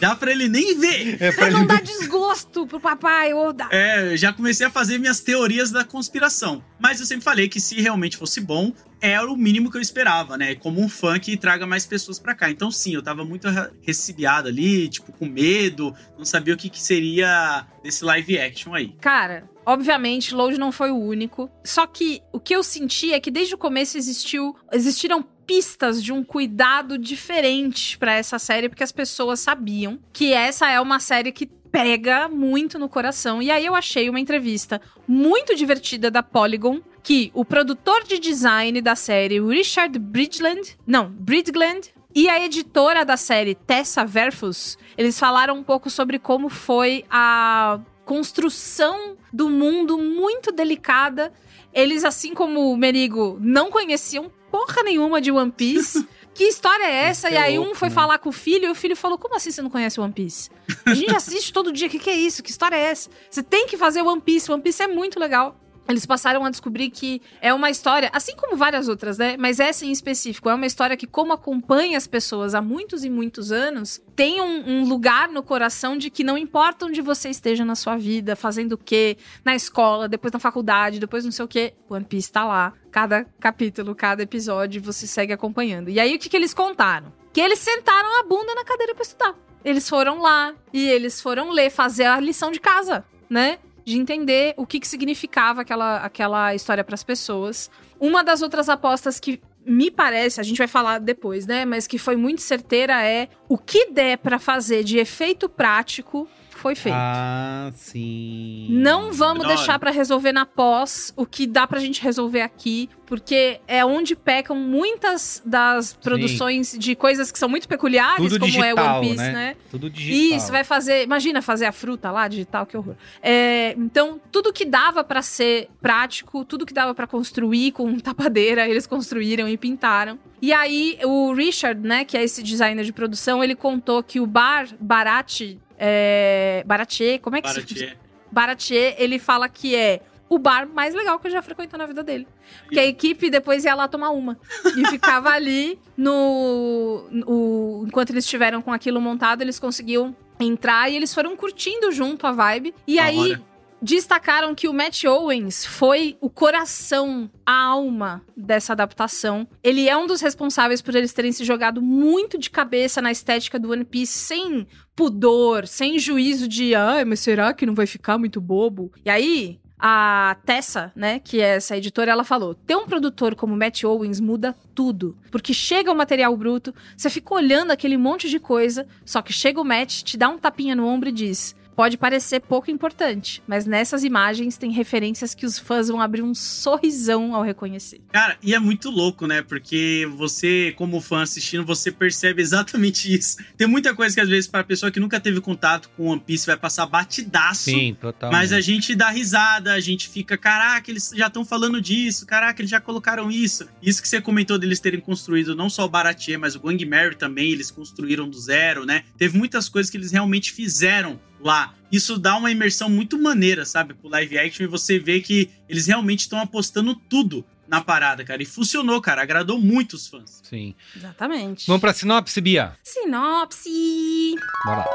Já 0.00 0.14
pra 0.14 0.30
ele 0.30 0.48
nem 0.48 0.78
ver. 0.78 1.14
É, 1.22 1.32
Pra 1.32 1.42
pra 1.44 1.50
não 1.50 1.58
ele- 1.60 1.68
dar 1.68 1.82
desgosto 1.82 2.66
pro 2.66 2.78
papai 2.80 3.32
ou 3.34 3.52
dar. 3.52 3.68
É, 3.72 4.16
já 4.16 4.32
comecei 4.32 4.66
a 4.66 4.70
fazer 4.70 4.98
minhas 4.98 5.20
teorias 5.20 5.70
da 5.70 5.84
conspiração. 5.84 6.62
Mas 6.78 7.00
eu 7.00 7.06
sempre 7.06 7.24
falei 7.24 7.48
que 7.48 7.60
se 7.60 7.80
realmente 7.80 8.16
fosse 8.16 8.40
bom, 8.40 8.72
era 9.00 9.30
o 9.30 9.36
mínimo 9.36 9.70
que 9.70 9.76
eu 9.76 9.80
esperava, 9.80 10.36
né? 10.36 10.54
Como 10.56 10.80
um 10.80 10.88
fã 10.88 11.18
que 11.18 11.36
traga 11.36 11.66
mais 11.66 11.84
pessoas 11.86 12.18
pra 12.18 12.34
cá. 12.34 12.50
Então, 12.50 12.70
sim, 12.70 12.94
eu 12.94 13.02
tava 13.02 13.24
muito 13.24 13.48
re- 13.48 13.70
recebiado 13.82 14.48
ali, 14.48 14.88
tipo, 14.88 15.12
com 15.12 15.26
medo, 15.26 15.94
não 16.16 16.24
sabia 16.24 16.54
o 16.54 16.56
que, 16.56 16.68
que 16.70 16.80
seria 16.80 17.66
desse 17.82 18.04
live 18.04 18.38
action 18.38 18.74
aí. 18.74 18.94
Cara, 19.00 19.48
obviamente, 19.64 20.34
Load 20.34 20.58
não 20.58 20.72
foi 20.72 20.90
o 20.90 20.96
único. 20.96 21.50
Só 21.64 21.86
que 21.86 22.20
o 22.32 22.40
que 22.40 22.54
eu 22.54 22.62
senti 22.62 23.12
é 23.12 23.20
que 23.20 23.30
desde 23.30 23.54
o 23.54 23.58
começo 23.58 23.96
existiu, 23.98 24.54
existiram 24.72 25.24
pistas 25.48 26.04
de 26.04 26.12
um 26.12 26.22
cuidado 26.22 26.98
diferente 26.98 27.96
pra 27.96 28.12
essa 28.12 28.38
série, 28.38 28.68
porque 28.68 28.84
as 28.84 28.92
pessoas 28.92 29.40
sabiam 29.40 29.98
que 30.12 30.34
essa 30.34 30.70
é 30.70 30.78
uma 30.78 31.00
série 31.00 31.32
que 31.32 31.46
pega 31.46 32.28
muito 32.28 32.78
no 32.78 32.86
coração. 32.86 33.40
E 33.40 33.50
aí 33.50 33.64
eu 33.64 33.74
achei 33.74 34.10
uma 34.10 34.20
entrevista 34.20 34.78
muito 35.06 35.56
divertida 35.56 36.10
da 36.10 36.22
Polygon, 36.22 36.82
que 37.02 37.30
o 37.32 37.46
produtor 37.46 38.04
de 38.04 38.18
design 38.18 38.82
da 38.82 38.94
série, 38.94 39.40
Richard 39.40 39.98
Bridgeland, 39.98 40.76
não, 40.86 41.08
Bridgeland, 41.08 41.94
e 42.14 42.28
a 42.28 42.44
editora 42.44 43.02
da 43.02 43.16
série, 43.16 43.54
Tessa 43.54 44.04
Verfus, 44.04 44.76
eles 44.98 45.18
falaram 45.18 45.56
um 45.56 45.62
pouco 45.62 45.88
sobre 45.88 46.18
como 46.18 46.50
foi 46.50 47.06
a 47.10 47.80
construção 48.04 49.16
do 49.32 49.48
mundo 49.48 49.96
muito 49.96 50.52
delicada. 50.52 51.32
Eles, 51.72 52.04
assim 52.04 52.34
como 52.34 52.70
o 52.70 52.76
Merigo, 52.76 53.38
não 53.40 53.70
conheciam 53.70 54.30
porra 54.50 54.82
nenhuma 54.82 55.20
de 55.20 55.30
One 55.30 55.52
Piece. 55.52 56.06
Que 56.34 56.44
história 56.44 56.84
é 56.84 57.08
essa? 57.08 57.26
Isso 57.26 57.34
e 57.34 57.36
é 57.36 57.42
aí 57.42 57.58
um 57.58 57.62
louco, 57.62 57.78
foi 57.78 57.88
né? 57.88 57.94
falar 57.96 58.18
com 58.20 58.28
o 58.28 58.32
filho 58.32 58.66
e 58.66 58.70
o 58.70 58.74
filho 58.76 58.94
falou: 58.94 59.18
Como 59.18 59.34
assim 59.34 59.50
você 59.50 59.60
não 59.60 59.68
conhece 59.68 59.98
One 59.98 60.12
Piece? 60.12 60.48
A 60.86 60.94
gente 60.94 61.10
assiste 61.16 61.52
todo 61.52 61.72
dia, 61.72 61.88
o 61.88 61.90
que, 61.90 61.98
que 61.98 62.08
é 62.08 62.14
isso? 62.14 62.44
Que 62.44 62.50
história 62.52 62.76
é 62.76 62.82
essa? 62.82 63.10
Você 63.28 63.42
tem 63.42 63.66
que 63.66 63.76
fazer 63.76 64.02
One 64.02 64.20
Piece. 64.20 64.48
One 64.48 64.62
Piece 64.62 64.84
é 64.84 64.86
muito 64.86 65.18
legal. 65.18 65.56
Eles 65.88 66.04
passaram 66.04 66.44
a 66.44 66.50
descobrir 66.50 66.90
que 66.90 67.22
é 67.40 67.52
uma 67.54 67.70
história, 67.70 68.10
assim 68.12 68.36
como 68.36 68.56
várias 68.56 68.88
outras, 68.88 69.16
né? 69.16 69.36
Mas 69.38 69.58
essa 69.58 69.86
em 69.86 69.90
específico 69.90 70.50
é 70.50 70.54
uma 70.54 70.66
história 70.66 70.96
que, 70.98 71.06
como 71.06 71.32
acompanha 71.32 71.96
as 71.96 72.06
pessoas 72.06 72.54
há 72.54 72.60
muitos 72.60 73.04
e 73.04 73.10
muitos 73.10 73.50
anos, 73.50 74.00
tem 74.14 74.40
um, 74.40 74.68
um 74.68 74.84
lugar 74.84 75.28
no 75.28 75.42
coração 75.42 75.96
de 75.96 76.10
que 76.10 76.22
não 76.22 76.36
importa 76.36 76.84
onde 76.84 77.00
você 77.00 77.30
esteja 77.30 77.64
na 77.64 77.74
sua 77.74 77.96
vida, 77.96 78.36
fazendo 78.36 78.72
o 78.72 78.78
quê, 78.78 79.16
na 79.42 79.54
escola, 79.54 80.06
depois 80.06 80.30
na 80.30 80.38
faculdade, 80.38 81.00
depois 81.00 81.24
não 81.24 81.32
sei 81.32 81.44
o 81.44 81.48
quê, 81.48 81.72
One 81.88 82.04
Piece 82.04 82.30
tá 82.30 82.44
lá. 82.44 82.74
Cada 82.90 83.24
capítulo, 83.40 83.94
cada 83.94 84.22
episódio, 84.22 84.82
você 84.82 85.06
segue 85.06 85.32
acompanhando. 85.32 85.88
E 85.88 85.98
aí, 85.98 86.16
o 86.16 86.18
que, 86.18 86.28
que 86.28 86.36
eles 86.36 86.52
contaram? 86.52 87.12
Que 87.32 87.40
eles 87.40 87.60
sentaram 87.60 88.20
a 88.20 88.24
bunda 88.24 88.54
na 88.54 88.64
cadeira 88.64 88.94
pra 88.94 89.02
estudar. 89.02 89.34
Eles 89.64 89.88
foram 89.88 90.20
lá 90.20 90.54
e 90.72 90.86
eles 90.88 91.20
foram 91.20 91.50
ler, 91.50 91.70
fazer 91.70 92.04
a 92.04 92.20
lição 92.20 92.50
de 92.50 92.60
casa, 92.60 93.04
né? 93.28 93.58
De 93.88 93.98
entender 93.98 94.54
o 94.56 94.66
que, 94.66 94.78
que 94.78 94.86
significava 94.86 95.62
aquela, 95.62 95.96
aquela 95.98 96.54
história 96.54 96.84
para 96.84 96.94
as 96.94 97.02
pessoas. 97.02 97.70
Uma 97.98 98.22
das 98.22 98.42
outras 98.42 98.68
apostas 98.68 99.18
que 99.18 99.40
me 99.64 99.90
parece, 99.90 100.40
a 100.40 100.42
gente 100.42 100.58
vai 100.58 100.66
falar 100.66 100.98
depois, 100.98 101.46
né, 101.46 101.64
mas 101.64 101.86
que 101.86 101.98
foi 101.98 102.16
muito 102.16 102.40
certeira 102.40 103.02
é 103.04 103.28
o 103.48 103.56
que 103.58 103.90
der 103.90 104.18
para 104.18 104.38
fazer 104.38 104.84
de 104.84 104.98
efeito 104.98 105.48
prático 105.48 106.28
foi 106.58 106.74
feito. 106.74 106.96
Ah, 106.96 107.70
sim. 107.74 108.66
Não 108.70 109.12
vamos 109.12 109.44
hora. 109.44 109.54
deixar 109.56 109.78
pra 109.78 109.90
resolver 109.90 110.32
na 110.32 110.44
pós 110.44 111.12
o 111.16 111.24
que 111.24 111.46
dá 111.46 111.66
pra 111.66 111.78
gente 111.80 112.02
resolver 112.02 112.42
aqui, 112.42 112.88
porque 113.06 113.60
é 113.66 113.84
onde 113.84 114.14
pecam 114.14 114.56
muitas 114.56 115.40
das 115.44 115.94
produções 115.94 116.76
de 116.78 116.94
coisas 116.94 117.32
que 117.32 117.38
são 117.38 117.48
muito 117.48 117.66
peculiares, 117.68 118.16
Tudo 118.16 118.38
como 118.38 118.52
é 118.64 118.70
digital, 118.70 118.98
One 118.98 119.08
Piece, 119.08 119.22
né? 119.22 119.32
né? 119.32 119.56
Tudo 119.70 119.88
digital. 119.88 120.36
Isso, 120.38 120.52
vai 120.52 120.64
fazer. 120.64 121.04
Imagina 121.04 121.40
fazer 121.40 121.66
a 121.66 121.72
fruta 121.72 122.10
lá, 122.10 122.28
digital, 122.28 122.66
que 122.66 122.76
horror. 122.76 122.94
É, 123.22 123.74
então, 123.78 124.20
tudo 124.30 124.52
que 124.52 124.64
dava 124.64 125.02
pra 125.02 125.22
ser 125.22 125.68
prático, 125.80 126.44
tudo 126.44 126.66
que 126.66 126.74
dava 126.74 126.94
pra 126.94 127.06
construir 127.06 127.72
com 127.72 127.96
tapadeira, 128.00 128.68
eles 128.68 128.86
construíram 128.86 129.48
e 129.48 129.56
pintaram. 129.56 130.18
E 130.40 130.52
aí, 130.52 130.98
o 131.04 131.32
Richard, 131.32 131.80
né, 131.80 132.04
que 132.04 132.16
é 132.16 132.22
esse 132.22 132.42
designer 132.42 132.84
de 132.84 132.92
produção, 132.92 133.42
ele 133.42 133.54
contou 133.56 134.02
que 134.02 134.20
o 134.20 134.26
bar 134.26 134.68
Barati. 134.80 135.58
É, 135.78 136.62
Baratier, 136.66 137.20
como 137.20 137.36
é 137.36 137.42
que 137.42 137.48
se 137.48 137.54
Baratier. 137.54 137.98
Baratier, 138.30 138.94
ele 138.98 139.18
fala 139.18 139.48
que 139.48 139.74
é 139.76 140.00
o 140.28 140.38
bar 140.38 140.68
mais 140.68 140.94
legal 140.94 141.18
que 141.18 141.26
ele 141.26 141.34
já 141.34 141.40
frequentou 141.40 141.78
na 141.78 141.86
vida 141.86 142.02
dele. 142.02 142.26
Porque 142.64 142.78
a 142.78 142.84
equipe 142.84 143.30
depois 143.30 143.64
ia 143.64 143.74
lá 143.74 143.88
tomar 143.88 144.10
uma. 144.10 144.38
E 144.76 144.86
ficava 144.88 145.30
ali 145.30 145.78
no. 145.96 147.06
no- 147.10 147.84
enquanto 147.86 148.10
eles 148.10 148.24
estiveram 148.24 148.60
com 148.60 148.72
aquilo 148.72 149.00
montado, 149.00 149.40
eles 149.42 149.58
conseguiam 149.58 150.14
entrar 150.40 150.90
e 150.90 150.96
eles 150.96 151.14
foram 151.14 151.34
curtindo 151.36 151.90
junto 151.92 152.26
a 152.26 152.32
vibe. 152.32 152.74
E 152.86 152.96
Da 152.96 153.04
aí. 153.04 153.18
hora. 153.32 153.48
Destacaram 153.80 154.56
que 154.56 154.66
o 154.66 154.72
Matt 154.74 155.04
Owens 155.04 155.64
foi 155.64 156.18
o 156.20 156.28
coração, 156.28 157.30
a 157.46 157.62
alma 157.66 158.24
dessa 158.36 158.72
adaptação. 158.72 159.46
Ele 159.62 159.88
é 159.88 159.96
um 159.96 160.04
dos 160.04 160.20
responsáveis 160.20 160.82
por 160.82 160.96
eles 160.96 161.12
terem 161.12 161.30
se 161.30 161.44
jogado 161.44 161.80
muito 161.80 162.36
de 162.36 162.50
cabeça 162.50 163.00
na 163.00 163.12
estética 163.12 163.56
do 163.56 163.70
One 163.70 163.84
Piece, 163.84 164.12
sem 164.18 164.66
pudor, 164.98 165.68
sem 165.68 165.96
juízo 165.96 166.48
de, 166.48 166.74
ah, 166.74 167.04
mas 167.06 167.20
será 167.20 167.54
que 167.54 167.64
não 167.64 167.72
vai 167.72 167.86
ficar 167.86 168.18
muito 168.18 168.40
bobo? 168.40 168.90
E 169.04 169.08
aí, 169.08 169.60
a 169.78 170.36
Tessa, 170.44 170.90
né, 170.96 171.20
que 171.20 171.40
é 171.40 171.54
essa 171.54 171.76
editora, 171.76 172.10
ela 172.10 172.24
falou: 172.24 172.52
ter 172.52 172.74
um 172.74 172.84
produtor 172.84 173.36
como 173.36 173.56
Matt 173.56 173.84
Owens 173.84 174.18
muda 174.18 174.56
tudo. 174.74 175.16
Porque 175.30 175.54
chega 175.54 175.92
o 175.92 175.96
material 175.96 176.36
bruto, 176.36 176.74
você 176.96 177.08
fica 177.08 177.32
olhando 177.32 177.70
aquele 177.70 177.96
monte 177.96 178.28
de 178.28 178.40
coisa, 178.40 178.88
só 179.04 179.22
que 179.22 179.32
chega 179.32 179.60
o 179.60 179.64
Matt, 179.64 180.02
te 180.02 180.16
dá 180.16 180.28
um 180.28 180.36
tapinha 180.36 180.74
no 180.74 180.84
ombro 180.84 181.10
e 181.10 181.12
diz. 181.12 181.54
Pode 181.78 181.96
parecer 181.96 182.40
pouco 182.40 182.72
importante, 182.72 183.40
mas 183.46 183.64
nessas 183.64 184.02
imagens 184.02 184.56
tem 184.56 184.72
referências 184.72 185.32
que 185.32 185.46
os 185.46 185.60
fãs 185.60 185.86
vão 185.86 186.00
abrir 186.00 186.22
um 186.22 186.34
sorrisão 186.34 187.36
ao 187.36 187.44
reconhecer. 187.44 188.00
Cara, 188.10 188.36
e 188.42 188.52
é 188.52 188.58
muito 188.58 188.90
louco, 188.90 189.28
né? 189.28 189.42
Porque 189.42 190.04
você, 190.16 190.74
como 190.76 191.00
fã 191.00 191.22
assistindo, 191.22 191.64
você 191.64 191.92
percebe 191.92 192.42
exatamente 192.42 193.06
isso. 193.14 193.36
Tem 193.56 193.68
muita 193.68 193.94
coisa 193.94 194.12
que 194.12 194.20
às 194.20 194.28
vezes 194.28 194.50
para 194.50 194.64
pessoa 194.64 194.90
que 194.90 194.98
nunca 194.98 195.20
teve 195.20 195.40
contato 195.40 195.88
com 195.96 196.08
One 196.08 196.20
Piece 196.20 196.48
vai 196.48 196.56
passar 196.56 196.84
batidaço. 196.84 197.70
Sim, 197.70 197.96
total. 198.00 198.32
Mas 198.32 198.52
a 198.52 198.60
gente 198.60 198.96
dá 198.96 199.10
risada, 199.10 199.72
a 199.72 199.78
gente 199.78 200.08
fica, 200.08 200.36
caraca, 200.36 200.90
eles 200.90 201.12
já 201.14 201.28
estão 201.28 201.44
falando 201.44 201.80
disso, 201.80 202.26
caraca, 202.26 202.60
eles 202.60 202.72
já 202.72 202.80
colocaram 202.80 203.30
isso. 203.30 203.68
Isso 203.80 204.02
que 204.02 204.08
você 204.08 204.20
comentou 204.20 204.58
deles 204.58 204.80
terem 204.80 204.98
construído 204.98 205.54
não 205.54 205.70
só 205.70 205.84
o 205.84 205.88
Baratier, 205.88 206.40
mas 206.40 206.56
o 206.56 206.60
Gang 206.60 206.84
Mary 206.84 207.14
também, 207.14 207.52
eles 207.52 207.70
construíram 207.70 208.28
do 208.28 208.36
zero, 208.36 208.84
né? 208.84 209.04
Teve 209.16 209.38
muitas 209.38 209.68
coisas 209.68 209.88
que 209.88 209.96
eles 209.96 210.10
realmente 210.10 210.50
fizeram 210.50 211.20
lá. 211.40 211.74
Isso 211.90 212.18
dá 212.18 212.36
uma 212.36 212.50
imersão 212.50 212.90
muito 212.90 213.18
maneira, 213.18 213.64
sabe, 213.64 213.94
pro 213.94 214.08
live 214.08 214.38
action 214.38 214.64
e 214.64 214.68
você 214.68 214.98
vê 214.98 215.20
que 215.20 215.48
eles 215.68 215.86
realmente 215.86 216.20
estão 216.20 216.38
apostando 216.40 216.94
tudo 216.94 217.44
na 217.66 217.80
parada, 217.80 218.24
cara. 218.24 218.42
E 218.42 218.46
funcionou, 218.46 219.00
cara. 219.00 219.22
Agradou 219.22 219.58
muito 219.58 219.94
os 219.94 220.06
fãs. 220.06 220.40
Sim. 220.42 220.74
Exatamente. 220.96 221.66
Vamos 221.66 221.80
pra 221.80 221.92
sinopse, 221.92 222.40
Bia? 222.40 222.72
Sinopse. 222.82 224.34
Bora 224.64 224.84
lá. 224.84 224.86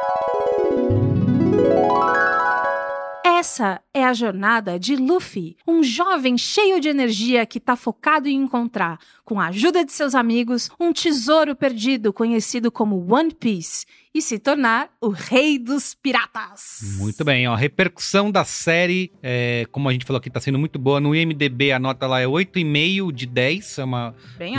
Essa 3.25 3.81
é 3.93 4.05
a 4.05 4.13
jornada 4.13 4.79
de 4.79 4.95
Luffy, 4.95 5.57
um 5.67 5.83
jovem 5.83 6.37
cheio 6.37 6.79
de 6.79 6.87
energia 6.87 7.45
que 7.45 7.59
tá 7.59 7.75
focado 7.75 8.29
em 8.29 8.35
encontrar, 8.35 8.97
com 9.25 9.37
a 9.39 9.47
ajuda 9.47 9.83
de 9.83 9.91
seus 9.91 10.15
amigos, 10.15 10.69
um 10.79 10.93
tesouro 10.93 11.53
perdido 11.53 12.13
conhecido 12.13 12.71
como 12.71 13.13
One 13.13 13.33
Piece 13.33 13.85
e 14.13 14.21
se 14.21 14.37
tornar 14.39 14.89
o 15.01 15.09
rei 15.09 15.57
dos 15.57 15.93
piratas. 15.95 16.79
Muito 16.97 17.23
bem, 17.25 17.47
ó. 17.47 17.53
A 17.53 17.57
repercussão 17.57 18.29
da 18.31 18.43
série, 18.45 19.11
é, 19.21 19.65
como 19.71 19.89
a 19.89 19.91
gente 19.93 20.05
falou 20.05 20.19
aqui, 20.19 20.29
tá 20.29 20.39
sendo 20.39 20.59
muito 20.59 20.77
boa. 20.77 20.99
No 20.99 21.15
IMDB 21.15 21.71
a 21.71 21.79
nota 21.79 22.05
lá 22.07 22.19
é 22.21 22.25
8,5 22.25 23.11
de 23.11 23.25
10, 23.25 23.79
é 23.79 23.83
uma 23.83 24.15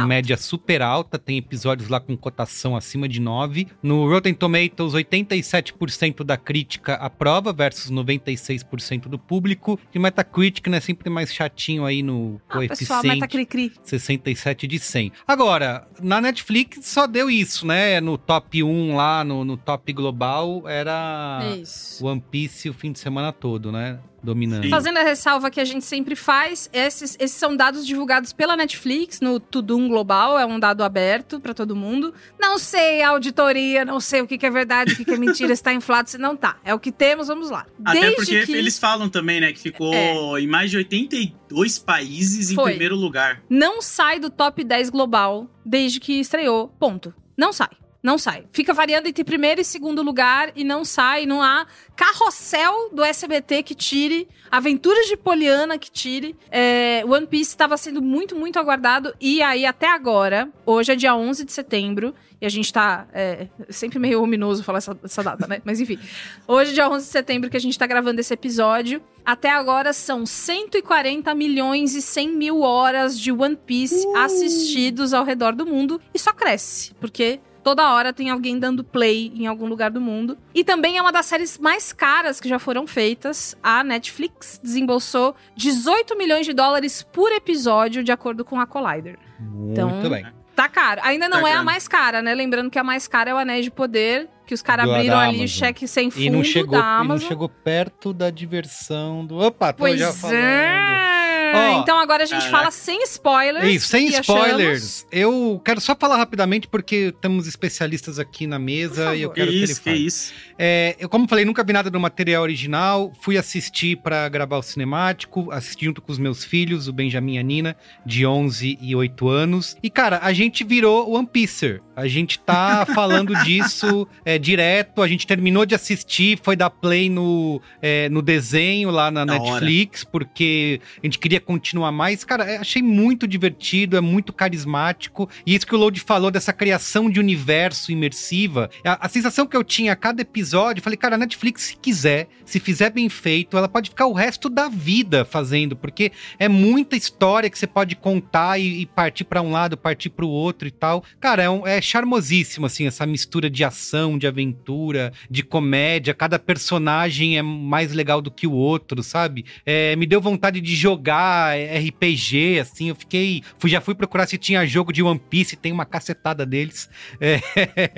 média 0.07 0.37
super 0.37 0.83
alta. 0.83 1.19
Tem 1.19 1.39
episódios 1.39 1.89
lá 1.89 2.01
com 2.01 2.17
cotação 2.17 2.75
acima 2.77 3.09
de 3.09 3.21
9. 3.21 3.69
No 3.83 4.09
Rotten 4.09 4.35
Tomatoes, 4.35 4.93
87% 4.95 6.25
da 6.25 6.37
crítica 6.37 6.95
aprova 6.95 7.53
versus 7.53 7.91
96% 7.91 9.03
do 9.09 9.19
público. 9.19 9.79
E 9.95 9.99
Metacritic, 9.99 10.67
né, 10.69 10.81
sempre 10.81 11.09
mais 11.11 11.33
chatinho 11.33 11.85
aí 11.85 12.03
no 12.03 12.41
Ah, 12.49 12.59
pessoal, 12.59 12.69
coeficiente. 12.69 13.07
meta 13.07 13.29
cri-cri. 13.29 13.73
67 13.83 14.67
de 14.67 14.79
100. 14.79 15.13
Agora, 15.27 15.87
na 16.01 16.21
Netflix 16.21 16.87
só 16.87 17.07
deu 17.07 17.31
isso, 17.31 17.67
né? 17.67 18.01
No 18.01 18.19
top 18.19 18.63
1 18.63 18.97
lá, 18.97 19.23
no, 19.25 19.44
no 19.45 19.57
top 19.57 19.93
global, 19.93 20.69
era 20.69 21.41
Isso. 21.61 22.05
One 22.07 22.23
Piece 22.31 22.69
o 22.69 22.75
fim 22.75 22.93
de 22.93 22.99
semana 22.99 23.33
todo, 23.33 23.71
né? 23.71 23.99
Dominando. 24.23 24.63
Sim. 24.63 24.71
Fazendo 24.71 24.99
a 24.99 25.03
ressalva 25.03 25.51
que 25.51 25.61
a 25.61 25.65
gente 25.67 25.85
sempre 25.85 26.17
faz, 26.17 26.71
esses, 26.73 27.15
esses 27.21 27.37
são 27.37 27.55
dados 27.55 27.87
divulgados 27.87 28.33
pela 28.33 28.57
Netflix 28.57 29.21
no 29.21 29.39
Tudum 29.39 29.87
Global, 29.87 30.39
é 30.39 30.47
um 30.47 30.59
dado 30.59 30.83
aberto 30.83 31.39
pra 31.39 31.53
todo 31.53 31.77
mundo. 31.77 32.15
Não 32.41 32.57
sei 32.57 33.03
a 33.03 33.11
auditoria, 33.11 33.85
não 33.85 34.01
sei 34.01 34.23
o 34.23 34.27
que, 34.27 34.39
que 34.39 34.47
é 34.47 34.51
verdade, 34.51 34.95
o 34.95 34.97
que, 34.97 35.05
que 35.05 35.11
é 35.11 35.19
mentira, 35.19 35.55
se 35.55 35.63
tá 35.63 35.75
inflado, 35.75 36.09
se 36.09 36.17
não 36.17 36.35
tá. 36.35 36.57
É 36.65 36.73
o 36.73 36.79
que 36.79 36.91
temos, 36.91 37.29
vamos 37.29 37.51
lá. 37.51 37.67
Até 37.85 38.01
Desde 38.01 38.17
porque 38.17 38.47
que 38.47 38.53
eles 38.53 38.79
falam 38.79 39.11
também, 39.11 39.41
né, 39.41 39.53
que 39.53 39.61
ficou 39.61 39.93
em 40.39 40.47
mais 40.47 40.71
de 40.71 40.79
82 40.79 41.79
países 41.81 42.51
em 42.51 42.55
Foi. 42.55 42.71
primeiro 42.71 42.97
lugar. 42.97 43.43
não 43.51 43.83
sai 43.83 44.19
do 44.19 44.31
top 44.31 44.65
10 44.65 44.89
global 44.89 45.51
desde 45.65 46.01
que 46.01 46.15
estreou, 46.15 46.69
ponto. 46.79 47.13
Não 47.37 47.53
sai. 47.53 47.71
Não 48.05 48.19
sai. 48.19 48.45
Fica 48.53 48.75
variando 48.75 49.07
entre 49.07 49.25
primeiro 49.25 49.63
e 49.63 49.65
segundo 49.65 50.03
lugar 50.03 50.53
e 50.55 50.63
não 50.63 50.85
sai. 50.85 51.25
Não 51.25 51.41
há 51.41 51.67
carrossel 51.97 52.91
do 52.93 53.03
SBT 53.03 53.63
que 53.63 53.75
tire, 53.75 54.29
Aventuras 54.51 55.07
de 55.07 55.17
Poliana 55.17 55.79
que 55.79 55.91
tire. 55.91 56.37
É, 56.51 57.03
One 57.09 57.27
Piece 57.27 57.53
estava 57.53 57.79
sendo 57.79 58.03
muito, 58.03 58.37
muito 58.37 58.59
aguardado. 58.59 59.15
E 59.19 59.41
aí, 59.41 59.65
até 59.65 59.89
agora, 59.91 60.51
hoje 60.67 60.93
é 60.93 60.95
dia 60.95 61.17
11 61.17 61.47
de 61.47 61.53
setembro, 61.53 62.15
e 62.41 62.45
a 62.47 62.49
gente 62.51 62.71
tá. 62.71 63.09
É, 63.13 63.49
sempre 63.71 63.99
meio 63.99 64.23
ominoso 64.23 64.63
falar 64.63 64.79
essa, 64.79 64.97
essa 65.03 65.23
data, 65.23 65.47
né? 65.47 65.63
Mas 65.65 65.81
enfim. 65.81 65.99
Hoje, 66.47 66.73
é 66.73 66.75
dia 66.75 66.89
11 66.91 67.07
de 67.07 67.11
setembro, 67.11 67.49
que 67.49 67.57
a 67.57 67.61
gente 67.61 67.79
tá 67.79 67.87
gravando 67.87 68.21
esse 68.21 68.35
episódio. 68.35 69.03
Até 69.25 69.51
agora 69.51 69.95
são 69.95 70.27
140 70.27 71.35
milhões 71.35 71.95
e 71.95 72.03
100 72.03 72.37
mil 72.37 72.61
horas 72.61 73.19
de 73.19 73.33
One 73.33 73.57
Piece 73.57 74.07
Uh! 74.07 74.17
assistidos 74.19 75.15
ao 75.15 75.25
redor 75.25 75.55
do 75.55 75.65
mundo. 75.65 75.99
E 76.13 76.19
só 76.19 76.35
cresce, 76.35 76.93
porque 77.01 77.41
toda 77.65 77.93
hora 77.93 78.13
tem 78.13 78.31
alguém 78.31 78.59
dando 78.59 78.85
play 78.85 79.33
em 79.35 79.47
algum 79.47 79.67
lugar 79.67 79.91
do 79.91 80.01
mundo. 80.01 80.37
E 80.55 80.63
também 80.63 80.97
é 80.99 81.03
uma 81.03 81.11
das 81.11 81.27
séries 81.27 81.59
mais 81.59 81.93
caras 81.93 82.39
que 82.39 82.49
já 82.49 82.59
foram 82.59 82.87
feitas. 82.87 83.57
A 83.63 83.83
Netflix 83.83 84.61
desembolsou 84.63 85.35
18 85.57 86.17
milhões 86.17 86.47
de 86.47 86.53
dólares 86.53 87.03
por 87.03 87.33
episódio, 87.33 88.05
de 88.05 88.13
acordo 88.13 88.45
com 88.45 88.61
a 88.61 88.67
Collider. 88.67 89.19
Muito 89.41 89.73
Então, 89.73 90.11
bem. 90.11 90.25
Tá 90.55 90.69
caro. 90.69 91.01
Ainda 91.03 91.29
não 91.29 91.43
Tá 91.43 91.49
é 91.49 91.51
a 91.51 91.55
caro. 91.55 91.65
mais 91.67 91.89
cara, 91.89 92.23
né? 92.23 92.33
Lembrando 92.33 92.71
que 92.71 92.79
a 92.79 92.85
mais 92.85 93.09
cara 93.09 93.31
é 93.31 93.35
o 93.35 93.39
Anéis 93.39 93.65
de 93.65 93.73
Poder, 93.73 94.29
que 94.47 94.55
os 94.55 94.63
caras 94.63 94.89
abriram 94.89 95.19
ali 95.19 95.39
o 95.39 95.41
Amazon. 95.41 95.47
cheque 95.49 95.89
sem 95.89 96.11
fundo 96.13 96.23
E 96.23 96.31
não, 96.31 96.45
chegou, 96.45 96.73
da 96.73 96.79
e 96.79 96.81
não 96.83 96.89
Amazon. 97.01 97.29
chegou 97.29 97.49
perto 97.49 98.13
da 98.13 98.31
diversão 98.31 99.27
do. 99.27 99.37
Opa, 99.39 99.73
tô 99.73 99.79
Pois 99.81 99.99
já 99.99 100.13
falando. 100.13 100.37
é. 100.37 101.14
Ó, 101.57 101.81
então 101.81 101.99
agora 101.99 102.23
a 102.23 102.27
gente 102.27 102.45
caraca. 102.45 102.59
fala 102.59 102.71
sem 102.71 103.03
spoilers. 103.05 103.75
Isso, 103.75 103.89
sem 103.89 104.11
que 104.11 104.21
spoilers. 104.21 104.61
achamos. 104.61 105.07
Eu 105.11 105.61
quero 105.65 105.81
só 105.81 105.95
falar 105.95 106.17
rapidamente 106.17 106.69
porque 106.69 107.15
temos 107.21 107.47
especialistas 107.47 108.19
aqui 108.19 108.47
na 108.47 108.59
mesa 108.59 109.15
e 109.15 109.23
eu. 109.23 109.31
Que 109.31 109.37
quero 109.37 109.51
que, 109.51 109.57
ele 109.57 109.65
isso, 109.65 109.83
que 109.83 109.91
isso. 109.93 110.33
É, 110.59 110.97
eu, 110.99 111.09
como 111.09 111.29
falei, 111.29 111.45
nunca 111.45 111.65
vi 111.65 111.73
nada 111.73 111.91
do 111.91 111.99
material 111.99 112.43
original. 112.43 113.13
Fui 113.21 113.37
assistir 113.37 113.97
pra 113.97 114.29
gravar 114.29 114.59
o 114.59 114.63
cinemático, 114.63 115.51
assisti 115.51 115.85
junto 115.85 116.01
com 116.01 116.13
os 116.13 116.19
meus 116.19 116.45
filhos, 116.45 116.89
o 116.89 116.93
Benjamin 116.93 117.35
e 117.35 117.39
a 117.39 117.43
Nina, 117.43 117.77
de 118.05 118.27
11 118.27 118.79
e 118.81 118.95
8 118.95 119.29
anos. 119.29 119.77
E, 119.83 119.91
cara, 119.91 120.21
a 120.23 120.33
gente 120.33 120.65
virou 120.65 121.13
One 121.13 121.27
Piece. 121.27 121.81
A 121.97 122.07
gente 122.07 122.39
tá 122.39 122.87
falando 122.95 123.35
disso 123.45 124.07
é, 124.25 124.39
direto. 124.39 125.03
A 125.03 125.09
gente 125.09 125.27
terminou 125.27 125.67
de 125.67 125.75
assistir, 125.75 126.39
foi 126.43 126.57
dar 126.57 126.71
play 126.71 127.09
no, 127.09 127.61
é, 127.81 128.09
no 128.09 128.23
desenho 128.23 128.91
lá 128.91 129.11
na 129.11 129.25
Da 129.25 129.39
Netflix, 129.39 130.05
porque 130.05 130.81
a 131.03 131.07
gente 131.07 131.19
queria 131.19 131.41
continuar 131.45 131.93
mais. 131.93 132.25
Cara, 132.25 132.55
eu 132.55 132.61
achei 132.61 132.83
muito 132.83 133.27
divertido, 133.27 133.97
é 133.97 134.01
muito 134.01 134.33
carismático. 134.33 135.29
E 135.47 135.55
isso 135.55 135.67
que 135.67 135.75
o 135.75 135.79
Load 135.79 136.01
falou 136.01 136.31
dessa 136.31 136.53
criação 136.53 137.11
de 137.11 137.21
universo 137.21 137.93
imersiva. 137.93 138.71
A, 138.85 139.07
a 139.07 139.09
sensação 139.09 139.47
que 139.47 139.57
eu 139.57 139.63
tinha 139.65 139.93
a 139.93 139.97
cada 139.97 140.23
episódio, 140.23 140.83
falei, 140.83 140.97
cara, 140.97 141.15
a 141.17 141.19
Netflix, 141.19 141.63
se 141.63 141.77
quiser, 141.77 142.29
se 142.45 142.59
fizer 142.59 142.91
bem 142.91 143.09
feito, 143.09 143.57
ela 143.57 143.69
pode 143.69 143.91
ficar 143.91 144.07
o 144.07 144.13
resto 144.13 144.49
da 144.49 144.69
vida 144.69 145.25
fazendo, 145.25 145.77
porque 145.77 146.13
é 146.39 146.49
muita 146.49 146.97
história 146.97 147.51
que 147.51 147.59
você 147.59 147.67
pode 147.67 147.95
contar 147.97 148.59
e, 148.59 148.83
e 148.83 148.87
partir 148.87 149.25
pra 149.25 149.43
um 149.43 149.51
lado, 149.51 149.77
partir 149.77 150.11
pro 150.11 150.29
outro 150.29 150.67
e 150.67 150.71
tal. 150.71 151.05
Cara, 151.21 151.43
é, 151.43 151.51
um- 151.51 151.67
é 151.67 151.81
charmosíssimo, 151.81 152.67
assim, 152.67 152.87
essa 152.87 153.05
mistura 153.07 153.51
de 153.51 153.63
ação, 153.65 154.17
de 154.19 154.27
aventura, 154.27 155.13
de 155.31 155.43
comédia. 155.43 156.15
Cada 156.15 156.39
personagem 156.39 157.37
é 157.39 157.43
mais 157.43 157.93
legal 157.93 158.21
do 158.23 158.31
que 158.31 158.47
o 158.47 158.53
outro, 158.53 159.03
sabe? 159.03 159.45
É, 159.67 159.95
me 159.97 160.07
deu 160.07 160.21
vontade 160.21 160.61
de 160.61 160.75
jogar 160.75 161.24
RPG, 161.53 162.61
assim, 162.61 162.89
eu 162.89 162.95
fiquei. 162.95 163.43
Fui, 163.59 163.71
já 163.71 163.81
fui 163.81 163.95
procurar 163.95 164.27
se 164.27 164.39
tinha 164.39 164.67
jogo 164.67 164.93
de 164.93 165.03
One 165.03 165.21
Piece, 165.31 165.57
tem 165.57 165.73
uma 165.73 165.85
cacetada 165.85 166.45
deles. 166.45 166.89
É, 167.21 167.41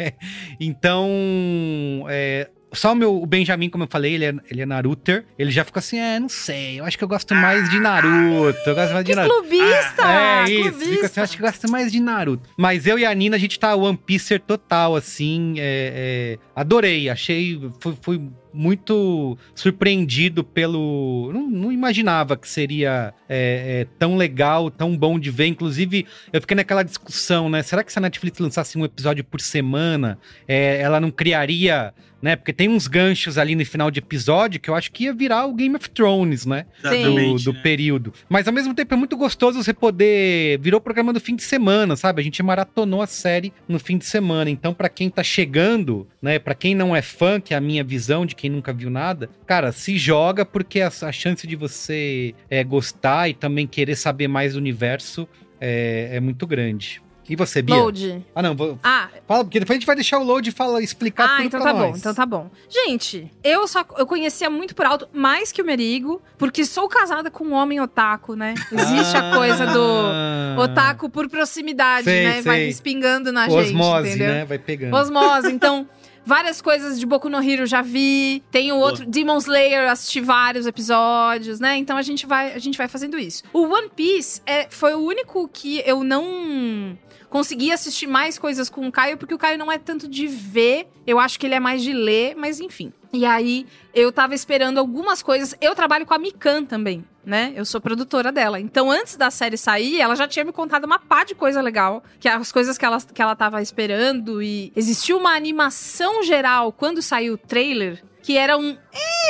então. 0.61 2.07
é, 2.09 2.49
só 2.73 2.93
o 2.93 2.95
meu 2.95 3.23
o 3.23 3.27
Benjamin, 3.27 3.71
como 3.71 3.85
eu 3.85 3.89
falei, 3.89 4.15
ele 4.15 4.25
é, 4.25 4.35
ele 4.51 4.61
é 4.61 4.67
Naruter. 4.67 5.25
Ele 5.39 5.51
já 5.51 5.65
ficou 5.65 5.79
assim, 5.81 5.99
é, 5.99 6.21
não 6.21 6.29
sei, 6.29 6.79
eu 6.79 6.85
acho 6.85 6.99
que 6.99 7.03
eu 7.03 7.09
gosto 7.09 7.35
mais 7.35 7.69
de 7.71 7.81
Naruto. 7.81 8.59
Eu 8.67 8.75
gosto 8.75 8.93
mais 8.93 9.05
de 9.05 9.15
Naruto. 9.15 9.35
clubista! 9.35 10.03
É 10.03 10.45
isso, 10.45 10.63
clubista. 10.63 10.95
fica 10.95 11.07
assim, 11.07 11.21
eu 11.21 11.25
acho 11.25 11.37
que 11.37 11.43
gosta 11.43 11.69
mais 11.69 11.93
de 11.93 12.01
Naruto. 12.01 12.49
Mas 12.57 12.87
eu 12.87 12.99
e 12.99 13.07
a 13.07 13.15
Nina, 13.15 13.37
a 13.37 13.39
gente 13.39 13.59
tá 13.59 13.75
One 13.75 13.97
Piece 13.97 14.39
total, 14.41 14.95
assim, 14.97 15.55
é, 15.59 16.37
é, 16.37 16.39
adorei, 16.55 17.09
achei, 17.09 17.59
fui, 17.81 17.97
fui 18.01 18.21
muito 18.53 19.37
surpreendido 19.55 20.43
pelo... 20.43 21.31
Não, 21.33 21.51
não 21.51 21.73
imaginava 21.73 22.37
que 22.37 22.49
seria 22.49 23.15
é, 23.29 23.83
é, 23.83 23.87
tão 23.99 24.17
legal, 24.17 24.71
tão 24.71 24.97
bom 24.97 25.19
de 25.19 25.31
ver, 25.31 25.47
inclusive 25.47 26.07
eu 26.33 26.41
fiquei 26.41 26.55
naquela 26.55 26.83
discussão, 26.83 27.49
né, 27.49 27.63
será 27.63 27.85
que 27.85 27.93
se 27.93 27.99
a 27.99 28.03
Netflix 28.03 28.39
lançasse 28.39 28.79
um 28.79 28.85
episódio 28.85 29.25
por 29.25 29.41
semana, 29.41 30.19
é, 30.47 30.81
ela 30.81 31.01
não 31.01 31.11
criaria... 31.11 31.93
Né? 32.23 32.35
Porque 32.35 32.53
tem 32.53 32.67
uns 32.67 32.89
ganchos 32.89 33.37
ali 33.37 33.55
no 33.55 33.65
final 33.65 33.91
de 33.91 33.99
episódio 34.01 34.59
que 34.59 34.71
eu 34.71 34.75
acho 34.75 34.91
que 34.91 35.05
ia 35.05 35.13
virar 35.13 35.45
o 35.45 35.53
Game 35.53 35.77
of 35.77 35.89
Thrones, 35.91 36.47
né? 36.47 36.65
do, 36.83 36.89
Exatamente. 36.89 37.45
do 37.45 37.53
né? 37.53 37.61
período. 37.63 38.13
Mas 38.27 38.49
ao 38.49 38.55
mesmo 38.55 38.75
tempo 38.75 38.95
é 38.95 38.97
muito 38.97 39.19
gostoso 39.19 39.63
você 39.63 39.75
poder. 39.75 40.59
Virou 40.59 40.81
programa 40.81 41.13
do 41.13 41.21
fim 41.21 41.37
de 41.37 41.43
semana, 41.43 41.95
sabe? 41.95 42.23
A 42.23 42.25
gente 42.25 42.43
maratonou 42.43 43.03
a 43.03 43.07
série 43.07 43.53
no 43.69 43.79
fim 43.79 43.99
de 43.99 44.07
semana. 44.07 44.49
Então, 44.49 44.73
pra 44.73 44.89
quem 44.89 45.11
tá 45.11 45.23
chegando, 45.23 46.09
né? 46.21 46.39
Pra 46.39 46.55
quem 46.55 46.75
não 46.75 46.97
é 46.97 47.03
fã, 47.03 47.39
que 47.39 47.53
é 47.53 47.57
a 47.57 47.61
minha 47.61 47.85
visão 47.85 48.25
de 48.25 48.35
quem 48.35 48.46
nunca 48.49 48.73
viu 48.73 48.91
nada, 48.91 49.29
cara, 49.47 49.73
se 49.73 49.97
joga 49.99 50.45
porque 50.45 50.81
a, 50.81 50.89
a 50.89 51.13
chance 51.13 51.47
de 51.47 51.57
você 51.57 52.35
é, 52.51 52.63
gostar 52.65 53.29
e 53.29 53.35
também 53.35 53.67
querer 53.67 53.97
saber 53.97 54.29
mais 54.29 54.53
do 54.55 54.59
universo 54.59 55.29
é, 55.61 56.11
é 56.13 56.21
muito 56.21 56.47
grande. 56.47 57.03
E 57.29 57.35
você, 57.35 57.61
Bia? 57.61 57.75
Load. 57.75 58.25
Ah, 58.33 58.41
não, 58.41 58.55
vou, 58.55 58.79
Ah, 58.85 59.09
fala, 59.27 59.43
porque 59.43 59.59
depois 59.59 59.75
a 59.77 59.79
gente 59.81 59.87
vai 59.87 59.97
deixar 59.97 60.21
o 60.21 60.23
Load 60.23 60.49
fala, 60.53 60.81
explicar 60.81 61.25
ah, 61.25 61.37
tudo 61.39 61.47
então 61.47 61.61
tá 61.61 61.73
nós. 61.73 61.91
bom, 61.91 61.97
então 61.97 62.15
tá 62.15 62.25
bom. 62.25 62.49
Gente, 62.69 63.29
eu 63.43 63.67
só 63.67 63.85
eu 63.99 64.07
conhecia 64.07 64.49
muito 64.49 64.77
por 64.77 64.87
alto, 64.87 65.09
mais 65.13 65.51
que 65.51 65.61
o 65.61 65.65
Merigo, 65.65 66.23
porque 66.39 66.65
sou 66.65 66.89
casada 66.89 67.29
com 67.29 67.43
um 67.45 67.53
homem 67.53 67.81
otaku, 67.81 68.37
né? 68.37 68.55
Existe 68.71 69.17
a 69.17 69.35
coisa 69.35 69.67
do 69.67 69.81
Ah. 69.83 70.57
otaku 70.61 71.11
por 71.11 71.29
proximidade, 71.29 72.05
Sei, 72.05 72.25
né? 72.25 72.43
Vai 72.43 72.59
sei. 72.59 72.69
espingando 72.69 73.33
na 73.33 73.49
gente, 73.49 73.59
Osmose, 73.75 74.09
entendeu? 74.09 74.29
né? 74.29 74.45
Vai 74.45 74.59
pegando. 74.61 74.95
Osmose, 74.95 75.51
então. 75.51 75.89
Várias 76.27 76.61
coisas 76.61 76.99
de 76.99 77.07
Boku 77.07 77.29
no 77.29 77.41
Hero 77.41 77.67
já 77.67 77.81
vi. 77.81 78.43
Tem 78.51 78.73
o 78.73 78.77
outro 78.77 79.07
Demon 79.07 79.39
Slayer, 79.39 79.89
assisti 79.89 80.21
vários 80.21 80.67
episódios, 80.67 81.61
né? 81.61 81.77
Então 81.77 81.97
a 81.97 82.03
gente 82.03 82.27
vai, 82.27 82.53
a 82.53 82.59
gente 82.59 82.77
vai 82.77 82.89
fazendo 82.89 83.17
isso. 83.17 83.45
O 83.53 83.63
One 83.63 83.89
Piece 83.95 84.43
é, 84.45 84.67
foi 84.69 84.93
o 84.95 84.99
único 84.99 85.49
que 85.49 85.83
eu 85.87 86.03
não 86.03 86.99
consegui 87.29 87.73
assistir 87.73 88.07
mais 88.07 88.39
coisas 88.39 88.69
com 88.69 88.87
o 88.87 88.93
Caio, 88.93 89.17
porque 89.17 89.35
o 89.35 89.39
Caio 89.39 89.59
não 89.59 89.71
é 89.71 89.79
tanto 89.79 90.09
de 90.09 90.27
ver. 90.27 90.89
Eu 91.07 91.19
acho 91.19 91.39
que 91.39 91.47
ele 91.47 91.55
é 91.55 91.61
mais 91.61 91.83
de 91.83 91.93
ler, 91.93 92.35
mas 92.37 92.61
enfim. 92.61 92.93
E 93.13 93.25
aí, 93.25 93.67
eu 93.95 94.13
tava 94.13 94.35
esperando 94.35 94.79
algumas 94.79 95.23
coisas. 95.23 95.55
Eu 95.61 95.75
trabalho 95.75 96.05
com 96.05 96.13
a 96.13 96.19
Mikan 96.19 96.65
também, 96.65 97.05
né? 97.25 97.53
Eu 97.57 97.65
sou 97.65 97.81
produtora 97.81 98.31
dela. 98.31 98.61
Então, 98.61 98.91
antes 98.91 99.17
da 99.17 99.31
série 99.31 99.57
sair, 99.57 100.01
ela 100.01 100.15
já 100.15 100.29
tinha 100.29 100.45
me 100.45 100.53
contado 100.53 100.85
uma 100.85 100.99
pá 100.99 101.25
de 101.25 101.35
coisa 101.35 101.63
legal. 101.63 102.05
Que 102.21 102.29
as 102.29 102.53
coisas 102.53 102.77
que 102.77 102.85
ela, 102.85 102.99
que 103.01 103.23
ela 103.23 103.35
tava 103.35 103.63
esperando. 103.63 104.43
E 104.43 104.73
existiu 104.77 105.19
uma 105.19 105.35
animação 105.35 106.23
geral 106.23 106.73
quando 106.73 107.01
saiu 107.01 107.35
o 107.35 107.39
trailer. 107.39 108.03
Que 108.23 108.37
era 108.37 108.59
um. 108.59 108.77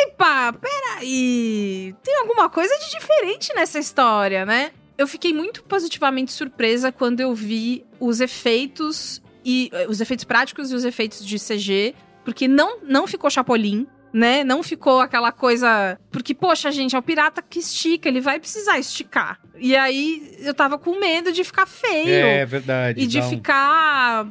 Epa, 0.03 0.53
peraí. 0.55 1.95
Tem 2.03 2.19
alguma 2.19 2.49
coisa 2.49 2.75
de 2.79 2.91
diferente 2.91 3.55
nessa 3.55 3.79
história, 3.79 4.45
né? 4.45 4.73
Eu 4.99 5.07
fiquei 5.07 5.33
muito 5.33 5.63
positivamente 5.65 6.33
surpresa 6.33 6.91
quando 6.91 7.21
eu 7.21 7.35
vi 7.35 7.85
os 8.01 8.21
efeitos 8.21 9.23
e 9.45 9.69
eh, 9.73 9.87
os 9.89 10.01
efeitos 10.01 10.25
práticos 10.25 10.71
e 10.71 10.75
os 10.75 10.85
efeitos 10.85 11.25
de 11.25 11.39
CG, 11.39 11.95
porque 12.25 12.49
não 12.49 12.81
não 12.83 13.07
ficou 13.07 13.29
chapolim, 13.31 13.87
né? 14.13 14.43
Não 14.43 14.63
ficou 14.63 15.01
aquela 15.01 15.31
coisa, 15.31 15.99
porque 16.11 16.35
poxa, 16.35 16.71
gente, 16.73 16.97
é 16.97 16.99
o 16.99 17.03
pirata 17.03 17.43
que 17.43 17.59
estica, 17.59 18.09
ele 18.09 18.21
vai 18.21 18.39
precisar 18.41 18.79
esticar. 18.79 19.39
E 19.59 19.77
aí 19.77 20.37
eu 20.41 20.55
tava 20.55 20.79
com 20.79 20.99
medo 20.99 21.31
de 21.33 21.45
ficar 21.45 21.67
feio 21.67 22.09
É 22.09 22.47
verdade. 22.47 23.01
e 23.03 23.07
de 23.07 23.21
ficar 23.23 24.27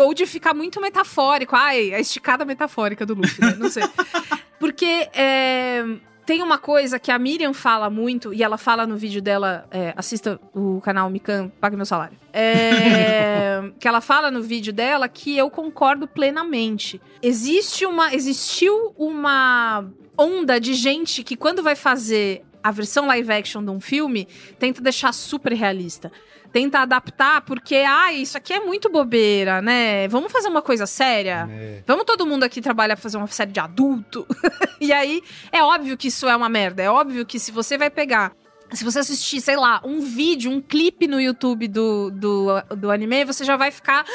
ou 0.00 0.14
de 0.14 0.26
ficar 0.26 0.54
muito 0.54 0.80
metafórico. 0.80 1.54
Ai, 1.54 1.92
a 1.94 2.00
esticada 2.00 2.44
metafórica 2.44 3.04
do 3.04 3.14
Luffy, 3.14 3.44
né? 3.44 3.54
Não 3.58 3.70
sei. 3.70 3.84
Porque 4.58 5.08
é, 5.12 5.84
tem 6.26 6.42
uma 6.42 6.58
coisa 6.58 6.98
que 6.98 7.12
a 7.12 7.18
Miriam 7.18 7.54
fala 7.54 7.88
muito, 7.88 8.34
e 8.34 8.42
ela 8.42 8.58
fala 8.58 8.84
no 8.84 8.96
vídeo 8.96 9.22
dela, 9.22 9.64
é, 9.70 9.94
assista 9.96 10.40
o 10.52 10.80
canal 10.80 11.08
Mikan, 11.08 11.48
pague 11.60 11.76
meu 11.76 11.86
salário. 11.86 12.18
É, 12.32 13.62
que 13.78 13.86
ela 13.86 14.00
fala 14.00 14.28
no 14.28 14.42
vídeo 14.42 14.72
dela 14.72 15.08
que 15.08 15.38
eu 15.38 15.48
concordo 15.48 16.08
plenamente. 16.08 17.00
Existe 17.22 17.86
uma. 17.86 18.12
Existiu 18.12 18.92
uma 18.98 19.86
onda 20.18 20.58
de 20.58 20.74
gente 20.74 21.22
que 21.22 21.36
quando 21.36 21.62
vai 21.62 21.76
fazer 21.76 22.42
a 22.62 22.72
versão 22.72 23.06
live 23.06 23.30
action 23.30 23.64
de 23.64 23.70
um 23.70 23.80
filme, 23.80 24.26
tenta 24.58 24.82
deixar 24.82 25.12
super 25.14 25.52
realista. 25.52 26.10
Tenta 26.56 26.78
adaptar, 26.78 27.42
porque, 27.42 27.74
ah, 27.74 28.14
isso 28.14 28.34
aqui 28.34 28.54
é 28.54 28.60
muito 28.60 28.88
bobeira, 28.88 29.60
né? 29.60 30.08
Vamos 30.08 30.32
fazer 30.32 30.48
uma 30.48 30.62
coisa 30.62 30.86
séria? 30.86 31.46
É. 31.50 31.82
Vamos 31.86 32.06
todo 32.06 32.24
mundo 32.24 32.44
aqui 32.44 32.62
trabalhar 32.62 32.96
pra 32.96 33.02
fazer 33.02 33.18
uma 33.18 33.26
série 33.26 33.52
de 33.52 33.60
adulto? 33.60 34.26
e 34.80 34.90
aí, 34.90 35.22
é 35.52 35.62
óbvio 35.62 35.98
que 35.98 36.08
isso 36.08 36.26
é 36.26 36.34
uma 36.34 36.48
merda. 36.48 36.82
É 36.82 36.90
óbvio 36.90 37.26
que 37.26 37.38
se 37.38 37.52
você 37.52 37.76
vai 37.76 37.90
pegar 37.90 38.32
se 38.72 38.82
você 38.82 39.00
assistir, 39.00 39.42
sei 39.42 39.54
lá, 39.54 39.82
um 39.84 40.00
vídeo, 40.00 40.50
um 40.50 40.62
clipe 40.62 41.06
no 41.06 41.20
YouTube 41.20 41.68
do, 41.68 42.10
do, 42.10 42.46
do 42.74 42.90
anime, 42.90 43.26
você 43.26 43.44
já 43.44 43.56
vai 43.56 43.70
ficar. 43.70 44.06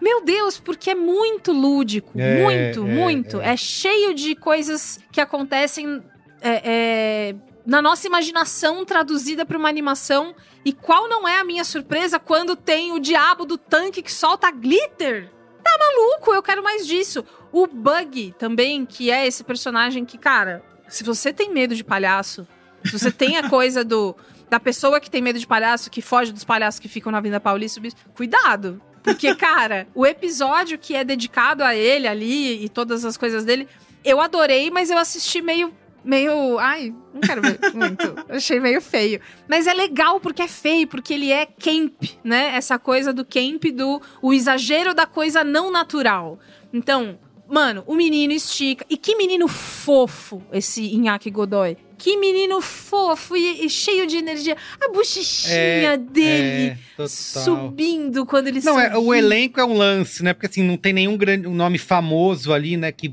Meu 0.00 0.24
Deus, 0.24 0.60
porque 0.60 0.90
é 0.90 0.94
muito 0.94 1.50
lúdico. 1.50 2.12
É, 2.16 2.44
muito, 2.44 2.86
é, 2.86 2.94
muito. 2.94 3.40
É. 3.40 3.56
cheio 3.56 4.14
de 4.14 4.36
coisas 4.36 5.00
que 5.10 5.20
acontecem 5.20 6.00
é, 6.40 6.62
é, 6.64 7.34
na 7.64 7.80
nossa 7.80 8.06
imaginação 8.06 8.84
traduzida 8.84 9.44
para 9.44 9.58
uma 9.58 9.68
animação. 9.68 10.34
E 10.64 10.72
qual 10.72 11.08
não 11.08 11.26
é 11.28 11.38
a 11.38 11.44
minha 11.44 11.64
surpresa 11.64 12.18
quando 12.18 12.56
tem 12.56 12.92
o 12.92 13.00
diabo 13.00 13.44
do 13.44 13.58
tanque 13.58 14.02
que 14.02 14.12
solta 14.12 14.50
glitter? 14.50 15.30
Tá 15.62 15.76
maluco? 15.78 16.32
Eu 16.34 16.42
quero 16.42 16.62
mais 16.62 16.86
disso. 16.86 17.24
O 17.52 17.66
Bug 17.66 18.34
também, 18.38 18.84
que 18.84 19.10
é 19.10 19.26
esse 19.26 19.44
personagem 19.44 20.04
que, 20.04 20.18
cara, 20.18 20.64
se 20.88 21.04
você 21.04 21.32
tem 21.32 21.52
medo 21.52 21.74
de 21.74 21.84
palhaço 21.84 22.46
se 22.84 22.98
você 22.98 23.10
tem 23.10 23.36
a 23.36 23.48
coisa 23.48 23.84
do 23.84 24.14
da 24.50 24.60
pessoa 24.60 25.00
que 25.00 25.10
tem 25.10 25.22
medo 25.22 25.38
de 25.38 25.46
palhaço, 25.46 25.90
que 25.90 26.02
foge 26.02 26.30
dos 26.30 26.44
palhaços 26.44 26.78
que 26.78 26.86
ficam 26.86 27.10
na 27.10 27.18
Avenida 27.18 27.40
Paulista, 27.40 27.80
cuidado. 28.14 28.82
Porque, 29.02 29.34
cara, 29.34 29.86
o 29.94 30.04
episódio 30.04 30.78
que 30.78 30.94
é 30.94 31.02
dedicado 31.02 31.64
a 31.64 31.74
ele 31.74 32.06
ali 32.06 32.62
e 32.62 32.68
todas 32.68 33.02
as 33.02 33.16
coisas 33.16 33.46
dele, 33.46 33.66
eu 34.04 34.20
adorei, 34.20 34.70
mas 34.70 34.90
eu 34.90 34.98
assisti 34.98 35.40
meio. 35.40 35.74
Meio. 36.04 36.58
Ai, 36.58 36.94
não 37.12 37.20
quero 37.20 37.42
ver 37.42 37.58
muito. 37.74 38.14
Achei 38.28 38.58
meio 38.58 38.80
feio. 38.80 39.20
Mas 39.48 39.66
é 39.66 39.74
legal 39.74 40.20
porque 40.20 40.42
é 40.42 40.48
feio, 40.48 40.86
porque 40.86 41.14
ele 41.14 41.30
é 41.30 41.46
camp, 41.46 42.02
né? 42.24 42.54
Essa 42.54 42.78
coisa 42.78 43.12
do 43.12 43.24
camp, 43.24 43.64
do 43.74 44.00
o 44.20 44.32
exagero 44.32 44.94
da 44.94 45.06
coisa 45.06 45.44
não 45.44 45.70
natural. 45.70 46.38
Então, 46.72 47.18
mano, 47.48 47.84
o 47.86 47.94
menino 47.94 48.32
estica. 48.32 48.84
E 48.88 48.96
que 48.96 49.16
menino 49.16 49.46
fofo 49.48 50.42
esse 50.52 50.82
Inaki 50.82 51.30
Godoy. 51.30 51.76
Que 52.02 52.16
menino 52.16 52.60
fofo 52.60 53.36
e, 53.36 53.64
e 53.64 53.70
cheio 53.70 54.08
de 54.08 54.16
energia. 54.16 54.56
A 54.80 54.88
bochechinha 54.92 55.54
É, 55.92 55.96
dele 55.96 56.76
é, 56.98 57.06
subindo 57.06 58.26
quando 58.26 58.48
ele 58.48 58.60
Não, 58.60 58.78
é, 58.78 58.98
o 58.98 59.14
elenco 59.14 59.60
é 59.60 59.64
um 59.64 59.72
lance, 59.76 60.20
né? 60.22 60.32
Porque 60.32 60.46
assim, 60.46 60.64
não 60.64 60.76
tem 60.76 60.92
nenhum 60.92 61.16
grande 61.16 61.46
um 61.46 61.54
nome 61.54 61.78
famoso 61.78 62.52
ali, 62.52 62.76
né? 62.76 62.90
Que. 62.90 63.12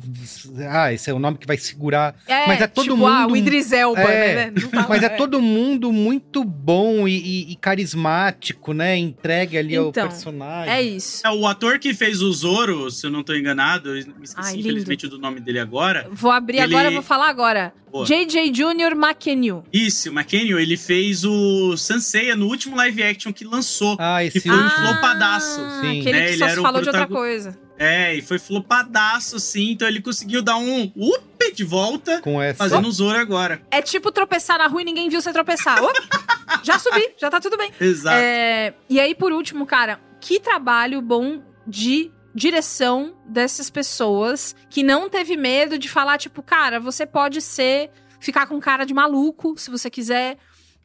Ah, 0.67 0.91
esse 0.91 1.08
é 1.08 1.13
o 1.13 1.19
nome 1.19 1.38
que 1.38 1.45
vai 1.45 1.56
segurar. 1.58 2.15
É, 2.28 2.47
mas 2.47 2.62
é 2.62 2.67
todo 2.67 2.84
tipo, 2.86 2.97
mundo. 2.97 3.10
Ah, 3.12 3.28
o 3.28 3.38
Idris 3.38 3.71
Elba, 3.71 4.02
É, 4.02 4.49
né? 4.49 4.54
Tá- 4.71 4.88
Mas 4.89 5.04
é 5.04 5.10
todo 5.10 5.39
mundo 5.39 5.91
muito 5.91 6.43
bom 6.43 7.08
e, 7.08 7.13
e- 7.15 7.52
e 7.52 7.56
carismático, 7.58 8.73
né? 8.73 8.97
Entregue 8.97 9.56
ali 9.58 9.75
ao 9.75 9.89
Então, 9.89 10.08
personagem. 10.08 10.73
É 10.73 10.82
isso. 10.82 11.25
É, 11.25 11.30
o 11.30 11.45
ator 11.45 11.78
que 11.78 11.93
fez 11.93 12.21
o 12.23 12.32
Zoro, 12.34 12.89
se 12.89 13.06
eu 13.06 13.12
não 13.12 13.21
tô 13.23 13.36
enganado, 13.36 13.89
eu 13.89 14.04
me 14.08 14.23
esqueci 14.23 14.36
Ai, 14.49 14.56
infelizmente 14.60 15.08
do 15.08 15.19
nome 15.19 15.39
dele 15.39 15.60
agora. 15.60 16.08
Vou 16.12 16.32
abrir 16.32 16.58
Ele- 16.58 16.73
agora, 16.75 16.89
vou 16.91 17.04
falar 17.04 17.30
agora. 17.30 17.71
Boa. 17.91 18.06
JJ 18.06 18.52
Jr. 18.52 18.93
McKenyu. 18.95 19.63
Isso, 19.73 20.10
o 20.10 20.13
McKenny, 20.13 20.52
ele 20.52 20.78
fez 20.78 21.23
o 21.25 21.75
Sanseiya 21.75 22.36
no 22.36 22.47
último 22.47 22.75
live 22.75 23.02
action 23.04 23.34
que 23.34 23.43
lançou. 23.43 23.97
Ah, 23.99 24.23
esse. 24.23 24.39
Que 24.39 24.47
foi 24.47 24.58
um 24.58 24.69
flopadaço. 24.69 25.60
Sim. 25.82 25.99
Aquele 26.02 26.12
Né, 26.12 26.21
que 26.25 26.30
ele 26.32 26.38
só 26.38 26.45
era 26.47 26.62
falou 26.62 26.82
de 26.82 26.89
outra 26.89 27.08
coisa. 27.08 27.58
É, 27.78 28.13
e 28.13 28.21
foi 28.21 28.38
flopadaço, 28.38 29.39
sim. 29.39 29.71
Então 29.71 29.88
ele 29.88 30.02
conseguiu 30.02 30.41
dar 30.41 30.58
um 30.58 30.91
up 30.97 31.54
de 31.54 31.63
volta, 31.63 32.21
Com 32.21 32.41
essa. 32.41 32.58
fazendo 32.58 32.88
o 32.88 32.91
Zoro 32.91 33.17
agora. 33.17 33.62
É 33.71 33.82
tipo 33.82 34.12
tropeçar 34.12 34.58
na 34.58 34.67
rua 34.67 34.82
e 34.82 34.86
ninguém 34.86 35.10
viu 35.10 35.21
você 35.21 35.32
tropeçar. 35.32 35.82
Opa, 35.82 35.93
já 36.62 36.78
subi, 36.78 37.10
já 37.17 37.30
tá 37.30 37.39
tudo 37.39 37.56
bem. 37.58 37.71
Exato. 37.80 38.17
É, 38.17 38.73
e 38.89 38.99
aí, 38.99 39.15
por 39.15 39.32
último, 39.32 39.65
cara, 39.65 39.99
que 40.19 40.39
trabalho 40.41 41.02
bom 41.02 41.41
de 41.65 42.12
direção 42.34 43.15
dessas 43.26 43.70
pessoas 43.70 44.56
que 44.70 44.84
não 44.84 45.10
teve 45.10 45.36
medo 45.36 45.78
de 45.78 45.89
falar, 45.89 46.18
tipo, 46.18 46.42
cara, 46.42 46.80
você 46.80 47.06
pode 47.06 47.42
ser. 47.42 47.92
ficar 48.20 48.48
com 48.48 48.60
cara 48.60 48.86
de 48.86 48.94
maluco, 48.94 49.58
se 49.58 49.70
você 49.70 49.89
quiser. 49.89 50.38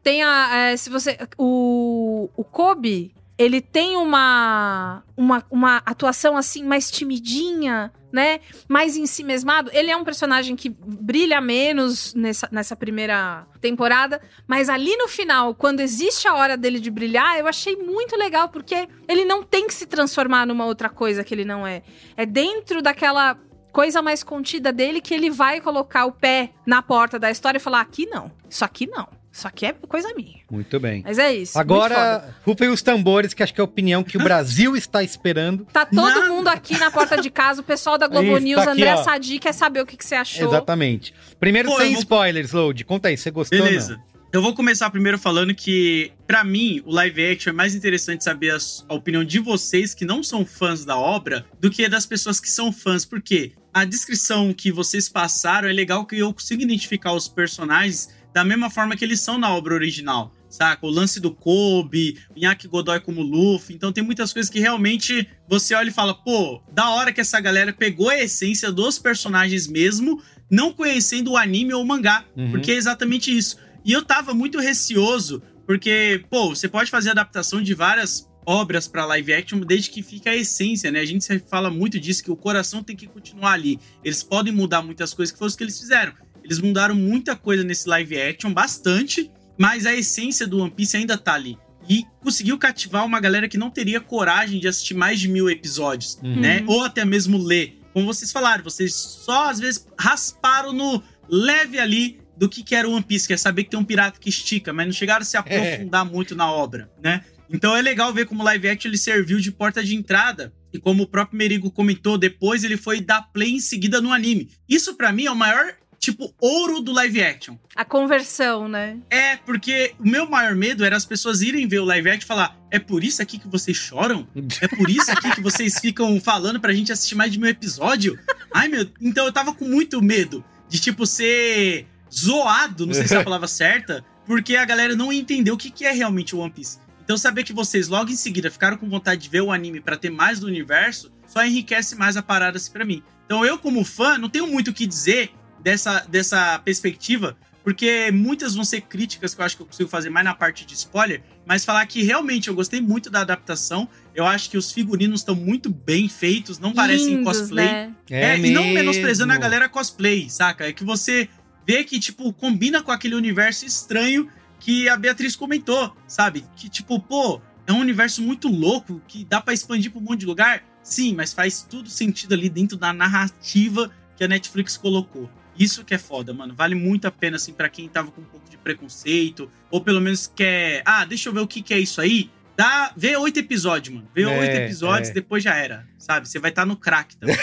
Tem 0.02 0.22
a. 0.22 0.57
é, 0.57 0.76
se 0.76 0.90
você. 0.90 1.18
O. 1.38 2.28
O 2.37 2.44
Kobe. 2.44 3.14
Ele 3.37 3.61
tem 3.61 3.96
uma, 3.96 5.02
uma, 5.16 5.44
uma 5.50 5.76
atuação 5.78 6.37
assim 6.37 6.62
mais 6.62 6.88
timidinha, 6.88 7.92
né? 8.14 8.38
Mais 8.68 8.96
em 8.96 9.07
si 9.07 9.24
mesmado. 9.24 9.70
Ele 9.74 9.90
é 9.90 9.96
um 9.96 10.05
personagem 10.05 10.55
que 10.55 10.68
brilha 10.70 11.40
menos 11.40 12.14
nessa, 12.14 12.48
nessa 12.53 12.77
primeira 12.77 13.44
temporada, 13.61 14.22
mas 14.46 14.68
ali 14.68 14.96
no 14.96 15.09
final, 15.09 15.53
quando 15.53 15.81
existe 15.81 16.29
a 16.29 16.35
hora 16.35 16.57
dele 16.57 16.79
de 16.79 16.92
brilhar, 16.92 17.37
eu 17.40 17.48
achei 17.48 17.74
muito 17.74 18.16
legal, 18.16 18.48
porque 18.48 18.88
ele 19.09 19.24
não 19.24 19.42
tem 19.42 19.66
que 19.66 19.74
se 19.74 19.85
transformar 19.85 20.46
numa 20.46 20.64
outra 20.64 20.88
coisa 20.88 21.24
que 21.24 21.35
ele 21.35 21.44
não 21.44 21.66
é. 21.66 21.83
É 22.16 22.24
dentro 22.24 22.81
daquela 22.81 23.37
coisa 23.72 24.00
mais 24.00 24.22
contida 24.22 24.72
dele 24.72 25.00
que 25.00 25.12
ele 25.12 25.29
vai 25.29 25.61
colocar 25.61 26.07
o 26.07 26.12
pé 26.12 26.53
na 26.64 26.81
porta 26.81 27.18
da 27.18 27.33
história 27.33 27.59
e 27.59 27.61
falar: 27.61 27.81
aqui 27.81 28.07
não, 28.07 28.31
isso 28.48 28.64
aqui 28.64 28.87
não. 28.87 29.09
Isso 29.37 29.49
aqui 29.49 29.66
é 29.66 29.73
coisa 29.73 30.14
minha. 30.14 30.37
Muito 30.49 30.79
bem. 30.79 31.03
Mas 31.05 31.18
é 31.18 31.35
isso. 31.35 31.59
Agora, 31.59 32.33
rufem 32.47 32.68
os 32.68 32.83
tambores, 32.83 33.35
que 33.35 33.42
acho 33.42 33.53
que 33.53 33.61
é 33.61 33.62
a 33.62 33.64
opinião 33.64 34.05
que 34.05 34.16
o 34.16 34.23
Brasil 34.23 34.77
está 34.77 35.03
esperando. 35.03 35.66
Tá 35.73 35.85
todo 35.85 35.97
Nada. 36.07 36.29
mundo 36.29 36.47
aqui 36.47 36.79
na 36.79 36.88
porta 36.88 37.20
de 37.20 37.31
casa, 37.31 37.61
o 37.61 37.64
pessoal 37.64 37.99
da 37.99 38.07
Globo 38.07 38.29
Isso, 38.37 38.40
News, 38.44 38.64
tá 38.64 38.70
aqui, 38.70 38.81
André 38.83 38.94
ó. 38.94 39.03
Sadi, 39.03 39.38
quer 39.40 39.53
saber 39.53 39.81
o 39.81 39.87
que, 39.87 39.97
que 39.97 40.05
você 40.05 40.14
achou. 40.14 40.47
Exatamente. 40.47 41.12
Primeiro, 41.40 41.68
Pô, 41.68 41.77
sem 41.79 41.87
eu 41.87 41.92
vou- 41.94 41.99
spoilers, 42.01 42.53
Load. 42.53 42.85
Conta 42.85 43.09
aí, 43.09 43.16
você 43.16 43.31
gostou? 43.33 43.59
ou 43.59 43.64
Beleza. 43.64 44.01
Eu 44.33 44.40
vou 44.42 44.55
começar 44.55 44.88
primeiro 44.90 45.16
falando 45.18 45.53
que, 45.55 46.12
pra 46.27 46.42
mim, 46.44 46.81
o 46.85 46.92
live 46.92 47.25
action 47.33 47.51
é 47.51 47.53
mais 47.53 47.75
interessante 47.75 48.23
saber 48.25 48.51
a, 48.53 48.59
a 48.88 48.94
opinião 48.94 49.25
de 49.25 49.38
vocês 49.40 49.94
que 49.94 50.05
não 50.05 50.23
são 50.25 50.44
fãs 50.47 50.85
da 50.85 50.97
obra 50.97 51.44
do 51.61 51.70
que 51.70 51.88
das 51.88 52.05
pessoas 52.07 52.38
que 52.40 52.51
são 52.51 52.73
fãs, 52.73 53.05
porque 53.05 53.53
a 53.73 53.85
descrição 53.85 54.53
que 54.53 54.73
vocês 54.73 55.09
passaram 55.09 55.68
é 55.68 55.73
legal 55.73 56.05
que 56.05 56.18
eu 56.18 56.33
consigo 56.33 56.62
identificar 56.62 57.12
os 57.12 57.29
personagens 57.29 58.09
da 58.35 58.44
mesma 58.44 58.68
forma 58.68 58.97
que 58.97 59.05
eles 59.05 59.20
são 59.20 59.38
na 59.38 59.55
obra 59.55 59.75
original. 59.75 60.35
Saca? 60.51 60.85
O 60.85 60.90
lance 60.90 61.20
do 61.20 61.33
Kobe, 61.33 62.18
o 62.35 62.38
Inaki 62.38 62.66
Godoy 62.66 63.01
como 63.01 63.23
Luffy. 63.23 63.75
Então 63.75 63.92
tem 63.92 64.03
muitas 64.03 64.33
coisas 64.33 64.51
que 64.51 64.59
realmente 64.59 65.29
você 65.49 65.75
olha 65.75 65.88
e 65.88 65.92
fala, 65.92 66.12
pô, 66.14 66.61
da 66.73 66.90
hora 66.90 67.12
que 67.12 67.20
essa 67.20 67.40
galera 67.40 67.73
pegou 67.73 68.09
a 68.09 68.20
essência 68.20 68.73
dos 68.73 68.99
personagens 68.99 69.68
mesmo, 69.68 70.20
não 70.51 70.73
conhecendo 70.73 71.33
o 71.33 71.37
anime 71.37 71.73
ou 71.73 71.83
o 71.83 71.87
mangá. 71.87 72.25
Uhum. 72.37 72.51
Porque 72.51 72.73
é 72.73 72.75
exatamente 72.75 73.37
isso. 73.37 73.57
E 73.85 73.92
eu 73.92 74.05
tava 74.05 74.35
muito 74.35 74.59
receoso, 74.59 75.40
porque, 75.64 76.25
pô, 76.29 76.49
você 76.49 76.68
pode 76.68 76.90
fazer 76.90 77.11
adaptação 77.11 77.62
de 77.62 77.73
várias 77.73 78.29
obras 78.47 78.88
pra 78.88 79.07
live 79.07 79.33
action, 79.33 79.61
desde 79.61 79.90
que 79.90 80.03
fica 80.03 80.31
a 80.31 80.37
essência, 80.37 80.90
né? 80.90 81.01
A 81.01 81.05
gente 81.05 81.27
fala 81.49 81.70
muito 81.70 82.01
disso, 82.01 82.23
que 82.23 82.31
o 82.31 82.37
coração 82.37 82.83
tem 82.83 82.97
que 82.97 83.07
continuar 83.07 83.53
ali. 83.53 83.79
Eles 84.03 84.23
podem 84.23 84.53
mudar 84.53 84.83
muitas 84.83 85.14
coisas, 85.14 85.33
que 85.33 85.38
foi 85.38 85.49
o 85.49 85.57
que 85.57 85.64
eles 85.64 85.79
fizeram. 85.79 86.12
Eles 86.44 86.61
mudaram 86.61 86.94
muita 86.94 87.35
coisa 87.35 87.64
nesse 87.64 87.88
live 87.88 88.20
action, 88.20 88.52
bastante, 88.52 89.30
mas 89.59 89.87
a 89.87 89.94
essência 89.94 90.46
do 90.46 90.59
One 90.59 90.70
Piece 90.70 90.96
ainda 90.96 91.16
tá 91.16 91.35
ali. 91.35 91.57
E 91.88 92.04
conseguiu 92.22 92.57
cativar 92.59 93.04
uma 93.04 93.20
galera 93.20 93.48
que 93.48 93.59
não 93.59 93.70
teria 93.70 94.00
coragem 94.00 94.61
de 94.61 94.68
assistir 94.68 94.94
mais 94.94 95.18
de 95.20 95.28
mil 95.28 95.48
episódios, 95.50 96.18
Uhum. 96.22 96.40
né? 96.40 96.62
Ou 96.66 96.83
até 96.85 97.04
mesmo 97.04 97.38
ler. 97.38 97.78
Como 97.92 98.07
vocês 98.07 98.33
falaram, 98.33 98.64
vocês 98.64 98.94
só 98.94 99.50
às 99.50 99.59
vezes 99.61 99.87
rasparam 99.98 100.72
no 100.72 101.02
leve 101.28 101.78
ali 101.78 102.18
do 102.37 102.48
que, 102.48 102.62
que 102.62 102.74
era 102.74 102.88
o 102.88 102.92
One 102.92 103.04
Piece, 103.04 103.26
que 103.26 103.33
é 103.33 103.37
saber 103.37 103.64
que 103.64 103.70
tem 103.70 103.78
um 103.78 103.85
pirata 103.85 104.18
que 104.18 104.28
estica, 104.28 104.72
mas 104.72 104.87
não 104.87 104.92
chegaram 104.92 105.22
a 105.22 105.24
se 105.24 105.37
aprofundar 105.37 106.04
muito 106.04 106.35
na 106.35 106.50
obra, 106.50 106.90
né? 107.02 107.22
Então 107.48 107.76
é 107.76 107.80
legal 107.83 108.12
ver 108.12 108.26
como 108.26 108.40
o 108.42 108.44
live 108.44 108.68
action 108.68 108.90
ele 108.90 108.98
serviu 108.98 109.38
de 109.38 109.52
porta 109.52 109.83
de 109.85 109.94
entrada. 109.94 110.52
E 110.72 110.78
como 110.80 111.04
o 111.04 111.07
próprio 111.07 111.38
Merigo 111.38 111.70
comentou, 111.70 112.18
depois 112.18 112.64
ele 112.64 112.76
foi 112.76 113.00
dar 113.00 113.22
play 113.33 113.52
em 113.52 113.61
seguida 113.61 114.00
no 114.00 114.12
anime. 114.12 114.50
Isso 114.68 114.96
pra 114.96 115.12
mim 115.12 115.26
é 115.26 115.30
o 115.30 115.37
maior, 115.37 115.74
tipo, 116.04 116.34
ouro 116.40 116.80
do 116.80 116.92
live 116.92 117.22
action. 117.22 117.56
A 117.74 117.84
conversão, 117.84 118.68
né? 118.68 118.98
É, 119.10 119.36
porque 119.36 119.94
o 119.98 120.08
meu 120.08 120.28
maior 120.28 120.54
medo 120.54 120.84
era 120.84 120.96
as 120.96 121.04
pessoas 121.04 121.42
irem 121.42 121.66
ver 121.66 121.80
o 121.80 121.84
live 121.84 122.08
action 122.08 122.24
e 122.24 122.26
falar: 122.26 122.58
é 122.70 122.78
por 122.78 123.02
isso 123.02 123.22
aqui 123.22 123.38
que 123.38 123.48
vocês 123.48 123.76
choram? 123.76 124.26
É 124.60 124.68
por 124.68 124.88
isso 124.90 125.10
aqui 125.10 125.30
que 125.32 125.40
vocês 125.40 125.78
ficam 125.78 126.20
falando 126.20 126.60
pra 126.60 126.72
gente 126.72 126.92
assistir 126.92 127.14
mais 127.14 127.32
de 127.32 127.38
meu 127.38 127.50
episódio? 127.50 128.18
Ai, 128.52 128.68
meu. 128.68 128.88
Então 129.00 129.26
eu 129.26 129.32
tava 129.32 129.54
com 129.54 129.64
muito 129.64 130.00
medo 130.02 130.44
de, 130.68 130.80
tipo, 130.80 131.06
ser 131.06 131.86
zoado, 132.12 132.86
não 132.86 132.94
sei 132.94 133.08
se 133.08 133.14
é 133.14 133.18
a 133.18 133.24
palavra 133.24 133.48
certa, 133.48 134.04
porque 134.26 134.56
a 134.56 134.64
galera 134.64 134.94
não 134.94 135.12
entendeu 135.12 135.54
o 135.54 135.58
que, 135.58 135.70
que 135.70 135.84
é 135.84 135.90
realmente 135.92 136.34
o 136.34 136.38
One 136.38 136.52
Piece. 136.52 136.78
Então 137.04 137.18
saber 137.18 137.44
que 137.44 137.52
vocês 137.52 137.88
logo 137.88 138.10
em 138.10 138.16
seguida 138.16 138.50
ficaram 138.50 138.76
com 138.76 138.88
vontade 138.88 139.22
de 139.22 139.28
ver 139.28 139.42
o 139.42 139.52
anime 139.52 139.80
pra 139.80 139.96
ter 139.96 140.10
mais 140.10 140.40
do 140.40 140.46
universo, 140.46 141.12
só 141.26 141.44
enriquece 141.44 141.94
mais 141.96 142.16
a 142.16 142.22
parada 142.22 142.56
assim 142.56 142.72
pra 142.72 142.84
mim. 142.84 143.02
Então 143.26 143.44
eu, 143.44 143.58
como 143.58 143.84
fã, 143.84 144.16
não 144.16 144.28
tenho 144.28 144.46
muito 144.46 144.70
o 144.70 144.74
que 144.74 144.86
dizer 144.86 145.30
dessa, 145.64 146.00
dessa 146.00 146.59
perspectiva, 146.59 147.37
porque 147.64 148.11
muitas 148.12 148.55
vão 148.55 148.62
ser 148.62 148.83
críticas 148.83 149.35
que 149.35 149.40
eu 149.40 149.44
acho 149.46 149.57
que 149.57 149.62
eu 149.62 149.66
consigo 149.66 149.88
fazer 149.88 150.11
mais 150.11 150.24
na 150.24 150.35
parte 150.35 150.66
de 150.66 150.74
spoiler, 150.74 151.22
mas 151.46 151.64
falar 151.64 151.87
que 151.87 152.03
realmente 152.03 152.48
eu 152.48 152.55
gostei 152.55 152.83
muito 152.83 153.09
da 153.09 153.22
adaptação. 153.22 153.88
Eu 154.14 154.27
acho 154.27 154.50
que 154.50 154.59
os 154.59 154.70
figurinos 154.70 155.22
estão 155.22 155.35
muito 155.35 155.70
bem 155.70 156.07
feitos, 156.07 156.59
não 156.59 156.74
parecem 156.74 157.16
Lindos, 157.16 157.38
cosplay. 157.38 157.64
né? 157.64 157.94
É, 158.11 158.38
e 158.38 158.50
não 158.50 158.66
menosprezando 158.66 159.33
a 159.33 159.38
galera 159.38 159.66
cosplay, 159.66 160.29
saca? 160.29 160.68
É 160.68 160.72
que 160.74 160.85
você 160.85 161.27
vê 161.66 161.83
que, 161.83 161.98
tipo, 161.98 162.31
combina 162.35 162.83
com 162.83 162.92
aquele 162.92 163.14
universo 163.14 163.64
estranho 163.64 164.29
que 164.61 164.87
a 164.87 164.96
Beatriz 164.98 165.35
comentou, 165.35 165.96
sabe? 166.07 166.44
Que, 166.57 166.68
tipo, 166.68 167.00
pô, 167.00 167.40
é 167.66 167.72
um 167.72 167.79
universo 167.79 168.20
muito 168.20 168.48
louco 168.48 169.00
que 169.09 169.24
dá 169.24 169.40
pra 169.40 169.55
expandir 169.55 169.90
pra 169.90 170.00
um 170.00 170.05
monte 170.05 170.20
de 170.20 170.27
lugar. 170.27 170.62
Sim, 170.83 171.14
mas 171.14 171.33
faz 171.33 171.62
tudo 171.62 171.88
sentido 171.88 172.35
ali 172.35 172.50
dentro 172.50 172.77
da 172.77 172.92
narrativa 172.92 173.90
que 174.16 174.22
a 174.22 174.29
Netflix 174.29 174.77
colocou. 174.77 175.31
Isso 175.58 175.84
que 175.84 175.94
é 175.94 175.98
foda, 175.98 176.32
mano. 176.32 176.54
Vale 176.54 176.74
muito 176.74 177.06
a 177.06 177.10
pena, 177.10 177.36
assim, 177.36 177.52
pra 177.52 177.68
quem 177.68 177.88
tava 177.88 178.10
com 178.10 178.20
um 178.20 178.24
pouco 178.24 178.48
de 178.50 178.56
preconceito, 178.56 179.48
ou 179.70 179.80
pelo 179.80 180.00
menos 180.00 180.30
quer. 180.34 180.82
Ah, 180.84 181.04
deixa 181.04 181.28
eu 181.28 181.32
ver 181.32 181.40
o 181.40 181.46
que, 181.46 181.62
que 181.62 181.72
é 181.74 181.78
isso 181.78 182.00
aí. 182.00 182.30
Dá, 182.56 182.92
vê 182.96 183.16
oito 183.16 183.38
episódios, 183.40 183.94
mano. 183.94 184.08
Vê 184.14 184.22
É, 184.22 184.38
oito 184.38 184.54
episódios, 184.56 185.10
é. 185.10 185.12
depois 185.12 185.42
já 185.42 185.56
era. 185.56 185.86
Sabe? 185.98 186.28
Você 186.28 186.38
vai 186.38 186.50
estar 186.50 186.64
no 186.64 186.76
crack 186.76 187.16
também. 187.16 187.36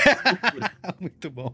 Muito 1.00 1.30
bom. 1.30 1.54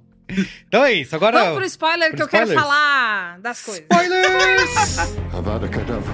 Então 0.68 0.84
é 0.84 0.94
isso. 0.94 1.16
Agora. 1.16 1.40
Vamos 1.40 1.56
pro 1.58 1.66
spoiler 1.66 2.10
pro 2.10 2.18
que 2.18 2.24
eu 2.24 2.28
quero 2.28 2.44
spoilers? 2.52 2.68
falar 2.68 3.40
das 3.40 3.62
coisas. 3.62 3.84
Spoilers! 3.90 5.16
Avada 5.34 5.68
Kedavra. 5.70 6.14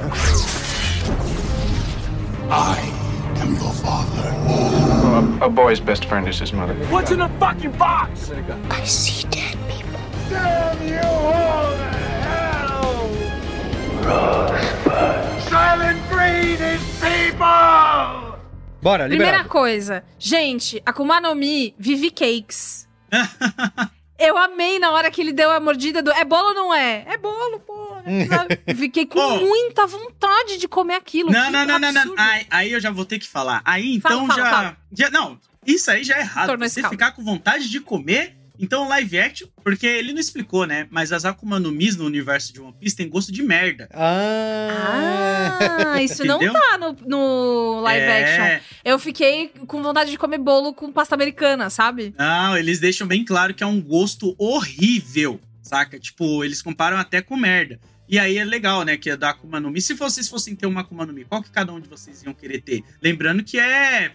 I 2.49 3.41
am 3.41 3.56
your 3.56 3.73
father. 3.73 4.34
A 5.43 5.49
boy's 5.49 5.79
best 5.79 6.06
friend 6.06 6.27
is 6.29 6.39
his 6.39 6.51
mother. 6.53 6.75
What's 6.89 7.12
in 7.12 7.17
the 7.17 7.29
fucking 7.39 7.71
box? 7.77 8.32
I 8.69 8.86
see 8.86 9.25
people. 9.27 9.53
Damn 10.34 10.88
you 10.88 11.00
all 11.00 11.72
to 11.78 11.89
hell! 12.26 13.00
Silent 15.50 16.00
breed 16.10 16.60
is 16.60 16.82
people! 17.00 18.34
Bora, 18.82 19.06
Primeira 19.08 19.38
liberado. 19.38 19.50
coisa, 19.50 20.04
gente, 20.19 20.82
Akuma 20.86 21.22
no 21.22 21.34
Mi, 21.36 21.74
Vivi 21.78 22.12
Cakes. 22.12 22.88
Eu 24.19 24.38
amei 24.38 24.78
na 24.80 24.91
hora 24.91 25.10
que 25.12 25.19
ele 25.22 25.34
deu 25.34 25.50
a 25.52 25.60
mordida 25.60 26.02
do. 26.02 26.12
É 26.12 26.24
bolo 26.24 26.50
ou 26.50 26.54
não 26.54 26.74
é? 26.74 27.04
É 27.08 27.17
bolo, 27.17 27.60
pô. 27.60 27.98
Fiquei 28.76 29.06
com 29.06 29.19
Ô. 29.19 29.39
muita 29.41 29.86
vontade 29.88 30.58
de 30.58 30.67
comer 30.67 30.96
aquilo. 30.96 31.32
Não, 31.32 31.46
que 31.46 31.52
não, 31.52 31.65
não, 31.65 31.80
não, 31.80 31.91
não. 32.06 32.13
Aí, 32.17 32.46
aí 32.50 32.72
eu 32.72 32.80
já 32.80 32.89
vou 32.91 33.06
ter 33.06 33.19
que 33.19 33.28
falar. 33.28 33.62
Aí 33.65 33.96
então 33.96 34.26
Fala, 34.28 34.34
fala, 34.34 34.43
já, 34.43 34.56
fala. 34.56 34.78
já. 34.93 35.10
Não, 35.10 35.39
isso 35.65 35.89
aí 35.91 36.04
já 36.04 36.15
é 36.17 36.22
errado. 36.22 36.48
Tornou 36.48 36.69
Você 36.69 36.84
ficar 36.88 37.12
com 37.12 37.24
vontade 37.24 37.69
de 37.69 37.80
comer. 37.82 38.38
Então, 38.60 38.88
live 38.88 39.20
action, 39.20 39.48
porque 39.63 39.88
ele 39.88 40.13
não 40.13 40.20
explicou, 40.20 40.66
né? 40.66 40.88
Mas 40.92 41.12
as 41.12 41.26
Akuma 41.26 41.60
no 41.60 41.72
Mis 41.72 41.96
no 41.96 42.06
universo 42.06 42.54
de 42.54 42.62
One 42.62 42.74
Piece 42.80 42.96
tem 42.96 43.10
gosto 43.10 43.32
de 43.32 43.42
merda. 43.42 43.89
Ah. 43.92 45.94
Ah, 45.96 46.04
isso 46.04 46.24
não 46.26 46.36
Entendeu? 46.36 46.54
tá 46.54 46.78
no, 46.78 46.98
no 47.08 47.82
live 47.82 48.06
É. 48.06 48.56
action. 48.56 48.66
Eu 48.84 49.00
fiquei 49.00 49.50
com 49.68 49.82
vontade 49.82 50.12
de 50.12 50.18
comer 50.18 50.38
bolo 50.38 50.74
com 50.74 50.92
pasta 50.92 51.16
americana, 51.16 51.70
sabe? 51.70 52.13
Não, 52.18 52.58
eles 52.58 52.80
deixam 52.80 53.08
bem 53.08 53.24
claro 53.26 53.54
que 53.54 53.63
é 53.63 53.68
um 53.68 53.82
gosto 53.82 54.36
horrível, 54.38 55.39
saca? 55.62 56.00
Tipo, 56.00 56.44
eles 56.44 56.62
comparam 56.62 56.98
até 56.98 57.22
com 57.22 57.36
merda. 57.36 57.80
E 58.08 58.20
aí 58.20 58.38
é 58.38 58.46
legal, 58.46 58.84
né, 58.84 58.98
que 58.98 59.10
é 59.10 59.18
da 59.18 59.30
Akuma 59.32 59.60
no 59.60 59.72
Mi. 59.72 59.82
Se 59.82 59.94
vocês 59.94 60.28
fossem 60.28 60.56
ter 60.56 60.66
uma 60.68 60.82
Akuma 60.82 61.06
no 61.06 61.13
Mi, 61.13 61.24
qual 61.26 61.42
que 61.42 61.50
cada 61.50 61.74
um 61.74 61.80
de 61.80 61.88
vocês 61.88 62.22
iam 62.24 62.34
querer 62.34 62.62
ter? 62.62 62.84
Lembrando 63.02 63.44
que 63.44 63.60
é... 63.60 64.12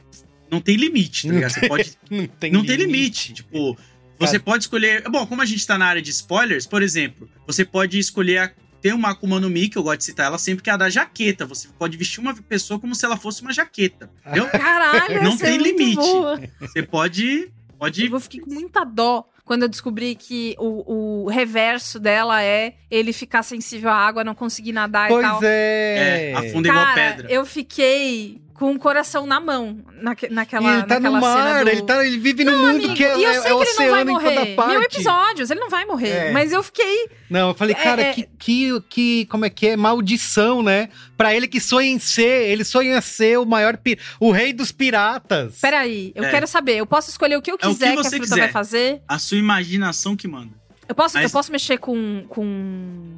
Não 0.50 0.60
tem 0.60 0.76
limite, 0.76 1.26
tá 1.28 1.34
ligado? 1.34 1.50
Você 1.52 1.60
pode 1.68 1.92
Não 2.10 2.26
tem 2.26 2.52
não 2.52 2.64
tem 2.64 2.76
limite. 2.76 3.34
Tipo, 3.34 3.76
você 4.18 4.38
pode 4.38 4.64
escolher. 4.64 5.02
Bom, 5.08 5.26
como 5.26 5.42
a 5.42 5.44
gente 5.46 5.66
tá 5.66 5.76
na 5.78 5.86
área 5.86 6.02
de 6.02 6.10
spoilers, 6.10 6.66
por 6.66 6.82
exemplo, 6.82 7.28
você 7.46 7.64
pode 7.64 7.98
escolher. 7.98 8.38
A... 8.38 8.50
Tem 8.80 8.92
uma 8.92 9.10
Akuma 9.10 9.40
no 9.40 9.50
Mi, 9.50 9.68
que 9.68 9.76
eu 9.76 9.82
gosto 9.82 9.98
de 9.98 10.04
citar 10.04 10.26
ela 10.26 10.38
sempre, 10.38 10.62
que 10.62 10.70
é 10.70 10.72
a 10.72 10.76
da 10.76 10.88
jaqueta. 10.88 11.44
Você 11.46 11.68
pode 11.78 11.96
vestir 11.96 12.20
uma 12.20 12.32
pessoa 12.34 12.78
como 12.78 12.94
se 12.94 13.04
ela 13.04 13.16
fosse 13.16 13.42
uma 13.42 13.52
jaqueta. 13.52 14.08
Entendeu? 14.24 14.46
Caralho, 14.50 15.22
Não 15.22 15.32
essa 15.32 15.44
tem 15.44 15.56
é 15.56 15.58
muito 15.58 15.78
limite. 15.78 15.96
boa. 15.96 16.40
Você 16.60 16.82
pode. 16.82 17.50
Pode. 17.78 18.06
Eu 18.06 18.20
fiquei 18.20 18.40
com 18.40 18.50
muita 18.52 18.84
dó 18.84 19.24
quando 19.44 19.62
eu 19.62 19.68
descobri 19.68 20.14
que 20.14 20.54
o, 20.58 21.24
o 21.24 21.28
reverso 21.28 21.98
dela 21.98 22.42
é 22.42 22.74
ele 22.90 23.12
ficar 23.12 23.42
sensível 23.42 23.88
à 23.88 23.94
água, 23.96 24.22
não 24.22 24.34
conseguir 24.34 24.72
nadar 24.72 25.06
e 25.10 25.14
Pois 25.14 25.26
tal. 25.26 25.40
é. 25.42 26.30
É, 26.30 26.34
afunda 26.34 26.68
igual 26.68 26.94
pedra. 26.94 27.30
eu 27.30 27.46
fiquei 27.46 28.40
com 28.58 28.72
o 28.72 28.78
coração 28.78 29.24
na 29.24 29.38
mão 29.38 29.78
naque, 30.02 30.28
naquela, 30.28 30.68
E 30.68 30.74
ele 30.78 30.82
tá 30.82 30.98
no 30.98 31.12
naquela 31.12 31.32
cena 31.32 31.44
mar, 31.54 31.64
do... 31.64 31.70
ele, 31.70 31.82
tá, 31.82 32.04
ele 32.04 32.18
vive 32.18 32.42
num 32.42 32.50
Não, 32.50 32.58
mundo 32.58 32.76
amigo, 32.86 32.94
que 32.94 33.04
é, 33.04 33.16
e 33.18 33.22
eu 33.22 33.30
é 33.30 33.34
sei 33.34 33.42
que 33.42 33.48
ele 33.48 33.54
não 33.54 33.56
vai 33.56 33.62
oceano 33.62 34.10
em 34.10 34.12
morrer. 34.14 34.34
toda 34.34 34.46
parte. 34.56 34.70
Mil 34.72 34.82
episódios, 34.82 35.50
ele 35.50 35.60
não 35.60 35.70
vai 35.70 35.84
morrer. 35.84 36.08
É. 36.08 36.32
Mas 36.32 36.52
eu 36.52 36.60
fiquei. 36.62 37.08
Não, 37.30 37.48
eu 37.50 37.54
falei, 37.54 37.76
É, 37.78 37.82
cara, 37.82 38.02
é- 38.02 38.12
Que, 38.14 38.28
que, 38.38 38.80
que. 38.90 39.26
Como 39.26 39.44
é 39.44 39.50
que 39.50 39.68
é? 39.68 39.76
Maldição, 39.76 40.60
né? 40.62 40.88
Pra 41.16 41.34
ele 41.34 41.46
que 41.46 41.60
sonha 41.60 41.88
em 41.88 41.98
ser. 42.00 42.48
Ele 42.48 42.64
sonha 42.64 43.00
ser 43.00 43.38
o 43.38 43.44
maior. 43.46 43.78
O 44.18 44.32
rei 44.32 44.52
dos 44.52 44.72
piratas. 44.72 45.58
Peraí, 45.60 46.10
eu 46.16 46.24
É. 46.24 46.30
quero 46.30 46.46
saber. 46.48 46.76
Eu 46.78 46.86
posso 46.86 47.10
escolher 47.10 47.36
o 47.36 47.42
que 47.42 47.50
eu 47.50 47.54
É 47.54 47.56
o 47.56 47.58
que 47.58 47.66
quiser 47.68 47.92
que, 47.92 48.00
a 48.00 48.02
você 48.02 48.10
fruta 48.16 48.22
quiser. 48.24 48.40
vai 48.40 48.48
fazer? 48.50 49.02
A 49.06 49.18
sua 49.18 49.38
imaginação 49.38 50.16
que 50.16 50.26
manda. 50.26 50.50
Eu 50.88 50.94
posso, 50.94 51.16
eu 51.18 51.22
Mas- 51.22 51.32
posso 51.32 51.52
mexer 51.52 51.78
com. 51.78 52.24
com... 52.28 53.14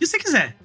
O 0.00 0.02
que 0.02 0.06
você 0.06 0.18
quiser. 0.18 0.56